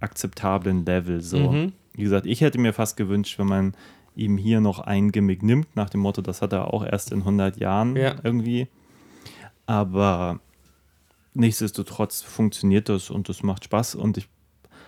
akzeptablen 0.00 0.84
Level. 0.84 1.20
So. 1.20 1.52
Mhm. 1.52 1.72
Wie 1.92 2.02
gesagt, 2.02 2.26
ich 2.26 2.40
hätte 2.40 2.58
mir 2.58 2.72
fast 2.72 2.96
gewünscht, 2.96 3.38
wenn 3.38 3.46
man 3.46 3.74
ihm 4.16 4.36
hier 4.36 4.60
noch 4.60 4.80
ein 4.80 5.12
Gimmick 5.12 5.42
nimmt, 5.42 5.74
nach 5.76 5.90
dem 5.90 6.00
Motto, 6.00 6.22
das 6.22 6.42
hat 6.42 6.52
er 6.52 6.72
auch 6.72 6.84
erst 6.84 7.12
in 7.12 7.20
100 7.20 7.56
Jahren 7.58 7.96
ja. 7.96 8.16
irgendwie. 8.22 8.68
Aber 9.66 10.40
nichtsdestotrotz 11.34 12.22
funktioniert 12.22 12.88
das 12.88 13.10
und 13.10 13.28
es 13.28 13.42
macht 13.42 13.64
Spaß 13.64 13.94
und 13.94 14.18
ich, 14.18 14.28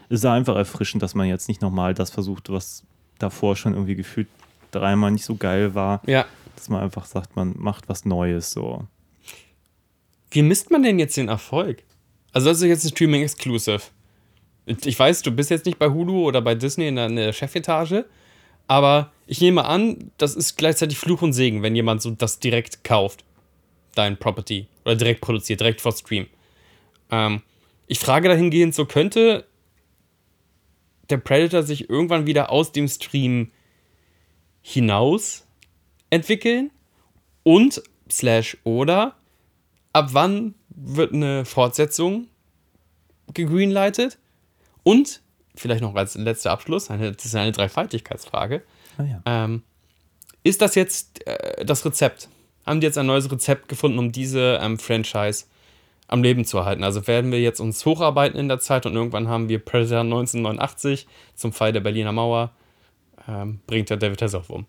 es 0.08 0.20
ist 0.20 0.26
einfach 0.26 0.56
erfrischend, 0.56 1.02
dass 1.02 1.14
man 1.14 1.28
jetzt 1.28 1.48
nicht 1.48 1.62
nochmal 1.62 1.94
das 1.94 2.10
versucht, 2.10 2.50
was 2.50 2.84
davor 3.18 3.56
schon 3.56 3.72
irgendwie 3.72 3.94
gefühlt 3.94 4.28
dreimal 4.72 5.10
nicht 5.10 5.24
so 5.24 5.36
geil 5.36 5.74
war. 5.74 6.02
Ja. 6.06 6.26
Dass 6.56 6.68
man 6.68 6.82
einfach 6.82 7.06
sagt, 7.06 7.36
man 7.36 7.54
macht 7.56 7.88
was 7.88 8.04
Neues 8.04 8.50
so. 8.50 8.86
Wie 10.30 10.42
misst 10.42 10.70
man 10.70 10.82
denn 10.82 10.98
jetzt 10.98 11.16
den 11.16 11.28
Erfolg? 11.28 11.82
Also 12.32 12.48
das 12.48 12.60
ist 12.60 12.68
jetzt 12.68 12.84
ein 12.84 12.90
Streaming 12.90 13.22
Exclusive. 13.22 13.82
Ich 14.66 14.98
weiß, 14.98 15.22
du 15.22 15.32
bist 15.32 15.50
jetzt 15.50 15.66
nicht 15.66 15.78
bei 15.78 15.88
Hulu 15.90 16.24
oder 16.24 16.40
bei 16.40 16.54
Disney 16.54 16.88
in 16.88 16.96
der, 16.96 17.06
in 17.06 17.16
der 17.16 17.32
Chefetage, 17.32 18.04
aber 18.68 19.12
ich 19.26 19.40
nehme 19.40 19.64
an, 19.64 20.10
das 20.18 20.36
ist 20.36 20.56
gleichzeitig 20.56 20.98
Fluch 20.98 21.22
und 21.22 21.32
Segen, 21.32 21.62
wenn 21.62 21.74
jemand 21.74 22.00
so 22.00 22.10
das 22.10 22.38
direkt 22.38 22.84
kauft, 22.84 23.24
dein 23.94 24.16
Property, 24.16 24.68
oder 24.84 24.94
direkt 24.94 25.20
produziert, 25.20 25.60
direkt 25.60 25.80
vor 25.80 25.92
Stream. 25.92 26.26
Ähm, 27.10 27.42
ich 27.86 27.98
frage 27.98 28.28
dahingehend, 28.28 28.74
so 28.74 28.86
könnte 28.86 29.46
der 31.10 31.18
Predator 31.18 31.62
sich 31.62 31.90
irgendwann 31.90 32.26
wieder 32.26 32.50
aus 32.50 32.72
dem 32.72 32.88
Stream 32.88 33.50
hinaus 34.62 35.44
entwickeln 36.10 36.70
und 37.42 37.82
slash 38.10 38.56
oder 38.64 39.16
ab 39.92 40.10
wann 40.12 40.54
wird 40.70 41.12
eine 41.12 41.44
Fortsetzung 41.44 42.28
gegreenlightet 43.34 44.18
und 44.82 45.22
vielleicht 45.54 45.82
noch 45.82 45.94
als 45.94 46.14
letzter 46.14 46.50
Abschluss, 46.50 46.90
eine, 46.90 47.12
das 47.12 47.24
ist 47.24 47.34
eine 47.34 47.52
Dreifaltigkeitsfrage. 47.52 48.62
Ah, 48.98 49.02
ja. 49.02 49.22
ähm, 49.26 49.62
ist 50.42 50.60
das 50.62 50.74
jetzt 50.74 51.26
äh, 51.26 51.64
das 51.64 51.84
Rezept? 51.84 52.28
Haben 52.66 52.80
die 52.80 52.86
jetzt 52.86 52.98
ein 52.98 53.06
neues 53.06 53.30
Rezept 53.30 53.68
gefunden, 53.68 53.98
um 53.98 54.12
diese 54.12 54.58
ähm, 54.62 54.78
Franchise 54.78 55.46
am 56.08 56.22
Leben 56.22 56.44
zu 56.44 56.58
erhalten? 56.58 56.84
Also 56.84 57.06
werden 57.06 57.32
wir 57.32 57.40
jetzt 57.40 57.60
uns 57.60 57.84
hocharbeiten 57.84 58.38
in 58.38 58.48
der 58.48 58.60
Zeit 58.60 58.86
und 58.86 58.94
irgendwann 58.94 59.28
haben 59.28 59.48
wir 59.48 59.58
Predator 59.58 60.00
1989 60.00 61.06
zum 61.34 61.52
Fall 61.52 61.72
der 61.72 61.80
Berliner 61.80 62.12
Mauer, 62.12 62.52
ähm, 63.28 63.60
bringt 63.66 63.90
der 63.90 63.96
David 63.96 64.22
Hasselhoff 64.22 64.50
um. 64.50 64.66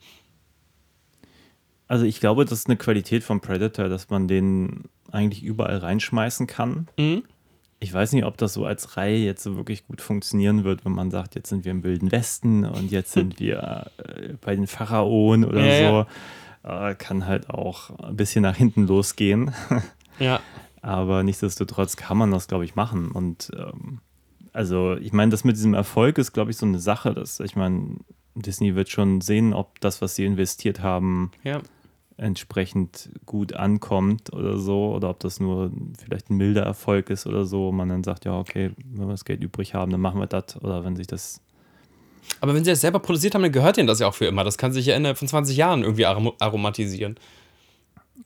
Also 1.88 2.06
ich 2.06 2.20
glaube, 2.20 2.46
das 2.46 2.60
ist 2.60 2.68
eine 2.68 2.78
Qualität 2.78 3.24
von 3.24 3.42
Predator, 3.42 3.90
dass 3.90 4.10
man 4.10 4.28
den 4.28 4.86
eigentlich 5.12 5.44
überall 5.44 5.78
reinschmeißen 5.78 6.48
kann. 6.48 6.88
Mhm 6.98 7.24
ich 7.84 7.94
weiß 7.94 8.14
nicht, 8.14 8.24
ob 8.24 8.38
das 8.38 8.54
so 8.54 8.66
als 8.66 8.96
Reihe 8.96 9.18
jetzt 9.18 9.44
so 9.44 9.58
wirklich 9.58 9.86
gut 9.86 10.00
funktionieren 10.00 10.64
wird, 10.64 10.86
wenn 10.86 10.94
man 10.94 11.12
sagt, 11.12 11.36
jetzt 11.36 11.50
sind 11.50 11.66
wir 11.66 11.72
im 11.72 11.84
Wilden 11.84 12.14
Westen 12.14 12.64
und 12.64 12.92
jetzt 12.92 13.12
sind 13.12 13.40
wir 13.42 13.88
äh, 13.98 14.34
bei 14.40 14.56
den 14.56 14.68
Pharaonen 14.68 15.44
oder 15.44 15.66
ja, 15.66 15.90
so. 15.90 16.08
Ja. 16.64 16.90
Äh, 16.92 16.96
kann 16.96 17.28
halt 17.28 17.50
auch 17.50 17.90
ein 18.00 18.16
bisschen 18.16 18.42
nach 18.42 18.56
hinten 18.56 18.88
losgehen. 18.88 19.54
ja. 20.20 20.40
Aber 20.82 21.24
nichtsdestotrotz 21.24 21.98
kann 21.98 22.18
man 22.18 22.32
das, 22.32 22.48
glaube 22.48 22.64
ich, 22.64 22.76
machen. 22.76 23.12
Und 23.12 23.52
ähm, 23.58 24.00
also, 24.54 24.96
ich 24.96 25.12
meine, 25.12 25.32
das 25.32 25.44
mit 25.44 25.58
diesem 25.58 25.74
Erfolg 25.74 26.18
ist, 26.18 26.32
glaube 26.32 26.52
ich, 26.52 26.58
so 26.58 26.66
eine 26.66 26.80
Sache. 26.80 27.14
Dass, 27.14 27.42
ich 27.42 27.58
meine, 27.58 27.98
Disney 28.34 28.76
wird 28.76 28.90
schon 28.90 29.20
sehen, 29.20 29.54
ob 29.54 29.82
das, 29.82 30.02
was 30.02 30.16
sie 30.16 30.24
investiert 30.24 30.82
haben, 30.82 31.32
ja. 31.44 31.62
Entsprechend 32.18 33.10
gut 33.26 33.54
ankommt 33.54 34.34
oder 34.34 34.58
so. 34.58 34.94
Oder 34.94 35.10
ob 35.10 35.20
das 35.20 35.40
nur 35.40 35.72
vielleicht 36.04 36.30
ein 36.30 36.38
milder 36.38 36.64
Erfolg 36.64 37.10
ist 37.10 37.26
oder 37.26 37.46
so. 37.46 37.72
Man 37.72 37.90
dann 37.90 38.04
sagt, 38.04 38.26
ja, 38.26 38.38
okay, 38.38 38.72
wenn 38.92 39.08
wir 39.08 39.14
das 39.14 39.26
Geld 39.26 39.44
übrig 39.44 39.74
haben, 39.74 39.92
dann 39.92 40.02
machen 40.02 40.20
wir 40.20 40.28
das. 40.28 40.62
Oder 40.62 40.84
wenn 40.84 40.96
sich 40.96 41.08
das 41.08 41.42
aber 42.40 42.54
wenn 42.54 42.64
sie 42.64 42.72
das 42.72 42.82
selber 42.82 43.00
produziert 43.00 43.36
haben, 43.36 43.42
dann 43.42 43.52
gehört 43.52 43.78
ihnen 43.78 43.88
das 43.88 44.00
ja 44.00 44.08
auch 44.08 44.14
für 44.14 44.26
immer. 44.26 44.44
Das 44.44 44.58
kann 44.58 44.72
sich 44.72 44.86
ja 44.86 44.96
innerhalb 44.96 45.18
von 45.18 45.28
20 45.28 45.56
Jahren 45.58 45.84
irgendwie 45.84 46.06
aromatisieren. 46.06 47.18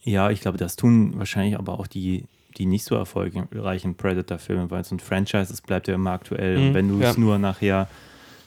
Ja, 0.04 0.30
ich 0.30 0.42
glaube, 0.42 0.58
das 0.58 0.76
tun 0.76 1.18
wahrscheinlich 1.18 1.58
aber 1.58 1.80
auch 1.80 1.88
die, 1.88 2.26
die 2.58 2.66
nicht 2.66 2.84
so 2.84 2.96
erfolgreichen 2.96 3.96
Predator-Filme, 3.96 4.70
weil 4.70 4.84
so 4.84 4.96
ein 4.96 5.00
Franchise, 5.00 5.48
das 5.50 5.62
bleibt 5.62 5.88
ja 5.88 5.96
immer 5.96 6.12
aktuell. 6.12 6.58
Mhm, 6.58 6.68
und 6.68 6.74
wenn 6.74 6.90
du 6.90 7.00
ja. 7.00 7.12
es 7.12 7.18
nur 7.18 7.38
nachher 7.40 7.88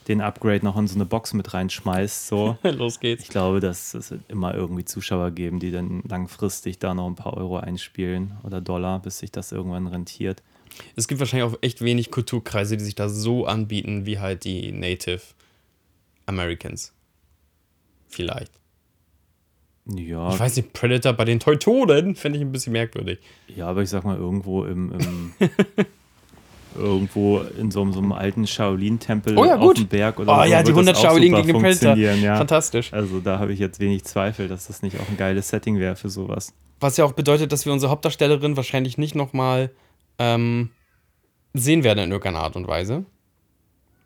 den 0.07 0.21
Upgrade 0.21 0.65
noch 0.65 0.77
in 0.77 0.87
so 0.87 0.95
eine 0.95 1.05
Box 1.05 1.33
mit 1.33 1.53
reinschmeißt, 1.53 2.27
so. 2.27 2.57
Los 2.63 2.99
geht's. 2.99 3.23
Ich 3.23 3.29
glaube, 3.29 3.59
dass 3.59 3.93
es 3.93 4.13
immer 4.27 4.53
irgendwie 4.53 4.85
Zuschauer 4.85 5.31
geben, 5.31 5.59
die 5.59 5.71
dann 5.71 6.01
langfristig 6.07 6.79
da 6.79 6.93
noch 6.93 7.07
ein 7.07 7.15
paar 7.15 7.37
Euro 7.37 7.57
einspielen 7.57 8.37
oder 8.43 8.61
Dollar, 8.61 8.99
bis 8.99 9.19
sich 9.19 9.31
das 9.31 9.51
irgendwann 9.51 9.87
rentiert. 9.87 10.41
Es 10.95 11.07
gibt 11.07 11.19
wahrscheinlich 11.19 11.51
auch 11.51 11.57
echt 11.61 11.81
wenig 11.81 12.11
Kulturkreise, 12.11 12.77
die 12.77 12.83
sich 12.83 12.95
da 12.95 13.09
so 13.09 13.45
anbieten, 13.45 14.05
wie 14.05 14.19
halt 14.19 14.43
die 14.43 14.71
Native 14.71 15.21
Americans. 16.25 16.93
Vielleicht. 18.07 18.51
Ja. 19.85 20.33
Ich 20.33 20.39
weiß 20.39 20.57
nicht, 20.57 20.73
Predator 20.73 21.13
bei 21.13 21.25
den 21.25 21.39
Teutonen 21.39 22.15
fände 22.15 22.37
ich 22.37 22.43
ein 22.43 22.51
bisschen 22.51 22.73
merkwürdig. 22.73 23.19
Ja, 23.47 23.67
aber 23.67 23.81
ich 23.81 23.89
sag 23.89 24.03
mal, 24.03 24.17
irgendwo 24.17 24.63
im, 24.65 24.91
im 24.93 25.33
irgendwo 26.75 27.39
in 27.39 27.71
so, 27.71 27.89
so, 27.91 27.99
einem 27.99 28.11
alten 28.11 28.47
Shaolin-Tempel 28.47 29.37
oh 29.37 29.45
ja, 29.45 29.57
auf 29.57 29.73
dem 29.73 29.87
Berg 29.87 30.19
oder 30.19 30.39
oh, 30.39 30.43
so. 30.43 30.49
ja, 30.49 30.63
die 30.63 30.71
100 30.71 30.97
Shaolin 30.97 31.35
gegen 31.35 31.47
den 31.47 31.61
Predator. 31.61 31.95
Ja. 31.95 32.37
Fantastisch. 32.37 32.93
Also 32.93 33.19
da 33.19 33.39
habe 33.39 33.53
ich 33.53 33.59
jetzt 33.59 33.79
wenig 33.79 34.03
Zweifel, 34.03 34.47
dass 34.47 34.67
das 34.67 34.81
nicht 34.81 34.99
auch 34.99 35.09
ein 35.09 35.17
geiles 35.17 35.49
Setting 35.49 35.79
wäre 35.79 35.95
für 35.95 36.09
sowas. 36.09 36.53
Was 36.79 36.97
ja 36.97 37.05
auch 37.05 37.13
bedeutet, 37.13 37.51
dass 37.51 37.65
wir 37.65 37.73
unsere 37.73 37.91
Hauptdarstellerin 37.91 38.57
wahrscheinlich 38.57 38.97
nicht 38.97 39.15
nochmal 39.15 39.71
ähm, 40.19 40.71
sehen 41.53 41.83
werden 41.83 41.99
in 41.99 42.11
irgendeiner 42.11 42.39
Art 42.39 42.55
und 42.55 42.67
Weise. 42.67 43.05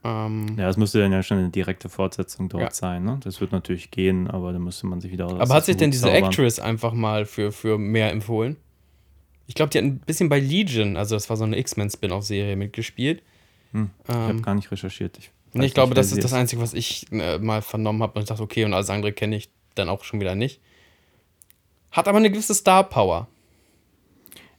Ähm, 0.03 0.55
ja, 0.57 0.69
es 0.69 0.77
müsste 0.77 0.99
dann 0.99 1.11
ja 1.11 1.23
schon 1.23 1.39
eine 1.39 1.49
direkte 1.49 1.89
Fortsetzung 1.89 2.47
dort 2.47 2.63
ja. 2.63 2.71
sein. 2.71 3.03
Ne? 3.03 3.19
Das 3.23 3.41
wird 3.41 3.51
natürlich 3.51 3.89
gehen, 3.89 4.29
aber 4.29 4.53
da 4.53 4.59
müsste 4.59 4.85
man 4.85 5.01
sich 5.01 5.11
wieder. 5.11 5.25
Aber 5.25 5.53
hat 5.53 5.65
sich 5.65 5.77
denn 5.77 5.89
diese 5.89 6.03
zaubern. 6.03 6.25
Actress 6.25 6.59
einfach 6.59 6.93
mal 6.93 7.25
für, 7.25 7.51
für 7.51 7.79
mehr 7.79 8.11
empfohlen? 8.11 8.57
Ich 9.47 9.55
glaube, 9.55 9.69
die 9.69 9.77
hat 9.77 9.85
ein 9.85 9.99
bisschen 9.99 10.29
bei 10.29 10.39
Legion, 10.39 10.97
also 10.97 11.15
das 11.15 11.29
war 11.29 11.37
so 11.37 11.43
eine 11.43 11.57
X-Men-Spin-off-Serie, 11.57 12.55
mitgespielt. 12.55 13.21
Hm, 13.71 13.91
ich 14.03 14.09
ähm, 14.09 14.21
habe 14.21 14.41
gar 14.41 14.55
nicht 14.55 14.71
recherchiert. 14.71 15.17
Ich, 15.17 15.31
nee, 15.53 15.65
ich 15.65 15.73
glaube, 15.73 15.93
das 15.93 16.11
ist 16.11 16.23
das 16.23 16.33
Einzige, 16.33 16.61
was 16.61 16.73
ich 16.73 17.05
äh, 17.11 17.37
mal 17.37 17.61
vernommen 17.61 18.01
habe 18.01 18.13
und 18.13 18.23
ich 18.23 18.29
dachte, 18.29 18.41
okay, 18.41 18.65
und 18.65 18.73
alles 18.73 18.89
andere 18.89 19.13
kenne 19.13 19.35
ich 19.35 19.49
dann 19.75 19.89
auch 19.89 20.03
schon 20.03 20.19
wieder 20.19 20.35
nicht. 20.35 20.61
Hat 21.91 22.07
aber 22.07 22.17
eine 22.17 22.31
gewisse 22.31 22.55
Star-Power. 22.55 23.27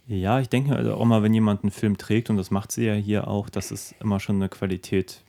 Ja, 0.07 0.39
ich 0.39 0.49
denke 0.49 0.76
also 0.76 0.95
auch 0.95 1.05
mal, 1.05 1.22
wenn 1.22 1.34
jemand 1.34 1.64
einen 1.64 1.72
Film 1.72 1.99
trägt, 1.99 2.30
und 2.30 2.37
das 2.37 2.51
macht 2.51 2.70
sie 2.70 2.87
ja 2.87 2.95
hier 2.95 3.26
auch, 3.26 3.51
das 3.51 3.72
ist 3.72 3.95
immer 4.01 4.20
schon 4.20 4.37
eine 4.37 4.49
Qualität. 4.49 5.22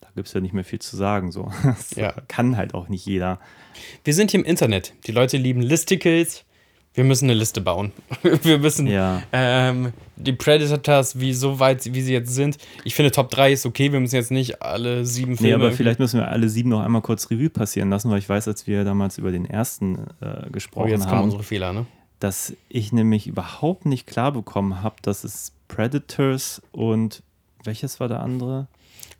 Da 0.00 0.08
gibt 0.16 0.26
es 0.26 0.34
ja 0.34 0.40
nicht 0.40 0.54
mehr 0.54 0.64
viel 0.64 0.80
zu 0.80 0.96
sagen. 0.96 1.30
So. 1.30 1.52
Das 1.62 1.94
ja. 1.94 2.12
kann 2.26 2.56
halt 2.56 2.74
auch 2.74 2.88
nicht 2.88 3.06
jeder. 3.06 3.38
Wir 4.02 4.12
sind 4.14 4.32
hier 4.32 4.40
im 4.40 4.46
Internet. 4.46 4.94
Die 5.06 5.12
Leute 5.12 5.36
lieben 5.36 5.60
Listicles. 5.60 6.44
Wir 6.96 7.04
müssen 7.04 7.26
eine 7.26 7.34
Liste 7.34 7.60
bauen. 7.60 7.92
Wir 8.42 8.58
müssen 8.58 8.86
ja. 8.86 9.22
ähm, 9.30 9.92
die 10.16 10.32
Predators, 10.32 11.20
wie 11.20 11.34
so 11.34 11.60
weit 11.60 11.84
wie 11.92 12.00
sie 12.00 12.14
jetzt 12.14 12.34
sind. 12.34 12.56
Ich 12.84 12.94
finde, 12.94 13.10
Top 13.10 13.30
3 13.30 13.52
ist 13.52 13.66
okay. 13.66 13.92
Wir 13.92 14.00
müssen 14.00 14.16
jetzt 14.16 14.30
nicht 14.30 14.62
alle 14.62 15.04
sieben 15.04 15.36
Filme. 15.36 15.58
Nee, 15.58 15.62
aber 15.62 15.72
vielleicht 15.72 16.00
müssen 16.00 16.18
wir 16.18 16.28
alle 16.28 16.48
sieben 16.48 16.70
noch 16.70 16.80
einmal 16.80 17.02
kurz 17.02 17.30
Revue 17.30 17.50
passieren 17.50 17.90
lassen, 17.90 18.10
weil 18.10 18.18
ich 18.18 18.28
weiß, 18.28 18.48
als 18.48 18.66
wir 18.66 18.82
damals 18.84 19.18
über 19.18 19.30
den 19.30 19.44
ersten 19.44 20.06
äh, 20.20 20.50
gesprochen 20.50 20.86
oh, 20.86 20.90
jetzt 20.90 21.06
haben. 21.06 21.24
unsere 21.24 21.42
Fehler, 21.42 21.74
ne? 21.74 21.86
dass 22.18 22.54
ich 22.68 22.92
nämlich 22.92 23.26
überhaupt 23.26 23.86
nicht 23.86 24.06
klar 24.06 24.32
bekommen 24.32 24.82
habe, 24.82 24.96
dass 25.02 25.24
es 25.24 25.52
Predators 25.68 26.62
und 26.72 27.22
welches 27.64 28.00
war 28.00 28.08
der 28.08 28.20
andere? 28.20 28.68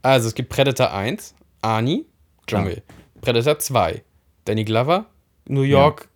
Also 0.03 0.29
es 0.29 0.35
gibt 0.35 0.49
Predator 0.49 0.93
1, 0.93 1.35
Arnie, 1.63 2.07
Dschungel. 2.47 2.77
Ja. 2.77 2.95
Predator 3.21 3.59
2, 3.59 4.03
Danny 4.45 4.65
Glover, 4.65 5.07
New 5.47 5.63
York, 5.63 6.03
ja. 6.03 6.16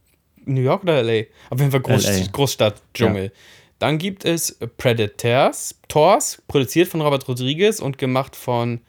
New 0.55 0.61
York 0.61 0.83
oder 0.83 1.03
LA? 1.03 1.25
Auf 1.51 1.59
jeden 1.59 1.71
Fall 1.71 1.81
Groß, 1.81 2.33
Großstadt, 2.33 2.83
Dschungel. 2.95 3.25
Ja. 3.25 3.31
Dann 3.79 3.99
gibt 3.99 4.25
es 4.25 4.59
Predators, 4.77 5.75
Tors, 5.89 6.43
produziert 6.49 6.89
von 6.89 7.01
Robert 7.01 7.27
Rodriguez 7.27 7.81
und 7.81 7.97
gemacht 7.97 8.37
von 8.37 8.81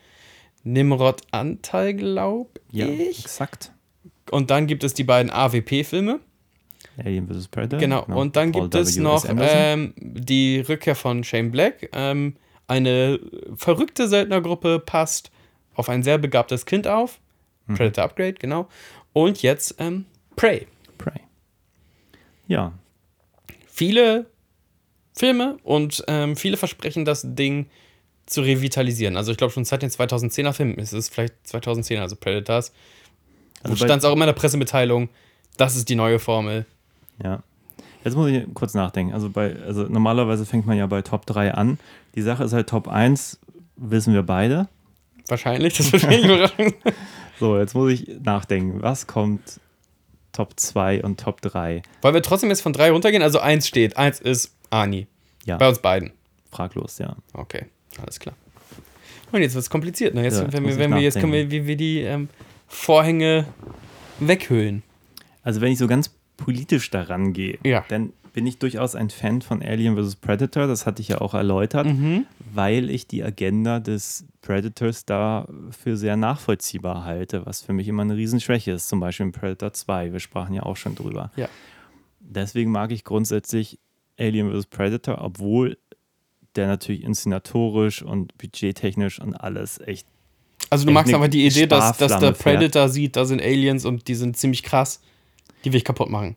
Nimrod 0.63 1.21
Anteil, 1.31 1.93
glaube 1.93 2.49
ich. 2.71 2.79
Ja, 2.79 2.87
exakt. 2.87 3.71
Und 4.31 4.51
dann 4.51 4.67
gibt 4.67 4.83
es 4.83 4.93
die 4.93 5.03
beiden 5.03 5.31
AWP-Filme. 5.31 6.19
Alien 6.97 7.27
vs. 7.27 7.47
Predator. 7.47 7.79
Genau, 7.79 8.03
genau. 8.03 8.19
und 8.19 8.35
dann 8.35 8.51
Paul 8.51 8.63
gibt 8.63 8.75
es 8.75 8.97
noch 8.97 9.25
ähm, 9.27 9.93
die 9.97 10.59
Rückkehr 10.59 10.95
von 10.95 11.23
Shane 11.23 11.51
Black. 11.51 11.89
Ähm, 11.93 12.35
eine 12.67 13.19
verrückte 13.55 14.07
Söldnergruppe 14.07 14.79
passt 14.79 15.31
auf 15.75 15.89
ein 15.89 16.03
sehr 16.03 16.17
begabtes 16.17 16.65
Kind 16.65 16.87
auf. 16.87 17.19
Mhm. 17.67 17.75
Predator 17.75 18.03
Upgrade, 18.05 18.33
genau. 18.33 18.67
Und 19.13 19.41
jetzt 19.41 19.75
ähm, 19.79 20.05
Prey. 20.35 20.67
Ja. 22.51 22.73
Viele 23.67 24.25
Filme 25.13 25.57
und 25.63 26.03
ähm, 26.07 26.35
viele 26.35 26.57
versprechen 26.57 27.05
das 27.05 27.21
Ding 27.23 27.67
zu 28.25 28.41
revitalisieren. 28.41 29.15
Also 29.15 29.31
ich 29.31 29.37
glaube 29.37 29.53
schon 29.53 29.63
seit 29.63 29.81
den 29.81 29.89
2010er 29.89 30.51
Filmen 30.51 30.75
ist 30.75 30.91
es 30.91 31.07
vielleicht 31.07 31.35
2010, 31.47 31.99
also 32.01 32.17
Predators. 32.17 32.73
Also 33.63 33.77
stand 33.77 33.99
es 33.99 34.05
auch 34.05 34.13
immer 34.13 34.25
in 34.25 34.27
der 34.27 34.33
Pressemitteilung, 34.33 35.07
das 35.55 35.77
ist 35.77 35.87
die 35.87 35.95
neue 35.95 36.19
Formel. 36.19 36.65
Ja. 37.23 37.41
Jetzt 38.03 38.15
muss 38.15 38.29
ich 38.29 38.43
kurz 38.53 38.73
nachdenken. 38.73 39.13
Also, 39.13 39.29
bei, 39.29 39.55
also 39.65 39.83
normalerweise 39.83 40.45
fängt 40.45 40.65
man 40.65 40.77
ja 40.77 40.87
bei 40.87 41.03
Top 41.03 41.25
3 41.25 41.53
an. 41.53 41.79
Die 42.15 42.21
Sache 42.21 42.43
ist 42.43 42.51
halt 42.51 42.67
Top 42.67 42.87
1, 42.87 43.39
wissen 43.77 44.13
wir 44.13 44.23
beide. 44.23 44.67
Wahrscheinlich, 45.27 45.77
das 45.77 45.93
wird 45.93 46.09
wenig 46.09 46.25
überraschend. 46.25 46.75
so, 47.39 47.57
jetzt 47.57 47.75
muss 47.75 47.91
ich 47.91 48.07
nachdenken. 48.23 48.81
Was 48.81 49.07
kommt 49.07 49.59
Top 50.31 50.53
2 50.59 51.03
und 51.03 51.19
Top 51.19 51.41
3? 51.41 51.81
Wollen 52.01 52.13
wir 52.13 52.21
trotzdem 52.21 52.49
jetzt 52.49 52.61
von 52.61 52.73
3 52.73 52.91
runtergehen? 52.91 53.23
Also 53.23 53.39
1 53.39 53.67
steht. 53.67 53.97
1 53.97 54.19
ist 54.21 54.55
Ani. 54.69 55.07
Ja. 55.45 55.57
Bei 55.57 55.67
uns 55.67 55.79
beiden. 55.79 56.11
Fraglos, 56.51 56.97
ja. 56.97 57.15
Okay, 57.33 57.65
alles 58.01 58.19
klar. 58.19 58.35
Und 59.31 59.41
jetzt 59.41 59.53
wird 59.53 59.63
es 59.63 59.69
kompliziert. 59.69 60.13
Ne? 60.13 60.23
Jetzt, 60.23 60.39
ja, 60.39 60.51
wenn 60.51 60.67
wir, 60.67 60.77
wenn 60.77 60.93
wir, 60.93 61.01
jetzt 61.01 61.19
können 61.19 61.31
wir 61.31 61.49
wie, 61.49 61.65
wie 61.65 61.75
die 61.75 62.01
ähm, 62.01 62.27
Vorhänge 62.67 63.45
weghüllen. 64.19 64.83
Also 65.43 65.61
wenn 65.61 65.71
ich 65.71 65.79
so 65.79 65.87
ganz 65.87 66.13
politisch 66.37 66.89
daran 66.89 67.33
gehe, 67.33 67.57
ja. 67.63 67.85
dann 67.87 68.13
bin 68.33 68.47
ich 68.47 68.57
durchaus 68.59 68.95
ein 68.95 69.09
Fan 69.09 69.41
von 69.41 69.61
Alien 69.61 69.97
vs. 69.97 70.15
Predator, 70.15 70.67
das 70.67 70.85
hatte 70.85 71.01
ich 71.01 71.09
ja 71.09 71.21
auch 71.21 71.33
erläutert, 71.33 71.87
mhm. 71.87 72.25
weil 72.53 72.89
ich 72.89 73.07
die 73.07 73.23
Agenda 73.23 73.79
des 73.79 74.25
Predators 74.41 75.05
da 75.05 75.47
für 75.71 75.97
sehr 75.97 76.15
nachvollziehbar 76.15 77.03
halte, 77.03 77.45
was 77.45 77.61
für 77.61 77.73
mich 77.73 77.87
immer 77.87 78.03
eine 78.03 78.15
Riesenschwäche 78.15 78.71
ist, 78.71 78.87
zum 78.87 78.99
Beispiel 78.99 79.27
in 79.27 79.31
Predator 79.31 79.73
2, 79.73 80.13
wir 80.13 80.19
sprachen 80.19 80.53
ja 80.53 80.63
auch 80.63 80.77
schon 80.77 80.95
drüber. 80.95 81.31
Ja. 81.35 81.49
Deswegen 82.19 82.71
mag 82.71 82.91
ich 82.91 83.03
grundsätzlich 83.03 83.79
Alien 84.17 84.51
vs. 84.51 84.67
Predator, 84.67 85.19
obwohl 85.21 85.77
der 86.55 86.67
natürlich 86.67 87.03
inszenatorisch 87.03 88.01
und 88.01 88.37
budgettechnisch 88.37 89.19
und 89.19 89.35
alles 89.35 89.79
echt. 89.79 90.07
Also 90.69 90.85
du 90.85 90.91
magst 90.91 91.13
aber 91.13 91.27
die 91.27 91.45
Idee, 91.45 91.67
dass, 91.67 91.97
dass 91.97 92.19
der 92.19 92.31
Predator 92.31 92.83
fährt. 92.83 92.93
sieht, 92.93 93.15
da 93.15 93.25
sind 93.25 93.41
Aliens 93.41 93.85
und 93.85 94.07
die 94.07 94.15
sind 94.15 94.37
ziemlich 94.37 94.63
krass. 94.63 95.01
Die 95.65 95.71
will 95.71 95.77
ich 95.77 95.85
kaputt 95.85 96.09
machen. 96.09 96.35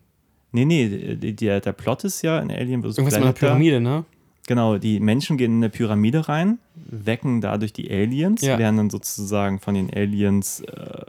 Nee, 0.55 0.63
nee, 0.65 1.15
die, 1.15 1.35
der 1.35 1.59
Plot 1.59 2.05
ist 2.05 2.21
ja 2.21 2.39
in 2.39 2.49
Alien 2.49 2.81
vs. 2.81 2.97
Irgendwas 2.97 3.15
mit 3.15 3.23
einer 3.23 3.33
Pyramide, 3.33 3.81
ne? 3.81 4.05
Genau, 4.47 4.77
die 4.77 5.01
Menschen 5.01 5.37
gehen 5.37 5.51
in 5.51 5.57
eine 5.57 5.69
Pyramide 5.69 6.29
rein, 6.29 6.59
wecken 6.75 7.41
dadurch 7.41 7.73
die 7.73 7.91
Aliens, 7.91 8.41
ja. 8.41 8.57
werden 8.57 8.77
dann 8.77 8.89
sozusagen 8.89 9.59
von 9.59 9.73
den 9.73 9.91
Aliens 9.93 10.61
äh, 10.61 11.01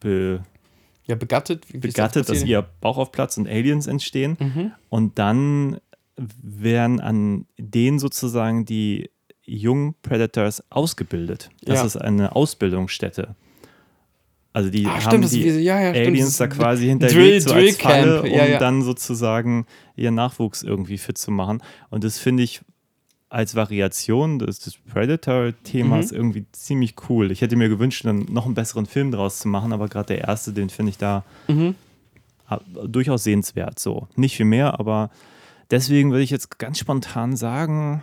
be, 0.00 0.42
ja, 1.06 1.14
begattet, 1.14 1.72
wie 1.72 1.78
begattet 1.78 2.28
das 2.28 2.40
dass 2.40 2.44
ihr 2.44 2.66
Bauch 2.80 2.98
aufplatzt 2.98 3.38
und 3.38 3.46
Aliens 3.46 3.86
entstehen. 3.86 4.36
Mhm. 4.40 4.72
Und 4.88 5.18
dann 5.18 5.78
werden 6.16 7.00
an 7.00 7.46
denen 7.58 8.00
sozusagen 8.00 8.64
die 8.64 9.10
jungen 9.44 9.94
Predators 10.02 10.64
ausgebildet. 10.70 11.50
Das 11.62 11.80
ja. 11.80 11.86
ist 11.86 11.96
eine 11.96 12.34
Ausbildungsstätte. 12.34 13.36
Also 14.52 14.70
die 14.70 14.86
Ach, 14.86 15.06
haben 15.06 15.22
stimmt, 15.22 15.32
die 15.32 15.62
ja, 15.62 15.80
ja, 15.80 15.90
Aliens 15.90 16.36
da 16.36 16.48
quasi 16.48 16.86
hinterlegt 16.86 17.48
so 17.48 17.54
als 17.54 17.76
Falle, 17.76 18.22
um 18.22 18.28
ja, 18.28 18.58
dann 18.58 18.82
sozusagen 18.82 19.66
ihren 19.94 20.16
Nachwuchs 20.16 20.62
irgendwie 20.62 20.98
fit 20.98 21.18
zu 21.18 21.30
machen. 21.30 21.62
Und 21.90 22.02
das 22.02 22.18
finde 22.18 22.42
ich 22.42 22.60
als 23.28 23.54
Variation 23.54 24.40
des, 24.40 24.58
des 24.58 24.76
Predator-Themas 24.92 26.10
mhm. 26.10 26.16
irgendwie 26.16 26.46
ziemlich 26.50 26.94
cool. 27.08 27.30
Ich 27.30 27.42
hätte 27.42 27.54
mir 27.54 27.68
gewünscht, 27.68 28.04
dann 28.04 28.26
noch 28.28 28.44
einen 28.44 28.54
besseren 28.54 28.86
Film 28.86 29.12
draus 29.12 29.38
zu 29.38 29.46
machen, 29.46 29.72
aber 29.72 29.86
gerade 29.88 30.14
der 30.14 30.26
erste, 30.26 30.52
den 30.52 30.68
finde 30.68 30.90
ich 30.90 30.98
da 30.98 31.22
mhm. 31.46 31.76
durchaus 32.88 33.22
sehenswert. 33.22 33.78
So. 33.78 34.08
Nicht 34.16 34.36
viel 34.36 34.46
mehr, 34.46 34.80
aber 34.80 35.10
Deswegen 35.70 36.10
würde 36.10 36.24
ich 36.24 36.30
jetzt 36.30 36.58
ganz 36.58 36.78
spontan 36.78 37.36
sagen, 37.36 38.02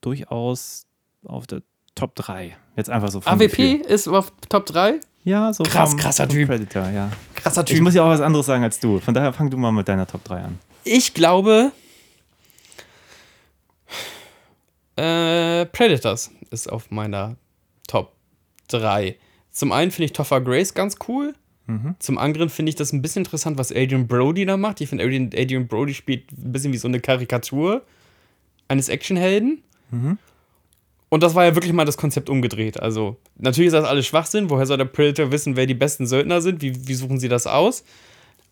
durchaus 0.00 0.86
auf 1.24 1.46
der 1.46 1.62
Top 1.94 2.14
3. 2.14 2.56
Jetzt 2.76 2.90
einfach 2.90 3.10
so. 3.10 3.20
AWP 3.20 3.38
Gefühl. 3.38 3.80
ist 3.80 4.06
auf 4.06 4.32
Top 4.48 4.66
3? 4.66 5.00
Ja, 5.24 5.52
so. 5.52 5.64
Krass, 5.64 5.90
vom, 5.90 5.98
krasser 5.98 6.26
vom 6.26 6.34
Typ. 6.34 6.48
Predator, 6.48 6.90
ja. 6.90 7.10
Krasser 7.34 7.64
Typ. 7.64 7.76
Ich 7.76 7.82
muss 7.82 7.94
ja 7.94 8.02
auch 8.02 8.08
was 8.08 8.20
anderes 8.20 8.46
sagen 8.46 8.64
als 8.64 8.80
du. 8.80 9.00
Von 9.00 9.14
daher 9.14 9.32
fang 9.32 9.50
du 9.50 9.56
mal 9.56 9.72
mit 9.72 9.88
deiner 9.88 10.06
Top 10.06 10.24
3 10.24 10.42
an. 10.42 10.58
Ich 10.84 11.14
glaube, 11.14 11.72
äh, 14.96 15.66
Predators 15.66 16.30
ist 16.50 16.70
auf 16.70 16.90
meiner 16.90 17.36
Top 17.86 18.12
3. 18.68 19.16
Zum 19.50 19.72
einen 19.72 19.90
finde 19.90 20.06
ich 20.06 20.12
Toffer 20.12 20.40
Grace 20.40 20.74
ganz 20.74 20.96
cool. 21.08 21.34
Mhm. 21.66 21.96
Zum 21.98 22.18
anderen 22.18 22.48
finde 22.48 22.70
ich 22.70 22.76
das 22.76 22.92
ein 22.92 23.02
bisschen 23.02 23.20
interessant, 23.20 23.58
was 23.58 23.70
Adrian 23.70 24.06
Brody 24.06 24.44
da 24.46 24.56
macht. 24.56 24.80
Ich 24.80 24.88
finde, 24.88 25.04
Adrian, 25.04 25.30
Adrian 25.34 25.68
Brody 25.68 25.94
spielt 25.94 26.30
ein 26.32 26.52
bisschen 26.52 26.72
wie 26.72 26.78
so 26.78 26.88
eine 26.88 27.00
Karikatur 27.00 27.82
eines 28.68 28.88
Actionhelden. 28.88 29.62
Mhm. 29.90 30.18
Und 31.10 31.22
das 31.22 31.34
war 31.34 31.44
ja 31.44 31.54
wirklich 31.54 31.74
mal 31.74 31.84
das 31.84 31.98
Konzept 31.98 32.30
umgedreht. 32.30 32.80
Also, 32.80 33.18
natürlich 33.36 33.66
ist 33.66 33.74
das 33.74 33.84
alles 33.84 34.06
Schwachsinn. 34.06 34.48
Woher 34.48 34.64
soll 34.64 34.78
der 34.78 34.86
Predator 34.86 35.30
wissen, 35.32 35.56
wer 35.56 35.66
die 35.66 35.74
besten 35.74 36.06
Söldner 36.06 36.40
sind? 36.40 36.62
Wie, 36.62 36.88
wie 36.88 36.94
suchen 36.94 37.18
sie 37.18 37.28
das 37.28 37.48
aus? 37.48 37.82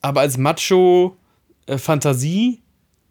Aber 0.02 0.20
als 0.20 0.36
Macho-Fantasie 0.38 2.60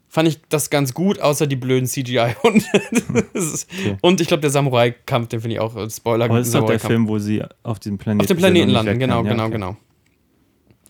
fand 0.08 0.28
ich 0.28 0.40
das 0.48 0.70
ganz 0.70 0.94
gut, 0.94 1.20
außer 1.20 1.46
die 1.46 1.56
blöden 1.56 1.86
CGI. 1.86 2.34
Und, 2.42 2.64
okay. 3.14 3.96
und 4.02 4.20
ich 4.20 4.28
glaube, 4.28 4.42
der 4.42 4.50
Samurai-Kampf, 4.50 5.28
den 5.28 5.40
finde 5.40 5.54
ich 5.54 5.60
auch 5.60 5.74
äh, 5.76 5.88
Spoiler. 5.88 6.26
Aber 6.26 6.36
das 6.38 6.48
ist 6.48 6.54
doch 6.54 6.66
der 6.66 6.78
Film, 6.78 7.08
wo 7.08 7.18
sie 7.18 7.42
auf 7.62 7.78
diesem 7.78 7.96
Planeten 7.96 8.20
Auf 8.22 8.26
dem 8.26 8.36
Planeten 8.36 8.70
landen, 8.70 8.98
genau, 8.98 9.24
ja, 9.24 9.30
genau, 9.30 9.44
okay. 9.44 9.52
genau. 9.52 9.76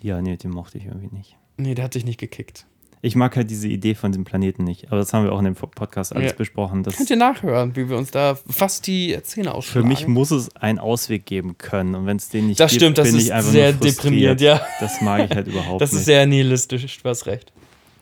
Ja, 0.01 0.21
nee, 0.21 0.37
den 0.37 0.51
mochte 0.51 0.79
ich 0.79 0.87
irgendwie 0.87 1.15
nicht. 1.15 1.37
Nee, 1.57 1.75
der 1.75 1.85
hat 1.85 1.95
dich 1.95 2.05
nicht 2.05 2.19
gekickt. 2.19 2.67
Ich 3.01 3.15
mag 3.15 3.37
halt 3.37 3.51
diese 3.51 3.69
Idee 3.69 3.95
von 3.95 4.11
dem 4.13 4.25
Planeten 4.25 4.65
nicht. 4.65 4.89
Aber 4.89 4.97
das 4.97 5.13
haben 5.13 5.25
wir 5.25 5.33
auch 5.33 5.39
in 5.39 5.45
dem 5.45 5.55
Podcast 5.55 6.15
alles 6.15 6.33
ja. 6.33 6.37
besprochen. 6.37 6.83
Das 6.83 6.97
Könnt 6.97 7.11
ihr 7.11 7.17
nachhören, 7.17 7.77
wie 7.77 7.89
wir 7.89 7.97
uns 7.97 8.11
da 8.11 8.37
fast 8.49 8.87
die 8.87 9.17
Zähne 9.23 9.55
ausschlagen. 9.55 9.87
Für 9.87 9.89
mich 9.89 10.09
muss 10.09 10.31
es 10.31 10.55
einen 10.57 10.79
Ausweg 10.79 11.25
geben 11.25 11.59
können. 11.59 11.95
Und 11.95 12.07
wenn 12.07 12.17
es 12.17 12.29
den 12.29 12.49
nicht 12.49 12.59
das 12.59 12.73
gibt, 12.73 12.83
stimmt, 12.83 12.99
das 12.99 13.09
bin 13.09 13.19
ist 13.19 13.25
ich 13.27 13.33
einfach 13.33 13.51
sehr 13.51 13.73
nur 13.73 13.81
deprimiert, 13.81 14.41
ja. 14.41 14.61
Das 14.81 15.01
mag 15.01 15.31
ich 15.31 15.37
halt 15.37 15.47
überhaupt 15.47 15.81
das 15.81 15.93
nicht. 15.93 15.93
Das 15.93 16.01
ist 16.01 16.05
sehr 16.07 16.27
nihilistisch, 16.27 16.99
du 17.03 17.09
hast 17.09 17.27
recht. 17.27 17.53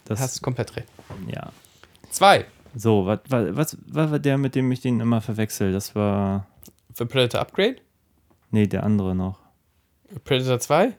Das 0.06 0.20
hast 0.20 0.40
komplett 0.42 0.76
recht. 0.76 0.88
Ja. 1.32 1.50
Zwei. 2.10 2.46
So, 2.74 3.06
was, 3.06 3.20
was, 3.28 3.76
was 3.86 4.10
war 4.10 4.18
der, 4.18 4.38
mit 4.38 4.54
dem 4.54 4.70
ich 4.72 4.80
den 4.80 5.00
immer 5.00 5.20
verwechsel? 5.20 5.72
Das 5.72 5.94
war. 5.94 6.46
Für 6.94 7.06
Predator 7.06 7.40
Upgrade? 7.40 7.76
Nee, 8.50 8.66
der 8.66 8.84
andere 8.84 9.14
noch. 9.14 9.38
Predator 10.24 10.60
2? 10.60 10.84
Ja, 10.84 10.92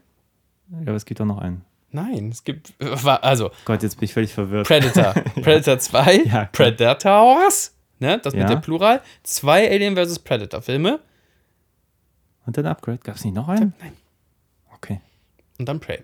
aber 0.81 0.95
es 0.95 1.05
gibt 1.05 1.19
doch 1.19 1.25
noch 1.25 1.39
einen. 1.39 1.63
Nein, 1.91 2.29
es 2.31 2.43
gibt. 2.43 2.73
Also. 3.21 3.51
Gott, 3.65 3.81
jetzt 3.83 3.95
bin 3.99 4.05
ich 4.05 4.13
völlig 4.13 4.33
verwirrt. 4.33 4.67
Predator. 4.67 5.13
Predator 5.41 5.79
2. 5.79 6.15
Ja, 6.25 6.45
Predators. 6.51 7.73
Ne, 7.99 8.19
das 8.19 8.33
Ja. 8.33 8.41
mit 8.41 8.49
der 8.49 8.57
Plural. 8.57 9.01
Zwei 9.23 9.69
Alien 9.71 9.95
vs. 9.95 10.19
Predator 10.19 10.61
Filme. 10.61 10.99
Und 12.45 12.57
dann 12.57 12.65
Upgrade. 12.65 12.99
Gab 13.03 13.15
es 13.15 13.23
nicht 13.25 13.33
noch 13.33 13.47
einen? 13.47 13.73
Nein. 13.79 13.93
Okay. 14.75 15.01
Und 15.57 15.67
dann 15.67 15.79
Prey. 15.79 15.99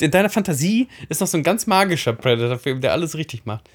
In 0.00 0.10
deiner 0.10 0.30
Fantasie 0.30 0.88
ist 1.08 1.20
noch 1.20 1.26
so 1.28 1.36
ein 1.36 1.42
ganz 1.42 1.66
magischer 1.66 2.12
Predator-Film, 2.12 2.80
der 2.80 2.92
alles 2.92 3.16
richtig 3.16 3.44
macht. 3.46 3.68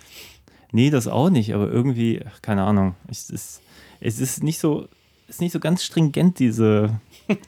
Nee, 0.72 0.90
das 0.90 1.08
auch 1.08 1.30
nicht, 1.30 1.54
aber 1.54 1.68
irgendwie, 1.70 2.22
ach, 2.28 2.42
keine 2.42 2.64
Ahnung. 2.64 2.96
Es 3.08 3.30
ist, 3.30 3.62
es 4.00 4.20
ist 4.20 4.44
nicht 4.44 4.60
so, 4.60 4.88
ist 5.28 5.42
nicht 5.42 5.52
so 5.52 5.60
ganz 5.60 5.84
stringent, 5.84 6.40
diese, 6.40 7.00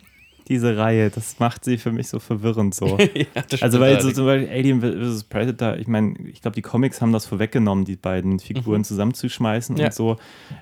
diese 0.52 0.78
Reihe. 0.78 1.10
Das 1.10 1.39
macht 1.39 1.66
sie 1.66 1.78
für 1.78 1.91
mich 1.91 2.08
so 2.10 2.20
verwirrend 2.20 2.76
so. 2.76 2.97
ja, 3.14 3.26
Also 3.62 3.80
weil 3.80 3.99
so 4.02 4.12
zum 4.12 4.26
Beispiel 4.26 4.49
Alien 4.49 4.82
vs. 4.82 5.24
Predator, 5.24 5.78
ich 5.78 5.88
meine, 5.88 6.14
ich 6.32 6.41
glaube, 6.41 6.56
die 6.56 6.62
Comics 6.62 7.02
haben 7.02 7.12
das 7.12 7.26
vorweggenommen, 7.26 7.86
die 7.86 7.95
beiden 7.95 8.39
Figuren 8.39 8.84
zusammenzuschmeißen 8.84 9.78
Ja. 9.78 9.86
und 9.88 9.93
so. 9.93 10.18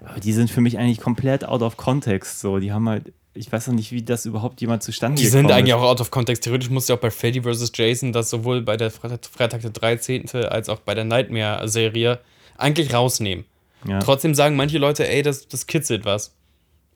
Aber 0.05 0.19
die 0.19 0.31
sind 0.33 0.49
für 0.49 0.61
mich 0.61 0.77
eigentlich 0.77 0.99
komplett 0.99 1.43
out 1.45 1.61
of 1.61 1.75
context. 1.77 2.39
So, 2.39 2.59
die 2.59 2.71
haben 2.71 2.87
halt, 2.87 3.11
ich 3.33 3.51
weiß 3.51 3.67
noch 3.67 3.75
nicht, 3.75 3.91
wie 3.91 4.01
das 4.01 4.25
überhaupt 4.25 4.61
jemand 4.61 4.83
zustande 4.83 5.19
Die 5.21 5.27
sind 5.27 5.41
gekommen 5.43 5.53
eigentlich 5.59 5.69
ist. 5.75 5.79
auch 5.81 5.83
out 5.89 6.01
of 6.01 6.11
context. 6.11 6.43
Theoretisch 6.43 6.69
musst 6.69 6.89
du 6.89 6.93
auch 6.93 6.99
bei 6.99 7.11
Freddy 7.11 7.41
vs. 7.41 7.71
Jason 7.75 8.11
das 8.13 8.29
sowohl 8.29 8.61
bei 8.61 8.77
der 8.77 8.91
Fre 8.91 9.19
Freitag 9.31 9.61
der 9.61 9.71
13. 9.71 10.27
als 10.49 10.69
auch 10.69 10.79
bei 10.79 10.93
der 10.95 11.03
Nightmare-Serie 11.05 12.19
eigentlich 12.57 12.93
rausnehmen. 12.93 13.45
Ja. 13.87 13.99
Trotzdem 13.99 14.35
sagen 14.35 14.55
manche 14.55 14.77
Leute, 14.77 15.07
ey, 15.07 15.21
das, 15.21 15.47
das 15.47 15.65
kitzelt 15.67 16.03
was. 16.05 16.33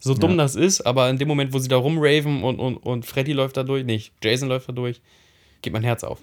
So 0.06 0.14
dumm 0.14 0.32
Ja. 0.32 0.38
das 0.38 0.56
ist, 0.56 0.82
aber 0.82 1.10
in 1.10 1.18
dem 1.18 1.28
Moment, 1.30 1.54
wo 1.54 1.60
sie 1.60 1.70
da 1.70 1.78
rumraven 1.78 2.44
und, 2.44 2.60
und, 2.60 2.76
und 2.78 3.06
Freddy 3.06 3.32
läuft 3.32 3.56
da 3.56 3.64
durch, 3.64 3.86
nicht, 3.86 4.12
Jason 4.22 4.50
läuft 4.50 4.68
da 4.68 4.74
durch, 4.74 5.02
geht 5.62 5.72
mein 5.72 5.84
Herz 5.84 6.04
auf. 6.04 6.20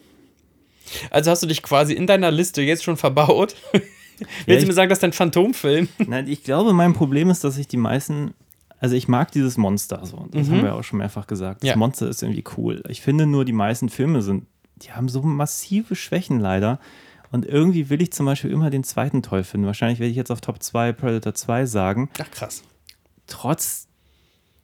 Also 1.10 1.30
hast 1.30 1.42
du 1.42 1.46
dich 1.46 1.62
quasi 1.62 1.94
in 1.94 2.06
deiner 2.06 2.30
Liste 2.30 2.62
jetzt 2.62 2.82
schon 2.84 2.96
verbaut. 2.96 3.54
Willst 4.46 4.64
du 4.64 4.66
mir 4.66 4.74
sagen, 4.74 4.90
dass 4.90 4.98
dein 4.98 5.12
Phantomfilm? 5.14 5.88
Nein, 6.06 6.28
ich 6.28 6.42
glaube, 6.44 6.72
mein 6.74 6.92
Problem 6.92 7.30
ist, 7.30 7.42
dass 7.42 7.56
ich 7.56 7.68
die 7.68 7.78
meisten, 7.78 8.34
also 8.80 8.94
ich 8.96 9.08
mag 9.08 9.32
dieses 9.32 9.56
Monster 9.56 10.04
so, 10.04 10.26
das 10.30 10.48
Mhm. 10.48 10.52
haben 10.56 10.62
wir 10.64 10.74
auch 10.74 10.84
schon 10.84 10.98
mehrfach 10.98 11.26
gesagt. 11.26 11.62
Das 11.62 11.68
Ja. 11.70 11.76
Monster 11.76 12.08
ist 12.08 12.22
irgendwie 12.22 12.44
cool. 12.58 12.82
Ich 12.88 13.00
finde 13.00 13.24
nur, 13.26 13.44
die 13.46 13.52
meisten 13.54 13.88
Filme 13.88 14.20
sind, 14.20 14.44
die 14.76 14.92
haben 14.92 15.08
so 15.08 15.22
massive 15.22 15.94
Schwächen 15.96 16.38
leider. 16.40 16.80
Und 17.32 17.46
irgendwie 17.46 17.88
will 17.88 18.02
ich 18.02 18.12
zum 18.12 18.26
Beispiel 18.26 18.50
immer 18.50 18.68
den 18.70 18.82
zweiten 18.84 19.22
toll 19.22 19.44
finden. 19.44 19.66
Wahrscheinlich 19.66 20.00
werde 20.00 20.10
ich 20.10 20.16
jetzt 20.16 20.32
auf 20.32 20.40
Top 20.40 20.62
2 20.62 20.92
Predator 20.92 21.32
2 21.32 21.64
sagen. 21.64 22.10
Ach 22.20 22.30
krass. 22.30 22.62
Trotz 23.30 23.88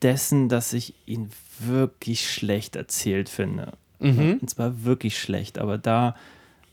dessen, 0.03 0.51
dass 0.51 0.75
ich 0.75 0.95
ihn 1.07 1.31
wirklich 1.59 2.31
schlecht 2.31 2.77
erzählt 2.77 3.29
finde. 3.29 3.73
Mhm. 3.99 4.39
Und 4.41 4.51
zwar 4.51 4.85
wirklich 4.85 5.19
schlecht, 5.19 5.59
aber 5.59 5.79
da 5.79 6.15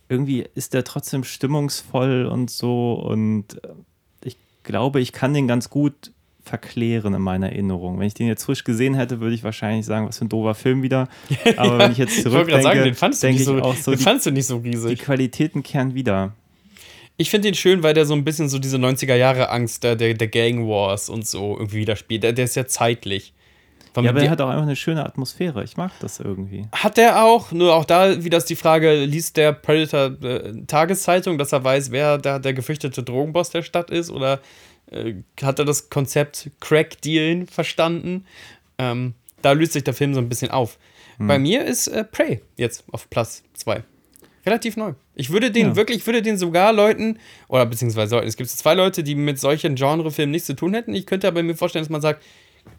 irgendwie 0.10 0.46
ist 0.56 0.74
der 0.74 0.84
trotzdem 0.84 1.24
stimmungsvoll 1.24 2.26
und 2.26 2.50
so 2.50 2.94
und 2.94 3.64
äh, 3.64 3.70
ich 4.26 4.38
glaube, 4.64 5.00
ich 5.00 5.14
kann 5.14 5.34
den 5.34 5.48
ganz 5.48 5.70
gut 5.70 6.12
verklären 6.44 7.14
in 7.14 7.22
meiner 7.22 7.50
Erinnerung. 7.50 8.00
Wenn 8.00 8.08
ich 8.08 8.14
den 8.14 8.28
jetzt 8.28 8.44
frisch 8.44 8.66
gesehen 8.66 8.96
hätte, 8.96 9.22
würde 9.22 9.34
ich 9.34 9.44
wahrscheinlich 9.44 9.86
sagen, 9.86 10.08
was 10.08 10.18
für 10.18 10.26
ein 10.26 10.30
doofer 10.30 10.56
Film 10.56 10.84
wieder. 10.84 11.08
Aber 11.58 11.80
wenn 11.80 11.92
ich 11.94 11.98
jetzt 11.98 12.18
Ich 12.18 12.24
zurückdenke, 12.24 12.62
sagen, 12.62 12.84
den 12.84 12.96
fandst 12.96 13.24
du 13.24 13.28
nicht 13.28 13.40
ich 13.40 13.46
so, 13.46 13.62
auch 13.62 13.76
so, 13.76 13.92
den 13.92 13.98
die, 13.98 14.04
fandst 14.04 14.26
du 14.26 14.32
nicht 14.32 14.46
so 14.46 14.60
die 14.60 14.72
riesig. 14.72 15.00
Qualitäten 15.00 15.64
kehren 15.64 15.96
wieder. 15.96 16.34
Ich 17.18 17.30
finde 17.30 17.48
den 17.50 17.56
schön, 17.56 17.84
weil 17.84 17.94
der 17.94 18.06
so 18.06 18.14
ein 18.16 18.24
bisschen 18.24 18.50
so 18.50 18.58
diese 18.60 18.78
90er 18.78 19.16
Jahre 19.16 19.50
Angst 19.50 19.84
der, 19.84 19.96
der, 19.96 20.14
der 20.16 20.28
Gang 20.28 20.68
Wars 20.68 21.10
und 21.10 21.28
so 21.28 21.56
irgendwie 21.58 21.78
widerspielt. 21.78 22.24
Der, 22.24 22.34
der 22.34 22.46
ist 22.46 22.56
ja 22.56 22.66
zeitlich. 22.66 23.34
Weil 23.94 24.06
Ja, 24.06 24.10
aber 24.10 24.20
die- 24.22 24.26
er 24.26 24.32
hat 24.32 24.42
auch 24.42 24.50
einfach 24.50 24.64
eine 24.64 24.76
schöne 24.76 25.06
Atmosphäre. 25.06 25.64
Ich 25.64 25.78
mag 25.78 25.92
das 26.00 26.20
irgendwie. 26.20 26.66
Hat 26.72 26.98
der 26.98 27.24
auch, 27.24 27.52
nur 27.52 27.76
auch 27.76 27.86
da 27.86 28.24
wieder 28.24 28.40
ist 28.40 28.50
die 28.50 28.56
Frage, 28.56 29.06
liest 29.06 29.38
der 29.38 29.54
Predator 29.54 30.18
äh, 30.24 30.54
Tageszeitung, 30.66 31.38
dass 31.38 31.52
er 31.52 31.64
weiß, 31.64 31.92
wer 31.92 32.18
da 32.18 32.40
der 32.40 32.54
gefürchtete 32.54 33.04
Drogenboss 33.04 33.52
der 33.52 33.62
Stadt 33.62 33.92
ist? 33.92 34.10
Oder 34.10 34.40
äh, 34.90 35.14
hat 35.44 35.60
er 35.60 35.66
das 35.66 35.92
Konzept 35.92 36.50
Crack-Dealen 36.62 37.46
verstanden? 37.46 38.26
Ähm, 38.80 39.14
da 39.44 39.52
löst 39.52 39.74
sich 39.74 39.84
der 39.84 39.94
Film 39.94 40.16
so 40.16 40.20
ein 40.20 40.30
bisschen 40.30 40.50
auf. 40.50 40.80
Hm. 41.18 41.28
Bei 41.28 41.38
mir 41.38 41.64
ist 41.64 41.88
äh, 41.90 42.04
Prey 42.04 42.42
jetzt 42.58 42.86
auf 42.92 43.08
Platz 43.12 43.44
2. 43.54 43.84
Relativ 44.46 44.76
neu. 44.78 44.94
Ich 45.16 45.30
würde 45.30 45.52
den 45.52 45.68
Ja. 45.70 45.76
wirklich, 45.76 46.00
ich 46.00 46.06
würde 46.06 46.22
den 46.22 46.38
sogar 46.38 46.74
Leuten, 46.74 47.18
oder 47.48 47.66
beziehungsweise 47.66 48.18
es 48.20 48.36
gibt 48.36 48.50
zwei 48.50 48.74
Leute, 48.74 49.04
die 49.04 49.16
mit 49.16 49.40
solchen 49.40 49.76
Genrefilmen 49.76 50.32
nichts 50.32 50.48
zu 50.48 50.56
tun 50.56 50.74
hätten. 50.74 50.94
Ich 50.94 51.06
könnte 51.06 51.28
aber 51.28 51.42
mir 51.44 51.56
vorstellen, 51.56 51.84
dass 51.84 51.90
man 51.90 52.02
sagt, 52.02 52.22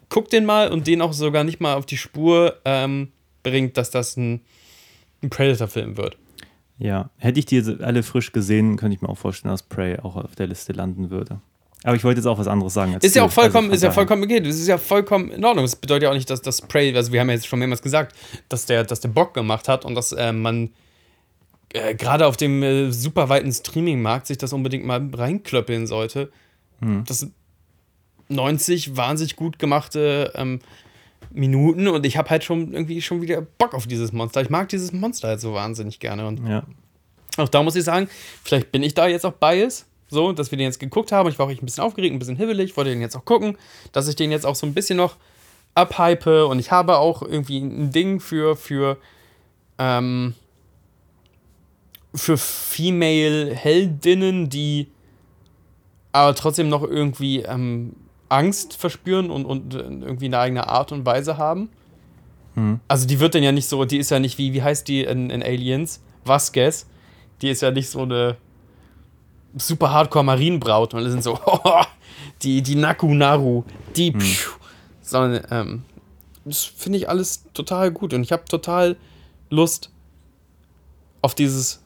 guck 0.09 0.29
den 0.29 0.45
mal 0.45 0.71
und 0.71 0.87
den 0.87 1.01
auch 1.01 1.13
sogar 1.13 1.45
nicht 1.45 1.61
mal 1.61 1.75
auf 1.75 1.87
die 1.87 1.97
Spur 1.97 2.59
ähm, 2.65 3.13
bringt, 3.43 3.77
dass 3.77 3.91
das 3.91 4.17
ein, 4.17 4.41
ein 5.23 5.31
Predator-Film 5.31 5.97
wird. 5.97 6.19
Ja, 6.79 7.11
hätte 7.19 7.39
ich 7.39 7.47
die 7.47 7.63
alle 7.81 8.03
frisch 8.03 8.33
gesehen, 8.33 8.77
könnte 8.77 8.97
ich 8.97 9.03
mir 9.03 9.09
auch 9.09 9.19
vorstellen, 9.19 9.53
dass 9.53 9.63
Prey 9.63 9.99
auch 10.01 10.17
auf 10.17 10.35
der 10.35 10.49
Liste 10.49 10.73
landen 10.73 11.11
würde. 11.11 11.41
Aber 11.85 11.97
ich 11.97 12.03
wollte 12.03 12.19
jetzt 12.21 12.27
auch 12.27 12.39
was 12.39 12.49
anderes 12.49 12.73
sagen. 12.75 12.97
Ist 13.01 13.15
ja 13.15 13.23
auch 13.25 13.31
vollkommen, 13.31 13.69
Also 13.71 13.77
ist 13.77 13.83
ja 13.83 13.91
vollkommen 13.93 14.23
okay. 14.25 14.41
Das 14.41 14.57
ist 14.57 14.67
ja 14.67 14.79
vollkommen 14.79 15.31
in 15.31 15.45
Ordnung. 15.45 15.65
Das 15.65 15.77
bedeutet 15.77 16.05
ja 16.05 16.11
auch 16.11 16.15
nicht, 16.15 16.29
dass 16.31 16.41
das 16.41 16.63
Prey, 16.63 16.97
also 16.97 17.13
wir 17.13 17.21
haben 17.21 17.29
ja 17.29 17.35
jetzt 17.35 17.47
schon 17.47 17.59
mehrmals 17.59 17.83
gesagt, 17.83 18.17
dass 18.49 18.65
der, 18.67 18.85
dass 18.85 19.01
der 19.01 19.11
Bock 19.11 19.35
gemacht 19.35 19.69
hat 19.69 19.85
und 19.85 19.95
dass 19.95 20.13
äh, 20.13 20.33
man 20.33 20.71
äh, 21.75 21.95
gerade 21.95 22.27
auf 22.27 22.37
dem 22.37 22.63
äh, 22.63 22.91
super 22.93 23.29
weiten 23.29 23.53
Streaming-Markt 23.53 24.27
sich 24.27 24.39
das 24.39 24.53
unbedingt 24.53 24.85
mal 24.87 25.07
reinklöppeln 25.13 25.87
sollte. 25.87 26.31
Hm. 26.81 27.05
Das 27.07 27.21
sind 27.21 27.35
90 28.29 28.97
wahnsinnig 28.97 29.37
gut 29.37 29.59
gemachte 29.59 30.33
ähm, 30.35 30.61
Minuten 31.31 31.89
und 31.89 32.07
ich 32.07 32.17
habe 32.17 32.31
halt 32.31 32.45
schon 32.45 32.73
irgendwie 32.73 33.03
schon 33.03 33.21
wieder 33.21 33.41
Bock 33.43 33.75
auf 33.75 33.87
dieses 33.87 34.13
Monster. 34.13 34.41
Ich 34.41 34.51
mag 34.51 34.69
dieses 34.69 34.93
Monster 34.93 35.29
halt 35.29 35.41
so 35.41 35.53
wahnsinnig 35.53 35.99
gerne 36.01 36.27
und 36.27 36.47
Ja. 36.47 36.65
auch 37.37 37.49
da 37.49 37.63
muss 37.63 37.77
ich 37.77 37.85
sagen, 37.85 38.09
vielleicht 38.43 38.73
bin 38.73 38.83
ich 38.83 38.95
da 38.95 39.07
jetzt 39.09 39.27
auch 39.27 39.33
bias, 39.33 39.87
so, 40.09 40.33
dass 40.33 40.51
wir 40.51 40.59
den 40.59 40.67
jetzt 40.67 40.79
geguckt 40.79 41.13
haben. 41.13 41.29
Ich 41.29 41.39
war 41.39 41.47
auch 41.47 41.51
ein 41.51 41.59
bisschen 41.61 41.83
aufgeregt, 41.83 42.15
ein 42.15 42.19
bisschen 42.19 42.37
hibbelig, 42.37 42.77
wollte 42.77 42.91
den 42.91 43.01
jetzt 43.01 43.17
auch 43.17 43.25
gucken, 43.25 43.59
dass 43.93 44.07
ich 44.09 44.17
den 44.17 44.31
jetzt 44.31 44.47
auch 44.47 44.55
so 44.55 44.67
ein 44.67 44.75
bisschen 44.75 44.97
noch 44.97 45.17
abhype 45.75 46.47
und 46.47 46.61
ich 46.61 46.71
habe 46.71 46.99
auch 46.99 47.21
irgendwie 47.23 47.59
ein 47.59 47.91
Ding 47.91 48.21
für, 48.21 48.55
für, 48.55 48.97
ähm, 49.79 50.35
für 52.15 52.39
Female-Heldinnen, 52.39 54.49
die 54.49 54.89
aber 56.13 56.35
trotzdem 56.35 56.69
noch 56.69 56.83
irgendwie 56.83 57.41
ähm, 57.41 57.97
Angst 58.29 58.75
verspüren 58.75 59.31
und, 59.31 59.45
und 59.45 59.75
äh, 59.75 59.79
irgendwie 59.79 60.27
eine 60.27 60.39
eigene 60.39 60.69
Art 60.69 60.93
und 60.93 61.05
Weise 61.05 61.39
haben. 61.39 61.71
Hm. 62.55 62.79
Also 62.87 63.07
die 63.07 63.19
wird 63.19 63.35
dann 63.35 63.43
ja 63.43 63.53
nicht 63.53 63.69
so, 63.69 63.85
die 63.85 63.99
ist 63.99 64.11
ja 64.11 64.21
nicht 64.21 64.39
wie, 64.39 64.53
wie 64.53 64.63
heißt 64.63 64.87
die 64.87 65.03
in, 65.03 65.31
in 65.31 65.43
Aliens? 65.43 66.01
Vasquez. 66.25 66.87
Die 67.43 67.51
ist 67.51 67.63
ja 67.63 67.73
nicht 67.73 67.91
so 67.91 68.03
eine 68.03 68.37
super 69.57 69.91
hardcore 69.91 70.25
Marienbraut 70.25 70.95
und 70.95 71.01
alle 71.01 71.11
sind 71.11 71.25
so, 71.25 71.39
oh, 71.45 71.83
die, 72.43 72.63
die 72.63 72.77
Naku 72.77 73.13
Naru, 73.13 73.65
die, 73.97 74.13
hm. 74.13 74.23
sondern, 75.01 75.47
ähm, 75.51 75.83
das 76.45 76.63
finde 76.63 76.99
ich 76.99 77.09
alles 77.09 77.45
total 77.55 77.91
gut 77.91 78.13
und 78.13 78.23
ich 78.23 78.31
habe 78.31 78.45
total 78.45 78.97
Lust 79.51 79.91
auf 81.23 81.35
dieses 81.35 81.84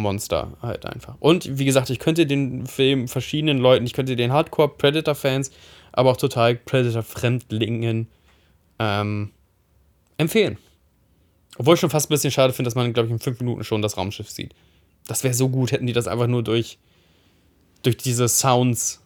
Monster 0.00 0.56
halt 0.62 0.86
einfach. 0.86 1.16
Und 1.20 1.58
wie 1.58 1.64
gesagt, 1.64 1.90
ich 1.90 1.98
könnte 1.98 2.26
den 2.26 2.66
Film 2.66 3.08
verschiedenen 3.08 3.58
Leuten, 3.58 3.86
ich 3.86 3.92
könnte 3.92 4.16
den 4.16 4.32
Hardcore 4.32 4.68
Predator-Fans, 4.68 5.50
aber 5.92 6.10
auch 6.10 6.16
total 6.16 6.54
Predator-Fremdlingen 6.54 8.08
ähm, 8.78 9.30
empfehlen. 10.16 10.58
Obwohl 11.58 11.74
ich 11.74 11.80
schon 11.80 11.90
fast 11.90 12.08
ein 12.08 12.14
bisschen 12.14 12.30
schade 12.30 12.52
finde, 12.52 12.68
dass 12.68 12.74
man, 12.74 12.92
glaube 12.92 13.06
ich, 13.08 13.12
in 13.12 13.18
fünf 13.18 13.40
Minuten 13.40 13.64
schon 13.64 13.82
das 13.82 13.96
Raumschiff 13.96 14.30
sieht. 14.30 14.54
Das 15.06 15.24
wäre 15.24 15.34
so 15.34 15.48
gut, 15.48 15.72
hätten 15.72 15.86
die 15.86 15.92
das 15.92 16.06
einfach 16.06 16.26
nur 16.26 16.42
durch, 16.42 16.78
durch 17.82 17.96
diese 17.96 18.28
Sounds 18.28 19.02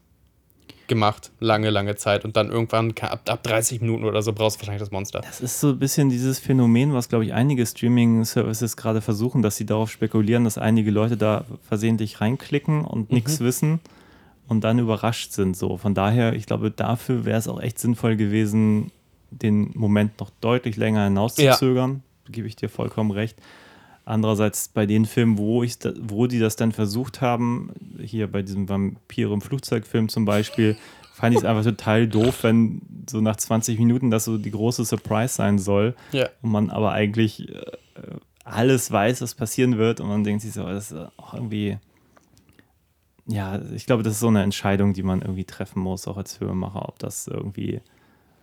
gemacht, 0.93 1.31
lange, 1.41 1.71
lange 1.71 1.97
Zeit. 1.97 2.25
Und 2.25 2.37
dann 2.37 2.51
irgendwann, 2.51 2.93
ab, 3.01 3.23
ab 3.27 3.43
30 3.43 3.81
Minuten 3.81 4.05
oder 4.05 4.21
so, 4.23 4.33
brauchst 4.33 4.57
du 4.57 4.61
wahrscheinlich 4.61 4.81
das 4.81 4.91
Monster. 4.91 5.21
Das 5.21 5.41
ist 5.41 5.61
so 5.61 5.71
ein 5.71 5.79
bisschen 5.79 6.11
dieses 6.11 6.39
Phänomen, 6.39 6.93
was, 6.93 7.09
glaube 7.09 7.25
ich, 7.25 7.33
einige 7.33 7.65
Streaming-Services 7.65 8.77
gerade 8.77 9.01
versuchen, 9.01 9.43
dass 9.43 9.57
sie 9.57 9.65
darauf 9.65 9.91
spekulieren, 9.91 10.45
dass 10.45 10.59
einige 10.59 10.91
Leute 10.91 11.17
da 11.17 11.45
versehentlich 11.67 12.21
reinklicken 12.21 12.85
und 12.85 13.11
mhm. 13.11 13.17
nichts 13.17 13.41
wissen 13.41 13.81
und 14.49 14.63
dann 14.65 14.79
überrascht 14.79 15.33
sind. 15.33 15.57
So. 15.57 15.79
Von 15.79 15.95
daher, 15.95 16.35
ich 16.35 16.47
glaube, 16.47 16.71
dafür 16.71 17.25
wäre 17.25 17.39
es 17.39 17.49
auch 17.49 17.61
echt 17.61 17.79
sinnvoll 17.79 18.17
gewesen, 18.17 18.93
den 19.31 19.71
Moment 19.75 20.21
noch 20.21 20.31
deutlich 20.41 20.77
länger 20.77 21.05
hinauszuzögern. 21.05 22.03
Ja. 22.27 22.33
Gebe 22.33 22.47
ich 22.47 22.57
dir 22.57 22.69
vollkommen 22.69 23.11
recht. 23.11 23.39
Andererseits 24.05 24.69
bei 24.69 24.87
den 24.87 25.07
Filmen, 25.07 25.39
wo, 25.39 25.63
ich 25.63 25.79
da, 25.79 25.93
wo 26.01 26.27
die 26.27 26.41
das 26.41 26.57
dann 26.57 26.73
versucht 26.73 27.21
haben, 27.21 27.73
hier 28.01 28.31
bei 28.31 28.43
diesem 28.43 28.69
Vampire 28.69 29.33
im 29.33 29.41
Flugzeugfilm 29.41 30.09
zum 30.09 30.25
Beispiel, 30.25 30.77
fand 31.15 31.35
ich 31.35 31.41
es 31.41 31.45
einfach 31.45 31.63
total 31.63 32.09
doof, 32.09 32.43
wenn 32.43 32.83
so 33.09 33.21
nach 33.21 33.37
20 33.37 33.79
Minuten 33.79 34.11
das 34.11 34.25
so 34.25 34.39
die 34.39 34.51
große 34.51 34.85
Surprise 34.85 35.35
sein 35.35 35.59
soll 35.59 35.95
ja. 36.11 36.29
und 36.43 36.51
man 36.51 36.71
aber 36.71 36.93
eigentlich 36.93 37.49
äh, 37.49 37.63
alles 38.45 38.91
weiß, 38.91 39.21
was 39.23 39.35
passieren 39.35 39.79
wird 39.79 40.01
und 40.01 40.09
man 40.09 40.25
denkt 40.25 40.43
sich 40.43 40.53
so, 40.53 40.65
das 40.65 40.91
ist 40.91 40.99
auch 41.17 41.35
irgendwie, 41.35 41.79
ja, 43.27 43.61
ich 43.73 43.87
glaube, 43.87 44.03
das 44.03 44.15
ist 44.15 44.21
so 44.21 44.29
eine 44.29 44.43
Entscheidung, 44.43 44.95
die 44.95 45.05
man 45.05 45.23
irgendwie 45.23 45.45
treffen 45.45 45.81
muss, 45.81 46.09
auch 46.09 46.17
als 46.17 46.37
Filmemacher, 46.37 46.89
ob 46.89 46.99
das 46.99 47.29
irgendwie 47.29 47.81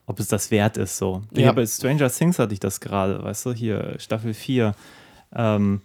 ob 0.10 0.20
es 0.20 0.28
das 0.28 0.50
wert 0.50 0.76
ist 0.76 0.98
so. 0.98 1.22
Ja. 1.34 1.44
ja 1.44 1.52
bei 1.52 1.68
Stranger 1.68 2.10
Things 2.10 2.40
hatte 2.40 2.52
ich 2.52 2.60
das 2.60 2.80
gerade, 2.80 3.24
weißt 3.24 3.46
du, 3.46 3.54
hier 3.54 3.94
Staffel 4.00 4.34
4 4.34 4.74
ähm, 5.34 5.82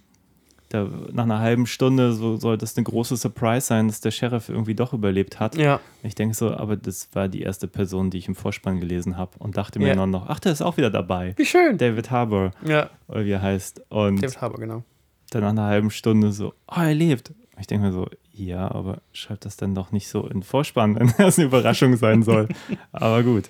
da, 0.69 0.89
nach 1.11 1.23
einer 1.23 1.39
halben 1.39 1.67
Stunde 1.67 2.13
so 2.13 2.37
soll 2.37 2.57
das 2.57 2.75
eine 2.75 2.83
große 2.83 3.17
Surprise 3.17 3.67
sein, 3.67 3.87
dass 3.87 4.01
der 4.01 4.11
Sheriff 4.11 4.49
irgendwie 4.49 4.75
doch 4.75 4.93
überlebt 4.93 5.39
hat. 5.39 5.55
Ja. 5.55 5.79
Ich 6.03 6.15
denke 6.15 6.35
so, 6.35 6.51
aber 6.51 6.75
das 6.75 7.09
war 7.13 7.27
die 7.27 7.41
erste 7.41 7.67
Person, 7.67 8.09
die 8.09 8.17
ich 8.17 8.27
im 8.27 8.35
Vorspann 8.35 8.79
gelesen 8.79 9.17
habe 9.17 9.31
und 9.39 9.57
dachte 9.57 9.79
mir 9.79 9.95
ja. 9.95 10.05
noch, 10.05 10.27
ach, 10.27 10.39
der 10.39 10.51
ist 10.51 10.61
auch 10.61 10.77
wieder 10.77 10.89
dabei. 10.89 11.33
Wie 11.37 11.45
schön. 11.45 11.77
David 11.77 12.09
Harbour. 12.09 12.51
Ja. 12.65 12.89
Oder 13.07 13.25
wie 13.25 13.31
er 13.31 13.41
heißt. 13.41 13.83
Und 13.89 14.21
David 14.21 14.41
Harbour, 14.41 14.59
genau. 14.59 14.83
Dann 15.31 15.41
nach 15.41 15.49
einer 15.49 15.65
halben 15.65 15.91
Stunde 15.91 16.31
so, 16.31 16.53
oh, 16.67 16.81
er 16.81 16.93
lebt. 16.93 17.33
Ich 17.59 17.67
denke 17.67 17.87
mir 17.87 17.93
so, 17.93 18.07
ja, 18.31 18.69
aber 18.69 19.01
schreibt 19.13 19.45
das 19.45 19.57
dann 19.57 19.75
doch 19.75 19.91
nicht 19.91 20.07
so 20.07 20.27
in 20.27 20.43
Vorspann, 20.43 20.95
wenn 20.99 21.13
das 21.17 21.37
eine 21.37 21.47
Überraschung 21.47 21.95
sein 21.97 22.23
soll. 22.23 22.47
aber 22.91 23.23
gut. 23.23 23.49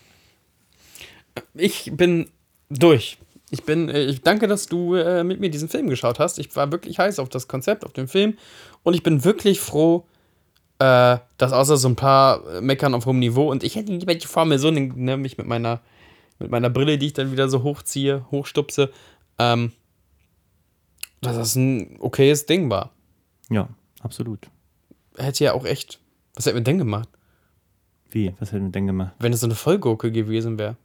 Ich 1.53 1.91
bin 1.93 2.29
durch. 2.69 3.17
Ich 3.51 3.63
bin, 3.63 3.89
äh, 3.89 4.03
ich 4.03 4.21
danke, 4.21 4.47
dass 4.47 4.67
du 4.67 4.95
äh, 4.95 5.23
mit 5.23 5.39
mir 5.39 5.49
diesen 5.49 5.69
Film 5.69 5.89
geschaut 5.89 6.19
hast. 6.19 6.39
Ich 6.39 6.55
war 6.55 6.71
wirklich 6.71 6.99
heiß 6.99 7.19
auf 7.19 7.29
das 7.29 7.47
Konzept, 7.47 7.85
auf 7.85 7.93
den 7.93 8.07
Film. 8.07 8.37
Und 8.83 8.95
ich 8.95 9.03
bin 9.03 9.23
wirklich 9.23 9.59
froh, 9.59 10.05
äh, 10.79 11.17
dass 11.37 11.53
außer 11.53 11.77
so 11.77 11.87
ein 11.87 11.95
paar 11.95 12.45
äh, 12.47 12.61
Meckern 12.61 12.93
auf 12.93 13.05
hohem 13.05 13.19
Niveau 13.19 13.49
und 13.49 13.63
ich 13.63 13.75
hätte 13.75 13.93
lieber 13.93 14.13
die 14.13 14.27
Formel 14.27 14.59
so, 14.59 14.71
ne, 14.71 15.17
mich 15.17 15.37
mit 15.37 15.47
meiner, 15.47 15.81
mit 16.39 16.51
meiner 16.51 16.69
Brille, 16.69 16.97
die 16.97 17.07
ich 17.07 17.13
dann 17.13 17.31
wieder 17.31 17.47
so 17.47 17.63
hochziehe, 17.63 18.25
hochstupse, 18.31 18.91
ähm, 19.39 19.71
dass 21.21 21.37
das 21.37 21.55
ein 21.55 21.97
okayes 21.99 22.45
Ding 22.45 22.69
war. 22.69 22.91
Ja, 23.49 23.69
absolut. 24.01 24.49
Hätte 25.17 25.45
ja 25.45 25.53
auch 25.53 25.65
echt. 25.65 25.99
Was 26.35 26.45
hätten 26.45 26.57
wir 26.57 26.63
denn 26.63 26.77
gemacht? 26.77 27.09
Wie? 28.09 28.33
Was 28.39 28.51
hätten 28.51 28.65
wir 28.65 28.71
denn 28.71 28.87
gemacht? 28.87 29.13
Wenn 29.19 29.31
es 29.31 29.39
so 29.39 29.47
eine 29.47 29.55
Vollgurke 29.55 30.11
gewesen 30.11 30.59
wäre. 30.59 30.75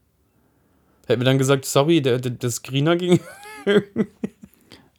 Hätten 1.11 1.21
wir 1.21 1.27
dann 1.27 1.39
gesagt, 1.39 1.65
sorry, 1.65 2.01
der, 2.01 2.19
der, 2.19 2.33
der 2.33 2.51
Screener 2.51 2.97
ging. 2.97 3.21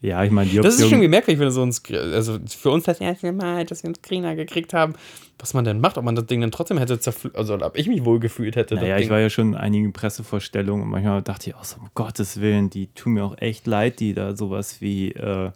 ja, 0.01 0.23
ich 0.23 0.31
meine, 0.31 0.49
die 0.49 0.59
Option 0.59 0.63
Das 0.63 0.79
ist 0.79 0.89
schon 0.89 0.99
merkwürdig, 0.99 1.39
wenn 1.39 1.47
du 1.47 1.51
so 1.51 1.63
ein 1.63 1.71
Screener, 1.71 2.13
also 2.13 2.37
für 2.47 2.69
uns 2.69 2.83
das 2.83 2.99
erste 2.99 3.31
Mal, 3.31 3.65
dass 3.65 3.83
wir 3.83 3.87
einen 3.87 3.95
Screener 3.95 4.35
gekriegt 4.35 4.73
haben, 4.73 4.93
was 5.39 5.53
man 5.53 5.63
denn 5.63 5.79
macht, 5.79 5.97
ob 5.97 6.03
man 6.03 6.15
das 6.15 6.25
Ding 6.25 6.41
dann 6.41 6.51
trotzdem 6.51 6.77
hätte 6.77 6.99
zerflügt, 6.99 7.35
also 7.35 7.55
ob 7.55 7.77
ich 7.77 7.87
mich 7.87 8.05
wohl 8.05 8.19
gefühlt 8.19 8.55
hätte. 8.55 8.75
Naja, 8.75 8.97
ich 8.97 9.09
war 9.09 9.19
ja 9.19 9.29
schon 9.29 9.49
in 9.49 9.55
einigen 9.55 9.93
Pressevorstellungen 9.93 10.83
und 10.83 10.89
manchmal 10.89 11.21
dachte 11.21 11.49
ich 11.49 11.55
auch 11.55 11.63
so, 11.63 11.79
um 11.79 11.89
Gottes 11.95 12.39
Willen, 12.41 12.69
die 12.69 12.87
tun 12.87 13.13
mir 13.13 13.23
auch 13.23 13.37
echt 13.37 13.65
leid, 13.67 13.99
die 13.99 14.13
da 14.13 14.35
sowas 14.35 14.81
wie, 14.81 15.11
äh, 15.13 15.51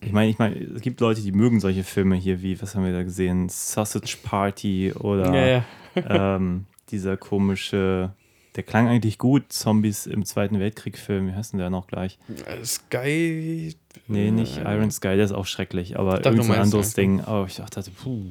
ich 0.00 0.12
meine, 0.12 0.30
ich 0.30 0.38
meine, 0.38 0.56
es 0.56 0.80
gibt 0.80 1.00
Leute, 1.00 1.20
die 1.20 1.32
mögen 1.32 1.60
solche 1.60 1.84
Filme 1.84 2.16
hier 2.16 2.42
wie, 2.42 2.60
was 2.62 2.74
haben 2.74 2.84
wir 2.84 2.92
da 2.92 3.02
gesehen, 3.02 3.48
Sausage 3.48 4.16
Party 4.22 4.92
oder 4.92 5.34
ja, 5.34 5.64
ja. 5.94 6.36
ähm, 6.36 6.66
dieser 6.90 7.16
komische 7.16 8.12
der 8.56 8.62
klang 8.62 8.88
eigentlich 8.88 9.18
gut, 9.18 9.52
Zombies 9.52 10.06
im 10.06 10.24
Zweiten 10.24 10.58
Weltkrieg-Film. 10.58 11.28
Wie 11.28 11.32
heißt 11.32 11.52
denn 11.52 11.58
der 11.58 11.70
noch 11.70 11.86
gleich? 11.86 12.18
Sky. 12.64 13.74
Nee, 14.06 14.30
nicht 14.30 14.58
äh, 14.58 14.74
Iron 14.74 14.90
Sky, 14.90 15.16
der 15.16 15.24
ist 15.24 15.32
auch 15.32 15.46
schrecklich, 15.46 15.98
aber 15.98 16.24
irgendein 16.24 16.60
anderes 16.60 16.94
Ding. 16.94 17.20
Aber 17.20 17.46
ich 17.46 17.56
dachte, 17.56 17.84
puh, 17.90 18.26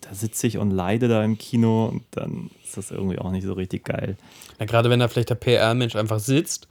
da 0.00 0.14
sitze 0.14 0.46
ich 0.46 0.58
und 0.58 0.70
leide 0.70 1.08
da 1.08 1.24
im 1.24 1.38
Kino 1.38 1.86
und 1.86 2.04
dann 2.12 2.50
ist 2.64 2.76
das 2.76 2.90
irgendwie 2.90 3.18
auch 3.18 3.30
nicht 3.30 3.44
so 3.44 3.54
richtig 3.54 3.84
geil. 3.84 4.16
Ja, 4.58 4.66
gerade 4.66 4.90
wenn 4.90 5.00
da 5.00 5.08
vielleicht 5.08 5.30
der 5.30 5.36
PR-Mensch 5.36 5.96
einfach 5.96 6.20
sitzt 6.20 6.68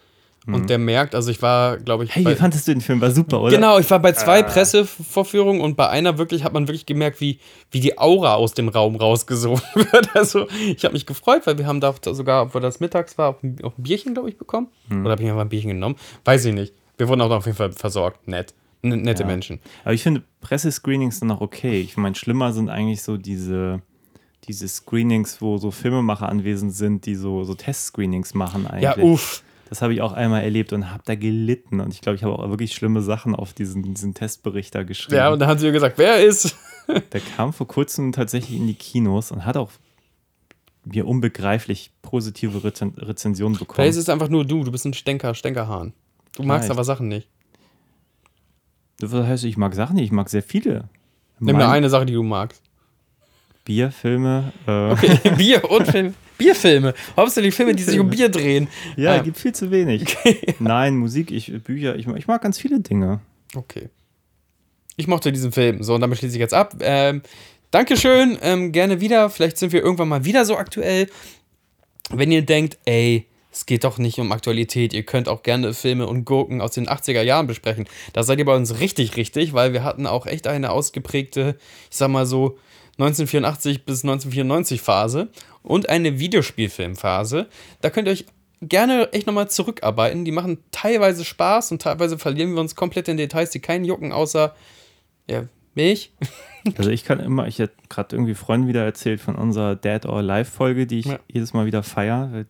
und 0.48 0.62
mhm. 0.62 0.68
der 0.68 0.78
merkt, 0.78 1.14
also 1.14 1.30
ich 1.30 1.41
war, 1.41 1.76
glaube 1.78 2.06
ich. 2.06 2.16
Hey, 2.16 2.26
wie 2.26 2.36
fandest 2.36 2.68
du 2.70 2.74
den 2.74 2.80
Film? 2.80 3.02
War 3.02 3.12
super, 3.12 3.41
oder? 3.41 3.54
Genau, 3.54 3.80
ich 3.80 3.91
war 3.91 4.00
bei 4.00 4.14
zwei 4.14 4.39
ah. 4.39 4.43
Pressevorführungen 4.43 5.62
und 5.62 5.76
bei 5.76 5.89
einer 5.89 6.18
wirklich 6.18 6.45
hat 6.45 6.54
man 6.54 6.70
wirklich 6.70 6.86
gemerkt, 6.86 7.20
wie, 7.20 7.39
wie 7.70 7.82
die 7.82 7.98
Aura 7.98 8.36
aus 8.36 8.54
dem 8.54 8.70
Raum 8.70 8.95
rausgesogen 8.95 9.62
wird. 9.91 10.16
Also 10.16 10.48
ich 10.66 10.86
habe 10.86 10.93
mich 10.93 11.06
gefreut, 11.06 11.41
weil 11.45 11.58
wir 11.58 11.68
haben 11.68 11.82
da 11.82 11.93
sogar, 12.02 12.43
obwohl 12.43 12.62
das 12.62 12.80
mittags 12.80 13.18
war, 13.18 13.32
auch 13.32 13.43
ein, 13.43 13.58
auch 13.62 13.78
ein 13.78 13.84
Bierchen, 13.84 14.14
glaube 14.14 14.30
ich, 14.30 14.38
bekommen. 14.38 14.68
Mhm. 14.88 15.02
Oder 15.02 15.12
habe 15.12 15.22
ich 15.22 15.28
mir 15.28 15.36
mal 15.36 15.41
ein 15.41 15.50
Bierchen 15.50 15.72
genommen? 15.72 15.98
Weiß 16.24 16.45
ich 16.45 16.54
nicht. 16.54 16.74
Wir 16.98 17.10
wurden 17.10 17.20
auch 17.20 17.30
auf 17.30 17.45
jeden 17.45 17.58
Fall 17.58 17.74
versorgt. 17.74 18.26
Nett. 18.28 18.54
N 18.84 19.02
nette 19.02 19.24
ja. 19.24 19.28
Menschen. 19.28 19.60
Aber 19.84 19.93
ich 19.93 20.04
finde 20.04 20.24
Pressescreenings 20.39 21.20
dann 21.20 21.32
auch 21.32 21.41
okay. 21.41 21.82
Ich 21.82 21.98
meine, 21.98 22.16
schlimmer 22.16 22.54
sind 22.54 22.70
eigentlich 22.70 23.02
so 23.02 23.18
diese 23.18 23.82
diese 24.48 24.68
Screenings, 24.68 25.41
wo 25.41 25.58
so 25.58 25.72
Filmemacher 25.72 26.30
anwesend 26.30 26.74
sind, 26.74 27.06
die 27.06 27.16
so, 27.16 27.43
so 27.43 27.54
Testscreenings 27.54 28.34
machen 28.34 28.66
eigentlich. 28.66 28.84
Ja, 28.84 28.98
uff. 28.98 29.43
Das 29.70 29.82
habe 29.82 29.93
ich 29.93 30.01
auch 30.01 30.13
einmal 30.13 30.43
erlebt 30.43 30.72
und 30.72 30.91
habe 30.91 31.03
da 31.05 31.15
gelitten. 31.15 31.82
Und 31.82 31.93
ich 31.93 32.01
glaube, 32.01 32.15
ich 32.15 32.24
habe 32.24 32.38
auch 32.38 32.49
wirklich 32.49 32.74
schlimme 32.74 33.01
Sachen 33.01 33.36
auf 33.36 33.53
diesen, 33.53 33.84
diesen 33.84 34.13
Testbericht 34.13 34.74
da 34.74 34.84
geschrieben. 34.84 35.18
Ja, 35.18 35.30
und 35.30 35.39
da 35.39 35.47
haben 35.47 35.59
sie 35.59 35.65
mir 35.65 35.74
gesagt, 35.74 35.97
wer 35.97 36.24
ist? 36.24 36.55
Der 37.11 37.20
kam 37.20 37.51
vor 37.51 37.68
kurzem 37.68 38.13
tatsächlich 38.13 38.57
in 38.57 38.68
die 38.68 38.76
Kinos 38.76 39.32
und 39.32 39.45
hat 39.45 39.57
auch 39.57 39.72
mir 40.86 41.05
unbegreiflich 41.05 41.91
positive 42.01 42.63
Rezen 42.63 42.93
Rezensionen 42.97 43.57
bekommen. 43.57 43.76
Vielleicht 43.76 43.97
ist 43.97 44.03
es 44.03 44.09
einfach 44.09 44.30
nur 44.30 44.45
du, 44.45 44.63
du 44.63 44.72
bist 44.72 44.86
ein 44.86 44.93
Stänker, 44.93 45.34
Stänkerhahn. 45.34 45.91
Du 46.36 46.43
magst 46.43 46.65
Vielleicht. 46.65 46.72
aber 46.72 46.84
Sachen 46.86 47.09
nicht. 47.09 47.28
Das 48.99 49.11
heißt, 49.11 49.43
ich 49.43 49.57
mag 49.57 49.76
Sachen 49.76 49.95
nicht, 49.97 50.05
ich 50.05 50.11
mag 50.11 50.30
sehr 50.30 50.43
viele. 50.43 50.89
Nimm 51.39 51.57
mir 51.57 51.70
eine 51.70 51.89
Sache, 51.89 52.05
die 52.05 52.13
du 52.13 52.24
magst. 52.24 52.61
Bierfilme. 53.65 54.53
Äh. 54.65 54.91
Okay, 54.91 55.20
Bier 55.38 55.70
und 55.70 55.88
Film. 55.88 56.15
Bierfilme. 56.38 56.93
Hauptsächlich 57.15 57.55
Filme, 57.55 57.75
die 57.75 57.83
sich 57.83 57.99
um 57.99 58.09
Bier 58.09 58.29
drehen. 58.29 58.67
Ja, 58.95 59.15
ähm. 59.15 59.23
gibt 59.23 59.38
viel 59.38 59.53
zu 59.53 59.71
wenig. 59.71 60.03
Okay. 60.03 60.55
Nein, 60.59 60.95
Musik, 60.97 61.31
ich, 61.31 61.51
Bücher, 61.63 61.95
ich, 61.95 62.07
ich 62.07 62.27
mag 62.27 62.41
ganz 62.41 62.59
viele 62.59 62.79
Dinge. 62.79 63.21
Okay. 63.55 63.89
Ich 64.95 65.07
mochte 65.07 65.31
diesen 65.31 65.51
Film. 65.51 65.83
So, 65.83 65.95
und 65.95 66.01
damit 66.01 66.17
schließe 66.17 66.35
ich 66.35 66.39
jetzt 66.39 66.53
ab. 66.53 66.75
Ähm, 66.79 67.21
Dankeschön, 67.71 68.38
ähm, 68.41 68.71
gerne 68.71 69.01
wieder. 69.01 69.29
Vielleicht 69.29 69.57
sind 69.57 69.73
wir 69.73 69.83
irgendwann 69.83 70.07
mal 70.07 70.25
wieder 70.25 70.45
so 70.45 70.57
aktuell. 70.57 71.07
Wenn 72.09 72.31
ihr 72.31 72.41
denkt, 72.41 72.77
ey, 72.85 73.27
es 73.51 73.65
geht 73.65 73.83
doch 73.83 73.97
nicht 73.97 74.19
um 74.19 74.31
Aktualität. 74.31 74.93
Ihr 74.93 75.03
könnt 75.03 75.27
auch 75.27 75.41
gerne 75.43 75.73
Filme 75.73 76.07
und 76.07 76.25
Gurken 76.25 76.61
aus 76.61 76.71
den 76.71 76.88
80er 76.88 77.23
Jahren 77.23 77.47
besprechen. 77.47 77.88
Da 78.13 78.23
seid 78.23 78.39
ihr 78.39 78.45
bei 78.45 78.55
uns 78.55 78.79
richtig, 78.79 79.17
richtig, 79.17 79.53
weil 79.53 79.73
wir 79.73 79.83
hatten 79.83 80.05
auch 80.05 80.27
echt 80.27 80.47
eine 80.47 80.71
ausgeprägte, 80.71 81.57
ich 81.89 81.97
sag 81.97 82.09
mal 82.09 82.25
so, 82.25 82.57
1984 83.00 83.86
bis 83.86 84.04
1994 84.04 84.82
Phase 84.82 85.30
und 85.62 85.89
eine 85.89 86.20
Videospielfilmphase. 86.20 87.48
Da 87.82 87.89
könnt 87.89 88.08
ihr 88.08 88.12
euch 88.12 88.26
gerne 88.62 89.12
echt 89.14 89.28
nochmal 89.28 89.50
zurückarbeiten. 89.50 90.26
Die 90.26 90.32
machen 90.32 90.60
teilweise 90.72 91.24
Spaß 91.24 91.72
und 91.72 91.82
teilweise 91.82 92.18
verlieren 92.18 92.54
wir 92.54 92.62
uns 92.62 92.76
komplett 92.76 93.08
in 93.08 93.18
Details, 93.18 93.52
die 93.52 93.60
keinen 93.60 93.86
jucken, 93.86 94.12
außer 94.12 94.56
ja, 95.30 95.43
mich. 95.76 96.14
Also 96.78 96.89
ich 96.89 97.06
kann 97.06 97.22
immer, 97.22 97.48
ich 97.48 97.60
hätte 97.60 97.76
gerade 97.88 98.14
irgendwie 98.14 98.34
Freunden 98.34 98.68
wieder 98.68 98.84
erzählt 98.84 99.22
von 99.22 99.36
unserer 99.36 99.78
Dead 99.78 100.06
or 100.06 100.18
Alive 100.18 100.52
Folge, 100.52 100.86
die 100.86 101.00
ich 101.00 101.06
ja. 101.06 101.18
jedes 101.32 101.54
Mal 101.54 101.66
wieder 101.66 101.82
feiere. 101.82 102.43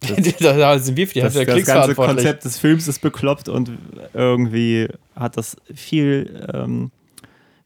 da 0.40 0.78
sind 0.78 0.96
wir 0.96 1.06
für 1.06 1.12
die 1.12 1.20
das, 1.20 1.34
das 1.34 1.66
ganze 1.66 1.94
Konzept 1.94 2.46
des 2.46 2.56
Films 2.56 2.88
ist 2.88 3.00
bekloppt 3.00 3.50
und 3.50 3.72
irgendwie 4.14 4.88
hat 5.14 5.36
das 5.36 5.58
viel 5.74 6.48
ähm, 6.54 6.90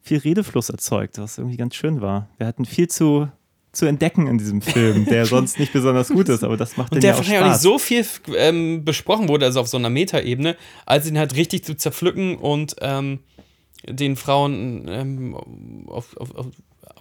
viel 0.02 0.18
Redefluss 0.18 0.68
erzeugt, 0.68 1.18
was 1.18 1.38
irgendwie 1.38 1.56
ganz 1.56 1.74
schön 1.74 2.00
war. 2.00 2.28
Wir 2.36 2.46
hatten 2.46 2.64
viel 2.64 2.88
zu, 2.88 3.28
zu 3.72 3.86
entdecken 3.86 4.26
in 4.26 4.38
diesem 4.38 4.60
Film, 4.60 5.06
der 5.06 5.26
sonst 5.26 5.58
nicht 5.58 5.72
besonders 5.72 6.08
gut 6.08 6.28
ist, 6.28 6.42
aber 6.42 6.56
das 6.56 6.76
macht 6.76 6.92
Und 6.92 7.02
der 7.02 7.10
ja 7.10 7.14
auch 7.14 7.18
wahrscheinlich 7.18 7.44
auch 7.44 7.48
nicht 7.48 7.60
so 7.60 7.78
viel 7.78 8.04
ähm, 8.36 8.84
besprochen 8.84 9.28
wurde, 9.28 9.46
also 9.46 9.60
auf 9.60 9.68
so 9.68 9.76
einer 9.76 9.90
Metaebene, 9.90 10.56
als 10.84 11.08
ihn 11.08 11.18
halt 11.18 11.36
richtig 11.36 11.64
zu 11.64 11.76
zerpflücken 11.76 12.36
und 12.36 12.76
ähm, 12.80 13.20
den 13.88 14.16
Frauen 14.16 14.86
ähm, 14.88 15.36
auf, 15.86 16.16
auf, 16.16 16.34
auf 16.34 16.46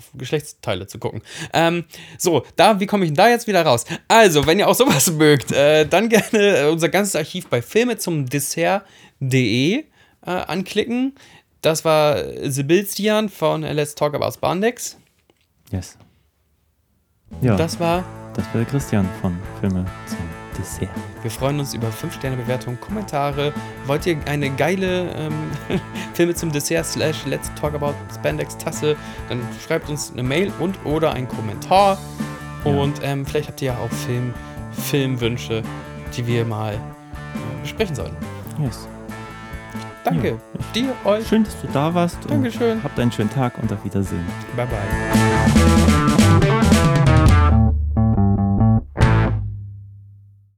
auf 0.01 0.11
Geschlechtsteile 0.17 0.87
zu 0.87 0.99
gucken. 0.99 1.21
Ähm, 1.53 1.85
so, 2.17 2.43
da, 2.55 2.79
wie 2.79 2.85
komme 2.87 3.05
ich 3.05 3.09
denn 3.09 3.15
da 3.15 3.29
jetzt 3.29 3.47
wieder 3.47 3.63
raus? 3.63 3.85
Also, 4.07 4.45
wenn 4.47 4.57
ihr 4.59 4.67
auch 4.67 4.75
sowas 4.75 5.11
mögt, 5.17 5.51
äh, 5.51 5.85
dann 5.85 6.09
gerne 6.09 6.69
unser 6.71 6.89
ganzes 6.89 7.15
Archiv 7.15 7.47
bei 7.47 7.61
Filme 7.61 7.97
zum 7.97 8.27
Dessert.de 8.27 9.73
äh, 9.73 9.83
anklicken. 10.25 11.13
Das 11.61 11.85
war 11.85 12.17
Sebastian 12.43 13.29
von 13.29 13.61
Let's 13.61 13.93
Talk 13.93 14.15
About 14.15 14.31
Spandex. 14.31 14.97
Yes. 15.71 15.95
Ja. 17.41 17.55
Das 17.55 17.79
war. 17.79 18.03
Das 18.33 18.45
war 18.47 18.61
der 18.61 18.65
Christian 18.65 19.07
von 19.21 19.37
Filme 19.59 19.85
zum 20.07 20.17
Dessert. 20.57 20.89
Wir 21.21 21.29
freuen 21.29 21.59
uns 21.59 21.73
über 21.73 21.89
5-Sterne-Bewertungen, 21.89 22.79
Kommentare. 22.79 23.53
Wollt 23.85 24.07
ihr 24.07 24.17
eine 24.25 24.49
geile 24.55 25.11
ähm, 25.11 25.51
Filme 26.13 26.33
zum 26.33 26.51
Dessert 26.51 26.85
slash 26.85 27.25
Let's 27.25 27.51
Talk 27.59 27.75
About 27.75 27.93
Spandex 28.15 28.57
Tasse, 28.57 28.95
dann 29.29 29.41
schreibt 29.65 29.89
uns 29.89 30.11
eine 30.11 30.23
Mail 30.23 30.51
und 30.59 30.83
oder 30.85 31.11
einen 31.11 31.27
Kommentar. 31.27 31.99
Ja. 32.65 32.71
Und 32.71 33.01
ähm, 33.03 33.25
vielleicht 33.25 33.49
habt 33.49 33.61
ihr 33.61 33.73
ja 33.73 33.77
auch 33.77 33.91
Film, 33.91 34.33
Filmwünsche, 34.71 35.61
die 36.15 36.25
wir 36.25 36.43
mal 36.43 36.73
äh, 36.73 37.61
besprechen 37.61 37.95
sollen. 37.95 38.15
Yes. 38.59 38.87
Danke. 40.03 40.29
Ja. 40.29 40.35
Dir, 40.73 40.93
euch. 41.05 41.27
Schön, 41.27 41.43
dass 41.43 41.59
du 41.61 41.67
da 41.73 41.93
warst. 41.93 42.17
Dankeschön. 42.27 42.83
Habt 42.83 42.99
einen 42.99 43.11
schönen 43.11 43.29
Tag 43.29 43.57
und 43.61 43.71
auf 43.71 43.83
Wiedersehen. 43.83 44.25
Bye, 44.55 44.67
bye. 44.67 45.90